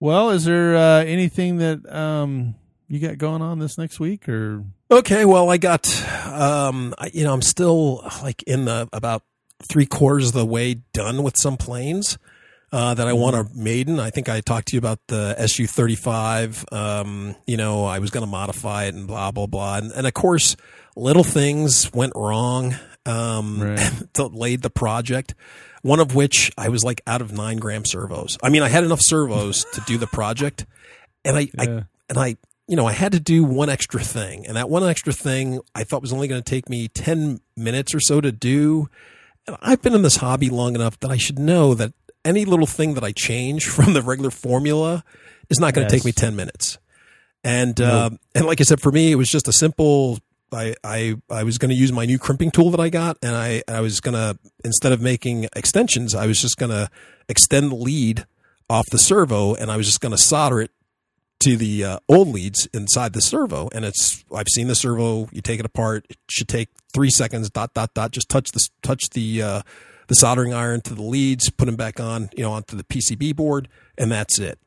Well, 0.00 0.30
is 0.30 0.44
there 0.44 0.76
uh, 0.76 1.04
anything 1.04 1.58
that 1.58 1.90
um, 1.94 2.56
you 2.88 2.98
got 2.98 3.16
going 3.16 3.42
on 3.42 3.58
this 3.58 3.78
next 3.78 4.00
week, 4.00 4.28
or 4.28 4.64
Okay, 4.90 5.24
well, 5.24 5.50
I 5.50 5.56
got, 5.56 5.86
um, 6.26 6.94
I, 6.98 7.10
you 7.14 7.24
know, 7.24 7.32
I'm 7.32 7.42
still 7.42 8.02
like 8.22 8.42
in 8.42 8.66
the 8.66 8.88
about 8.92 9.22
three 9.62 9.86
quarters 9.86 10.28
of 10.28 10.34
the 10.34 10.44
way 10.44 10.74
done 10.92 11.22
with 11.22 11.36
some 11.36 11.56
planes 11.56 12.18
uh, 12.70 12.92
that 12.94 13.06
I 13.06 13.12
want 13.12 13.34
to 13.36 13.56
maiden. 13.56 13.98
I 13.98 14.10
think 14.10 14.28
I 14.28 14.40
talked 14.40 14.68
to 14.68 14.76
you 14.76 14.78
about 14.78 14.98
the 15.06 15.46
Su 15.46 15.66
35. 15.66 16.64
Um, 16.72 17.36
you 17.46 17.56
know, 17.56 17.84
I 17.84 17.98
was 18.00 18.10
going 18.10 18.26
to 18.26 18.30
modify 18.30 18.84
it 18.84 18.94
and 18.94 19.06
blah 19.06 19.30
blah 19.30 19.46
blah, 19.46 19.78
and, 19.78 19.92
and 19.92 20.06
of 20.06 20.14
course, 20.14 20.56
little 20.96 21.24
things 21.24 21.92
went 21.92 22.12
wrong. 22.16 22.74
Um, 23.06 23.60
Right. 23.60 23.92
delayed 24.14 24.62
the 24.62 24.70
project. 24.70 25.34
One 25.82 26.00
of 26.00 26.14
which 26.14 26.50
I 26.56 26.70
was 26.70 26.82
like 26.84 27.02
out 27.06 27.20
of 27.20 27.32
nine 27.32 27.58
gram 27.58 27.84
servos. 27.84 28.38
I 28.42 28.48
mean, 28.48 28.62
I 28.62 28.68
had 28.68 28.84
enough 28.84 29.02
servos 29.02 29.66
to 29.74 29.82
do 29.86 29.98
the 29.98 30.06
project, 30.06 30.64
and 31.26 31.36
I, 31.36 31.48
I 31.58 31.64
and 32.08 32.18
I, 32.18 32.36
you 32.66 32.76
know, 32.76 32.86
I 32.86 32.92
had 32.92 33.12
to 33.12 33.20
do 33.20 33.44
one 33.44 33.68
extra 33.68 34.00
thing, 34.02 34.46
and 34.46 34.56
that 34.56 34.70
one 34.70 34.82
extra 34.82 35.12
thing 35.12 35.60
I 35.74 35.84
thought 35.84 36.00
was 36.00 36.14
only 36.14 36.26
going 36.28 36.42
to 36.42 36.50
take 36.50 36.70
me 36.70 36.88
ten 36.88 37.40
minutes 37.54 37.94
or 37.94 38.00
so 38.00 38.22
to 38.22 38.32
do. 38.32 38.88
And 39.46 39.58
I've 39.60 39.82
been 39.82 39.94
in 39.94 40.00
this 40.00 40.16
hobby 40.16 40.48
long 40.48 40.74
enough 40.74 40.98
that 41.00 41.10
I 41.10 41.18
should 41.18 41.38
know 41.38 41.74
that 41.74 41.92
any 42.24 42.46
little 42.46 42.66
thing 42.66 42.94
that 42.94 43.04
I 43.04 43.12
change 43.12 43.66
from 43.68 43.92
the 43.92 44.00
regular 44.00 44.30
formula 44.30 45.04
is 45.50 45.60
not 45.60 45.74
going 45.74 45.86
to 45.86 45.94
take 45.94 46.06
me 46.06 46.12
ten 46.12 46.34
minutes. 46.34 46.78
And 47.46 47.78
um, 47.82 48.18
and 48.34 48.46
like 48.46 48.62
I 48.62 48.64
said, 48.64 48.80
for 48.80 48.90
me, 48.90 49.12
it 49.12 49.16
was 49.16 49.28
just 49.30 49.48
a 49.48 49.52
simple. 49.52 50.18
I 50.54 50.74
I, 50.82 51.16
I 51.30 51.42
was 51.42 51.58
going 51.58 51.70
to 51.70 51.74
use 51.74 51.92
my 51.92 52.06
new 52.06 52.18
crimping 52.18 52.50
tool 52.50 52.70
that 52.70 52.80
I 52.80 52.88
got, 52.88 53.18
and 53.22 53.34
I 53.34 53.62
I 53.68 53.80
was 53.80 54.00
going 54.00 54.14
to 54.14 54.38
instead 54.64 54.92
of 54.92 55.00
making 55.00 55.48
extensions, 55.56 56.14
I 56.14 56.26
was 56.26 56.40
just 56.40 56.56
going 56.56 56.70
to 56.70 56.88
extend 57.28 57.70
the 57.70 57.76
lead 57.76 58.26
off 58.70 58.86
the 58.90 58.98
servo, 58.98 59.54
and 59.54 59.70
I 59.70 59.76
was 59.76 59.86
just 59.86 60.00
going 60.00 60.12
to 60.12 60.18
solder 60.18 60.60
it 60.60 60.70
to 61.40 61.56
the 61.56 61.84
uh, 61.84 61.98
old 62.08 62.28
leads 62.28 62.66
inside 62.72 63.12
the 63.12 63.20
servo. 63.20 63.68
And 63.72 63.84
it's 63.84 64.24
I've 64.34 64.48
seen 64.48 64.68
the 64.68 64.74
servo. 64.74 65.28
You 65.32 65.42
take 65.42 65.60
it 65.60 65.66
apart. 65.66 66.06
It 66.08 66.16
should 66.28 66.48
take 66.48 66.68
three 66.92 67.10
seconds. 67.10 67.50
Dot 67.50 67.74
dot 67.74 67.92
dot. 67.94 68.12
Just 68.12 68.28
touch 68.28 68.50
the 68.52 68.66
touch 68.82 69.10
the 69.10 69.42
uh, 69.42 69.62
the 70.06 70.14
soldering 70.14 70.54
iron 70.54 70.80
to 70.82 70.94
the 70.94 71.02
leads. 71.02 71.50
Put 71.50 71.66
them 71.66 71.76
back 71.76 72.00
on. 72.00 72.30
You 72.36 72.44
know 72.44 72.52
onto 72.52 72.76
the 72.76 72.84
PCB 72.84 73.36
board, 73.36 73.68
and 73.98 74.10
that's 74.10 74.38
it. 74.38 74.58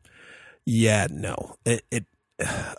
Yeah, 0.66 1.08
no. 1.10 1.56
It, 1.66 1.84
it 1.90 2.06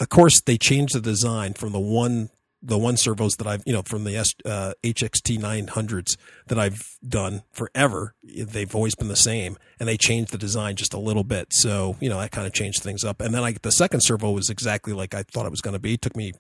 of 0.01 0.09
course 0.09 0.41
they 0.41 0.57
changed 0.57 0.95
the 0.95 1.01
design 1.01 1.55
from 1.55 1.73
the 1.73 1.81
one 1.81 2.31
the 2.63 2.79
one 2.79 2.97
servos 2.97 3.37
that 3.37 3.47
I've 3.47 3.63
you 3.67 3.73
know 3.73 3.83
from 3.83 4.05
the 4.05 4.17
S, 4.17 4.35
uh, 4.45 4.75
HXT 4.83 5.39
900s 5.39 6.17
that 6.47 6.59
I've 6.59 6.99
done 7.07 7.43
forever. 7.53 8.15
They've 8.23 8.75
always 8.75 8.95
been 8.95 9.09
the 9.09 9.17
same, 9.17 9.57
and 9.79 9.89
they 9.89 9.97
changed 9.97 10.33
the 10.33 10.39
design 10.39 10.77
just 10.77 10.95
a 10.95 10.99
little 10.99 11.25
bit. 11.25 11.49
So 11.53 11.97
you 12.01 12.09
know 12.09 12.19
that 12.21 12.33
kind 12.33 12.47
of 12.47 12.53
changed 12.53 12.83
things 12.83 13.05
up. 13.05 13.21
And 13.21 13.35
then 13.35 13.43
I 13.43 13.53
the 13.53 13.73
second 13.73 14.01
servo 14.01 14.31
was 14.31 14.51
exactly 14.51 14.93
like 14.93 15.15
I 15.15 15.23
thought 15.23 15.47
it 15.47 15.51
was 15.51 15.61
going 15.61 15.75
to 15.75 15.81
be. 15.81 15.95
It 15.95 16.03
took 16.03 16.17
me 16.17 16.33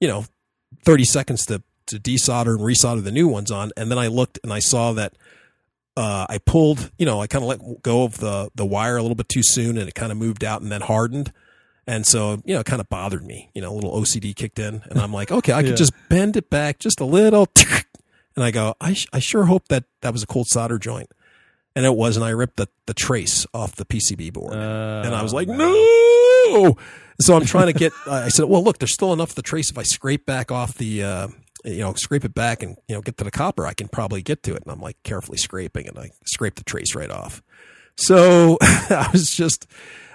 you 0.00 0.08
know 0.08 0.26
30 0.84 1.04
seconds 1.04 1.46
to 1.46 1.62
to 1.86 1.98
desolder 1.98 2.56
and 2.56 2.60
resolder 2.60 3.02
the 3.02 3.12
new 3.12 3.28
ones 3.28 3.50
on, 3.50 3.72
and 3.76 3.90
then 3.90 3.98
I 3.98 4.08
looked 4.08 4.38
and 4.42 4.52
I 4.52 4.58
saw 4.58 4.92
that 4.92 5.14
uh, 5.96 6.26
I 6.28 6.38
pulled, 6.38 6.90
you 6.98 7.06
know, 7.06 7.20
I 7.20 7.26
kind 7.26 7.44
of 7.44 7.48
let 7.48 7.82
go 7.82 8.04
of 8.04 8.18
the 8.18 8.50
the 8.54 8.66
wire 8.66 8.96
a 8.96 9.02
little 9.02 9.14
bit 9.14 9.28
too 9.28 9.42
soon, 9.42 9.78
and 9.78 9.88
it 9.88 9.94
kind 9.94 10.12
of 10.12 10.18
moved 10.18 10.44
out 10.44 10.60
and 10.60 10.70
then 10.70 10.80
hardened, 10.80 11.32
and 11.86 12.06
so 12.06 12.40
you 12.44 12.54
know, 12.54 12.60
it 12.60 12.66
kind 12.66 12.80
of 12.80 12.88
bothered 12.88 13.24
me. 13.24 13.50
You 13.54 13.62
know, 13.62 13.72
a 13.72 13.74
little 13.74 13.92
OCD 14.00 14.34
kicked 14.34 14.58
in, 14.58 14.82
and 14.90 14.98
I'm 14.98 15.12
like, 15.12 15.30
okay, 15.30 15.52
I 15.52 15.60
Yeah. 15.62 15.68
could 15.68 15.76
just 15.76 15.92
bend 16.08 16.36
it 16.36 16.50
back 16.50 16.78
just 16.78 17.00
a 17.00 17.04
little, 17.04 17.48
and 18.36 18.44
I 18.44 18.50
go, 18.50 18.74
I 18.80 18.94
sh- 18.94 19.06
I 19.12 19.18
sure 19.18 19.44
hope 19.44 19.68
that 19.68 19.84
that 20.02 20.12
was 20.12 20.22
a 20.22 20.26
cold 20.26 20.46
solder 20.48 20.78
joint, 20.78 21.10
and 21.76 21.84
it 21.86 21.94
was, 21.94 22.16
and 22.16 22.24
I 22.24 22.30
ripped 22.30 22.56
the 22.56 22.68
the 22.86 22.94
trace 22.94 23.46
off 23.54 23.76
the 23.76 23.84
PCB 23.84 24.32
board, 24.32 24.54
Uh, 24.54 25.02
and 25.04 25.14
I 25.14 25.22
was 25.22 25.32
like, 25.34 25.48
no. 25.48 26.76
So 27.20 27.36
I'm 27.36 27.44
trying 27.44 27.66
to 27.68 27.72
get. 27.72 27.92
I 28.06 28.28
said, 28.28 28.46
well, 28.46 28.62
look, 28.64 28.78
there's 28.78 28.92
still 28.92 29.12
enough 29.12 29.30
of 29.30 29.34
the 29.36 29.42
trace. 29.42 29.70
If 29.70 29.78
I 29.78 29.82
scrape 29.84 30.26
back 30.26 30.50
off 30.50 30.74
the, 30.74 31.02
uh, 31.02 31.28
you 31.64 31.78
know, 31.78 31.94
scrape 31.94 32.24
it 32.24 32.34
back 32.34 32.62
and 32.62 32.76
you 32.88 32.94
know 32.94 33.00
get 33.02 33.16
to 33.18 33.24
the 33.24 33.30
copper, 33.30 33.66
I 33.66 33.72
can 33.74 33.88
probably 33.88 34.20
get 34.22 34.42
to 34.44 34.54
it. 34.54 34.62
And 34.62 34.70
I'm 34.72 34.80
like 34.80 34.96
carefully 35.04 35.38
scraping, 35.38 35.86
and 35.88 35.98
I 35.98 36.10
scrape 36.26 36.56
the 36.56 36.64
trace 36.64 36.94
right 36.94 37.10
off. 37.10 37.42
So 37.96 38.58
I 38.62 39.08
was 39.12 39.30
just, 39.30 39.66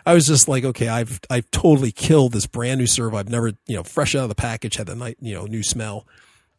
I 0.05 0.13
was 0.13 0.25
just 0.25 0.47
like, 0.47 0.63
okay, 0.63 0.87
I've 0.87 1.19
I've 1.29 1.49
totally 1.51 1.91
killed 1.91 2.33
this 2.33 2.45
brand 2.47 2.79
new 2.79 2.87
servo. 2.87 3.17
I've 3.17 3.29
never, 3.29 3.51
you 3.67 3.75
know, 3.75 3.83
fresh 3.83 4.15
out 4.15 4.23
of 4.23 4.29
the 4.29 4.35
package, 4.35 4.75
had 4.75 4.87
the 4.87 4.95
night, 4.95 5.17
you 5.21 5.33
know, 5.35 5.45
new 5.45 5.63
smell. 5.63 6.05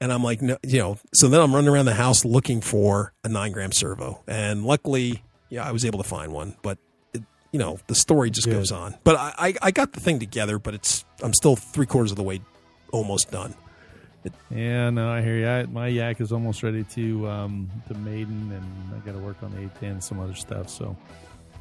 And 0.01 0.13
I'm 0.13 0.23
like, 0.25 0.41
no, 0.41 0.57
you 0.63 0.79
know, 0.79 0.99
so 1.13 1.29
then 1.29 1.41
I'm 1.41 1.55
running 1.55 1.69
around 1.69 1.85
the 1.85 1.95
house 1.95 2.25
looking 2.25 2.63
for 2.63 3.13
a 3.23 3.29
nine 3.29 3.53
gram 3.53 3.71
servo, 3.71 4.23
and 4.27 4.65
luckily, 4.65 5.23
yeah, 5.51 5.63
I 5.67 5.73
was 5.73 5.85
able 5.85 6.03
to 6.03 6.09
find 6.09 6.33
one. 6.33 6.57
But 6.63 6.79
it, 7.13 7.23
you 7.53 7.59
know, 7.59 7.79
the 7.87 7.95
story 7.95 8.31
just 8.31 8.47
Good. 8.47 8.55
goes 8.55 8.73
on. 8.73 8.95
But 9.05 9.17
I, 9.17 9.35
I, 9.39 9.55
I 9.61 9.71
got 9.73 9.93
the 9.93 10.01
thing 10.01 10.19
together, 10.19 10.59
but 10.59 10.73
it's 10.73 11.05
I'm 11.23 11.35
still 11.35 11.55
three 11.55 11.85
quarters 11.85 12.13
of 12.13 12.17
the 12.17 12.23
way, 12.23 12.41
almost 12.93 13.31
done. 13.31 13.55
Yeah, 14.51 14.91
no, 14.91 15.11
I 15.11 15.23
hear 15.23 15.37
you. 15.37 15.49
I, 15.49 15.67
my 15.67 15.87
yak 15.87 16.21
is 16.21 16.33
almost 16.33 16.63
ready 16.63 16.85
to 16.85 17.29
um, 17.29 17.71
to 17.89 17.95
maiden, 17.95 18.53
and 18.53 18.95
I 18.95 19.05
got 19.07 19.13
to 19.13 19.19
work 19.19 19.43
on 19.43 19.51
the 19.53 19.63
A10 19.63 19.93
and 19.93 20.05
some 20.05 20.21
other 20.21 20.35
stuff. 20.35 20.69
So 20.69 20.97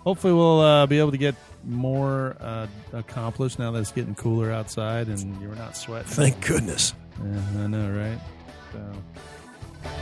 hopefully 0.04 0.34
we'll 0.34 0.60
uh, 0.60 0.86
be 0.86 1.00
able 1.00 1.12
to 1.12 1.18
get 1.18 1.36
more 1.66 2.36
uh, 2.40 2.68
accomplished 2.94 3.60
now 3.60 3.72
that 3.72 3.80
it's 3.80 3.92
getting 3.92 4.16
cooler 4.16 4.52
outside 4.52 5.08
and 5.08 5.42
you're 5.42 5.56
not 5.56 5.78
sweating. 5.78 6.08
Thank 6.08 6.46
goodness. 6.46 6.94
Yeah, 7.24 7.64
I 7.64 7.68
know, 7.68 7.92
right? 7.92 8.20
So, 8.72 9.04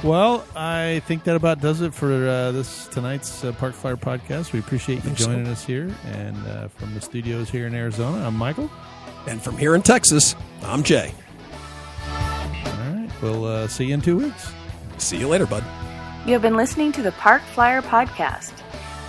well, 0.04 0.46
I 0.56 1.02
think 1.06 1.24
that 1.26 1.36
about 1.36 1.62
does 1.62 1.82
it 1.82 1.94
for 1.94 2.28
uh, 2.28 2.52
this 2.52 2.88
tonight's 2.88 3.44
uh, 3.44 3.52
Park 3.54 3.74
Flyer 3.74 3.98
podcast. 3.98 4.54
We 4.54 4.60
appreciate 4.60 4.96
you 4.96 5.02
think 5.02 5.18
so. 5.18 5.26
joining 5.26 5.48
us 5.48 5.64
here, 5.64 5.94
and 6.06 6.48
uh, 6.48 6.68
from 6.70 6.94
the 6.94 7.02
studios 7.02 7.50
here 7.50 7.68
in 7.68 7.74
Arizona, 7.74 8.26
I'm 8.26 8.36
Michael. 8.36 8.70
And 9.28 9.42
from 9.42 9.58
here 9.58 9.76
in 9.76 9.82
Texas, 9.82 10.36
I'm 10.64 10.84
Jay. 10.84 11.14
All 13.22 13.30
right, 13.30 13.40
we'll 13.40 13.46
uh, 13.46 13.68
see 13.68 13.86
you 13.86 13.94
in 13.94 14.02
two 14.02 14.18
weeks. 14.18 14.54
See 14.98 15.18
you 15.18 15.28
later, 15.28 15.46
bud. 15.46 15.64
You 16.26 16.34
have 16.34 16.42
been 16.42 16.58
listening 16.58 16.92
to 16.94 17.02
the 17.02 17.12
Park 17.14 17.42
Flyer 17.54 17.82
Podcast. 17.82 18.52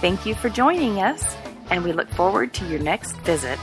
Thank 0.00 0.24
you 0.24 0.34
for 0.34 0.48
joining 0.48 1.00
us, 1.00 1.36
and 1.70 1.82
we 1.82 1.92
look 1.92 2.09
forward 2.11 2.54
to 2.54 2.66
your 2.68 2.78
next 2.78 3.16
visit. 3.18 3.59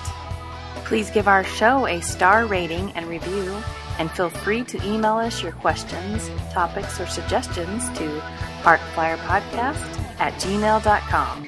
Please 0.83 1.09
give 1.09 1.27
our 1.27 1.43
show 1.43 1.87
a 1.87 2.01
star 2.01 2.45
rating 2.45 2.91
and 2.93 3.07
review, 3.07 3.55
and 3.97 4.11
feel 4.11 4.29
free 4.29 4.63
to 4.65 4.85
email 4.85 5.15
us 5.15 5.41
your 5.41 5.53
questions, 5.53 6.29
topics, 6.51 6.99
or 6.99 7.07
suggestions 7.07 7.87
to 7.97 8.21
parkflyerpodcast 8.63 10.19
at 10.19 10.33
gmail.com. 10.33 11.45